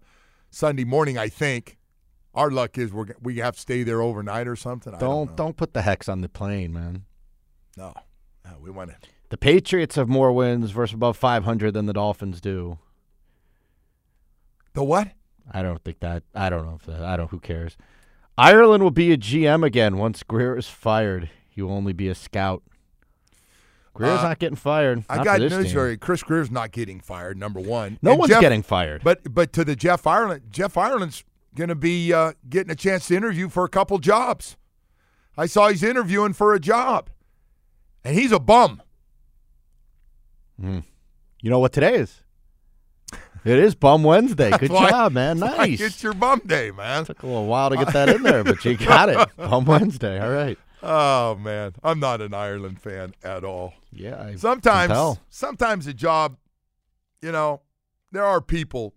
Sunday 0.50 0.84
morning, 0.84 1.16
I 1.18 1.28
think. 1.28 1.78
Our 2.34 2.50
luck 2.50 2.76
is 2.78 2.92
we're 2.92 3.06
we 3.22 3.36
have 3.38 3.54
to 3.54 3.60
stay 3.60 3.82
there 3.84 4.02
overnight 4.02 4.48
or 4.48 4.56
something. 4.56 4.92
Don't 4.92 5.00
don't, 5.00 5.36
don't, 5.36 5.56
put 5.56 5.72
the 5.72 5.82
hex 5.82 6.08
on 6.08 6.20
the 6.20 6.28
plane, 6.28 6.72
man. 6.72 7.04
No, 7.76 7.92
no, 8.44 8.50
we 8.60 8.70
want 8.70 8.90
to. 8.90 8.96
The 9.30 9.36
Patriots 9.36 9.96
have 9.96 10.08
more 10.08 10.32
wins 10.32 10.70
versus 10.70 10.94
above 10.94 11.16
500 11.16 11.72
than 11.72 11.86
the 11.86 11.92
Dolphins 11.92 12.40
do. 12.40 12.78
The 14.74 14.84
what? 14.84 15.08
I 15.52 15.62
don't 15.62 15.82
think 15.82 16.00
that. 16.00 16.22
I 16.34 16.50
don't 16.50 16.66
know 16.66 16.76
if 16.80 16.86
that. 16.86 17.02
I 17.02 17.16
don't. 17.16 17.30
Who 17.30 17.40
cares? 17.40 17.76
Ireland 18.36 18.82
will 18.82 18.90
be 18.90 19.12
a 19.12 19.16
GM 19.16 19.64
again 19.64 19.96
once 19.96 20.22
Grier 20.22 20.56
is 20.56 20.68
fired. 20.68 21.30
He 21.48 21.62
will 21.62 21.72
only 21.72 21.92
be 21.92 22.08
a 22.08 22.14
scout. 22.14 22.62
Grier's 23.92 24.18
Uh, 24.20 24.24
not 24.24 24.38
getting 24.40 24.56
fired. 24.56 25.04
I 25.08 25.22
got 25.22 25.38
news 25.40 25.72
for 25.72 25.88
you. 25.90 25.96
Chris 25.96 26.24
Grier's 26.24 26.50
not 26.50 26.72
getting 26.72 26.98
fired. 26.98 27.38
Number 27.38 27.60
one. 27.60 27.98
No 28.02 28.10
And 28.12 28.18
one's 28.18 28.30
Jeff- 28.30 28.40
getting 28.40 28.62
fired. 28.62 29.04
But 29.04 29.32
but 29.32 29.52
to 29.52 29.64
the 29.64 29.76
Jeff 29.76 30.04
Ireland, 30.06 30.42
Jeff 30.50 30.76
Ireland's 30.76 31.22
going 31.54 31.68
to 31.68 31.74
be 31.74 32.12
uh, 32.12 32.32
getting 32.48 32.70
a 32.70 32.74
chance 32.76 33.08
to 33.08 33.16
interview 33.16 33.48
for 33.48 33.64
a 33.64 33.68
couple 33.68 33.98
jobs. 33.98 34.56
I 35.36 35.46
saw 35.46 35.68
he's 35.68 35.82
interviewing 35.82 36.32
for 36.32 36.54
a 36.54 36.60
job, 36.60 37.10
and 38.04 38.16
he's 38.16 38.32
a 38.32 38.38
bum. 38.40 38.82
Hmm. 40.60 40.80
You 41.42 41.50
know 41.50 41.58
what 41.58 41.72
today 41.72 41.94
is? 41.96 42.20
It 43.44 43.58
is 43.58 43.74
Bum 43.74 44.02
Wednesday. 44.04 44.50
Good 44.58 44.70
Why- 44.70 44.88
job, 44.88 45.12
man. 45.20 45.38
Nice. 45.38 45.80
It's 45.80 46.02
your 46.02 46.14
bum 46.14 46.40
day, 46.46 46.70
man. 46.70 47.04
Took 47.04 47.22
a 47.22 47.26
little 47.26 47.46
while 47.46 47.70
to 47.70 47.76
get 47.76 47.92
that 47.92 48.08
in 48.08 48.22
there, 48.22 48.42
but 48.42 48.64
you 48.64 48.76
got 48.76 49.08
it. 49.10 49.28
Bum 49.36 49.64
Wednesday. 49.66 50.18
All 50.20 50.30
right. 50.30 50.58
Oh 50.86 51.34
man, 51.36 51.72
I'm 51.82 51.98
not 51.98 52.20
an 52.20 52.34
Ireland 52.34 52.78
fan 52.80 53.14
at 53.22 53.42
all. 53.42 53.72
Yeah. 53.90 54.22
I 54.22 54.36
Sometimes, 54.36 55.18
sometimes 55.30 55.86
a 55.86 55.94
job, 55.94 56.36
you 57.22 57.32
know, 57.32 57.62
there 58.12 58.24
are 58.24 58.40
people, 58.42 58.94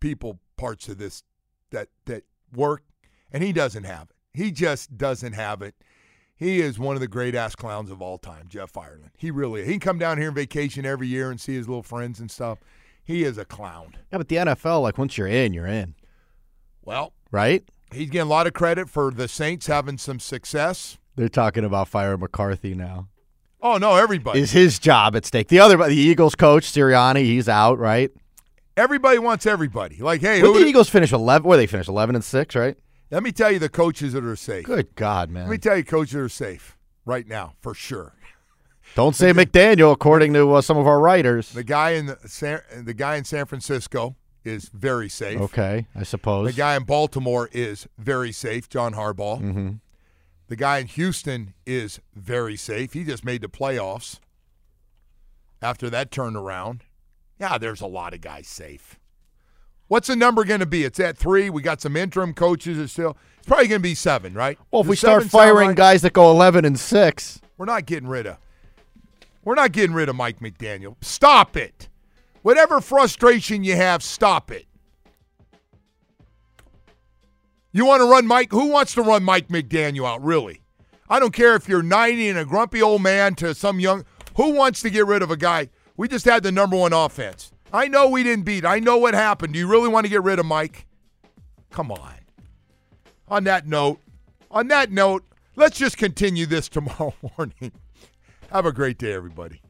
people 0.00 0.38
parts 0.56 0.88
of 0.88 0.96
this 0.98 1.22
that 1.70 1.88
that 2.06 2.24
work, 2.54 2.82
and 3.32 3.42
he 3.42 3.52
doesn't 3.52 3.84
have 3.84 4.10
it. 4.10 4.16
He 4.38 4.50
just 4.50 4.96
doesn't 4.96 5.32
have 5.34 5.62
it. 5.62 5.74
He 6.36 6.60
is 6.60 6.78
one 6.78 6.94
of 6.94 7.00
the 7.00 7.08
great 7.08 7.34
ass 7.34 7.56
clowns 7.56 7.90
of 7.90 8.00
all 8.00 8.16
time, 8.18 8.46
Jeff 8.48 8.76
Ireland. 8.76 9.10
He 9.16 9.30
really. 9.30 9.64
He 9.64 9.72
can 9.72 9.80
come 9.80 9.98
down 9.98 10.18
here 10.18 10.28
and 10.28 10.36
vacation 10.36 10.86
every 10.86 11.08
year 11.08 11.30
and 11.30 11.40
see 11.40 11.54
his 11.56 11.68
little 11.68 11.82
friends 11.82 12.20
and 12.20 12.30
stuff. 12.30 12.58
He 13.02 13.24
is 13.24 13.38
a 13.38 13.44
clown. 13.44 13.96
Yeah, 14.12 14.18
but 14.18 14.28
the 14.28 14.36
NFL, 14.36 14.82
like 14.82 14.98
once 14.98 15.18
you're 15.18 15.26
in, 15.26 15.52
you're 15.52 15.66
in, 15.66 15.94
Well, 16.84 17.12
right? 17.30 17.64
he's 17.92 18.10
getting 18.10 18.26
a 18.26 18.30
lot 18.30 18.46
of 18.46 18.52
credit 18.52 18.88
for 18.88 19.10
the 19.10 19.26
Saints 19.28 19.66
having 19.66 19.98
some 19.98 20.20
success. 20.20 20.98
They're 21.16 21.28
talking 21.28 21.64
about 21.64 21.88
firing 21.88 22.20
McCarthy 22.20 22.74
now. 22.74 23.08
Oh 23.60 23.76
no, 23.78 23.96
everybody. 23.96 24.38
Is 24.40 24.52
his 24.52 24.78
job 24.78 25.16
at 25.16 25.24
stake? 25.24 25.48
The 25.48 25.58
other, 25.58 25.76
the 25.76 25.96
Eagles 25.96 26.36
coach 26.36 26.70
Sirianni, 26.70 27.24
he's 27.24 27.48
out, 27.48 27.78
right? 27.78 28.10
Everybody 28.78 29.18
wants 29.18 29.44
everybody. 29.44 29.96
Like, 29.96 30.20
hey, 30.20 30.38
who, 30.38 30.54
did 30.54 30.62
the 30.62 30.68
Eagles 30.68 30.88
finish 30.88 31.12
eleven? 31.12 31.48
Where 31.48 31.56
they 31.56 31.66
finish 31.66 31.88
eleven 31.88 32.14
and 32.14 32.24
six, 32.24 32.54
right? 32.54 32.76
let 33.10 33.22
me 33.22 33.32
tell 33.32 33.50
you 33.50 33.58
the 33.58 33.68
coaches 33.68 34.12
that 34.12 34.24
are 34.24 34.36
safe. 34.36 34.66
Good 34.66 34.94
God, 34.94 35.30
man! 35.30 35.44
Let 35.44 35.50
me 35.50 35.58
tell 35.58 35.76
you, 35.76 35.82
coaches 35.84 36.12
that 36.12 36.20
are 36.20 36.28
safe 36.28 36.78
right 37.04 37.26
now 37.26 37.54
for 37.60 37.74
sure. 37.74 38.14
Don't 38.94 39.16
say 39.16 39.32
McDaniel, 39.32 39.92
according 39.92 40.32
to 40.34 40.54
uh, 40.54 40.60
some 40.60 40.78
of 40.78 40.86
our 40.86 41.00
writers. 41.00 41.52
The 41.52 41.64
guy 41.64 41.90
in 41.90 42.06
the 42.06 42.18
San, 42.26 42.60
the 42.84 42.94
guy 42.94 43.16
in 43.16 43.24
San 43.24 43.46
Francisco 43.46 44.14
is 44.44 44.70
very 44.72 45.08
safe. 45.08 45.40
Okay, 45.40 45.86
I 45.96 46.04
suppose. 46.04 46.46
The 46.46 46.56
guy 46.56 46.76
in 46.76 46.84
Baltimore 46.84 47.50
is 47.52 47.88
very 47.98 48.30
safe, 48.30 48.68
John 48.68 48.94
Harbaugh. 48.94 49.40
hmm 49.40 49.70
The 50.46 50.56
guy 50.56 50.78
in 50.78 50.86
Houston 50.86 51.52
is 51.66 52.00
very 52.14 52.56
safe. 52.56 52.92
He 52.92 53.02
just 53.02 53.24
made 53.24 53.42
the 53.42 53.48
playoffs 53.48 54.20
after 55.60 55.90
that 55.90 56.12
turnaround. 56.12 56.82
Yeah, 57.38 57.58
there's 57.58 57.80
a 57.80 57.86
lot 57.86 58.14
of 58.14 58.20
guys 58.20 58.48
safe. 58.48 58.98
What's 59.86 60.08
the 60.08 60.16
number 60.16 60.44
going 60.44 60.60
to 60.60 60.66
be? 60.66 60.84
It's 60.84 61.00
at 61.00 61.16
three. 61.16 61.48
We 61.48 61.62
got 61.62 61.80
some 61.80 61.96
interim 61.96 62.34
coaches. 62.34 62.78
It's 62.78 62.92
still. 62.92 63.16
It's 63.38 63.46
probably 63.46 63.68
going 63.68 63.80
to 63.80 63.88
be 63.88 63.94
seven, 63.94 64.34
right? 64.34 64.58
Well, 64.70 64.82
if 64.82 64.86
Does 64.86 64.90
we 64.90 64.96
start 64.96 65.24
firing 65.24 65.74
guys 65.74 66.02
that 66.02 66.12
go 66.12 66.30
eleven 66.30 66.64
and 66.64 66.78
six, 66.78 67.40
We're 67.56 67.66
not 67.66 67.86
getting 67.86 68.08
rid 68.08 68.26
of. 68.26 68.36
We're 69.44 69.54
not 69.54 69.72
getting 69.72 69.94
rid 69.94 70.10
of 70.10 70.16
Mike 70.16 70.40
McDaniel. 70.40 70.96
Stop 71.00 71.56
it. 71.56 71.88
Whatever 72.42 72.80
frustration 72.80 73.64
you 73.64 73.76
have, 73.76 74.02
stop 74.02 74.50
it. 74.50 74.66
You 77.72 77.86
want 77.86 78.00
to 78.00 78.06
run 78.06 78.26
Mike? 78.26 78.50
Who 78.52 78.68
wants 78.68 78.94
to 78.94 79.02
run 79.02 79.24
Mike 79.24 79.48
McDaniel 79.48 80.06
out, 80.06 80.22
really? 80.22 80.62
I 81.08 81.20
don't 81.20 81.32
care 81.32 81.54
if 81.54 81.68
you're 81.68 81.82
90 81.82 82.28
and 82.28 82.38
a 82.38 82.44
grumpy 82.44 82.82
old 82.82 83.02
man 83.02 83.34
to 83.36 83.54
some 83.54 83.80
young. 83.80 84.04
Who 84.36 84.52
wants 84.52 84.82
to 84.82 84.90
get 84.90 85.06
rid 85.06 85.22
of 85.22 85.30
a 85.30 85.36
guy? 85.36 85.68
We 85.98 86.06
just 86.06 86.24
had 86.24 86.44
the 86.44 86.52
number 86.52 86.76
one 86.76 86.92
offense. 86.92 87.50
I 87.72 87.88
know 87.88 88.08
we 88.08 88.22
didn't 88.22 88.44
beat. 88.44 88.64
I 88.64 88.78
know 88.78 88.98
what 88.98 89.14
happened. 89.14 89.52
Do 89.52 89.58
you 89.58 89.66
really 89.66 89.88
want 89.88 90.06
to 90.06 90.10
get 90.10 90.22
rid 90.22 90.38
of 90.38 90.46
Mike? 90.46 90.86
Come 91.70 91.90
on. 91.90 92.14
On 93.26 93.44
that 93.44 93.66
note, 93.66 93.98
on 94.48 94.68
that 94.68 94.92
note, 94.92 95.24
let's 95.56 95.76
just 95.76 95.98
continue 95.98 96.46
this 96.46 96.68
tomorrow 96.68 97.12
morning. 97.36 97.72
Have 98.52 98.64
a 98.64 98.72
great 98.72 98.96
day, 98.96 99.12
everybody. 99.12 99.60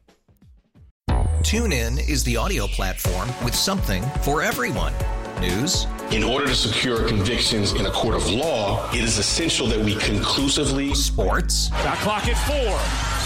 TuneIn 1.41 2.07
is 2.07 2.23
the 2.23 2.37
audio 2.37 2.67
platform 2.67 3.27
with 3.43 3.55
something 3.55 4.03
for 4.21 4.43
everyone. 4.43 4.93
News. 5.41 5.87
In 6.11 6.23
order 6.23 6.45
to 6.45 6.55
secure 6.55 7.07
convictions 7.07 7.73
in 7.73 7.87
a 7.87 7.91
court 7.91 8.13
of 8.13 8.29
law, 8.29 8.87
it 8.93 9.01
is 9.01 9.17
essential 9.17 9.65
that 9.67 9.79
we 9.79 9.95
conclusively. 9.95 10.93
Sports. 10.93 11.69
Shot 11.69 11.97
clock 11.97 12.27
at 12.27 12.37
four. 12.47 12.77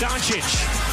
Doncic. 0.07 0.92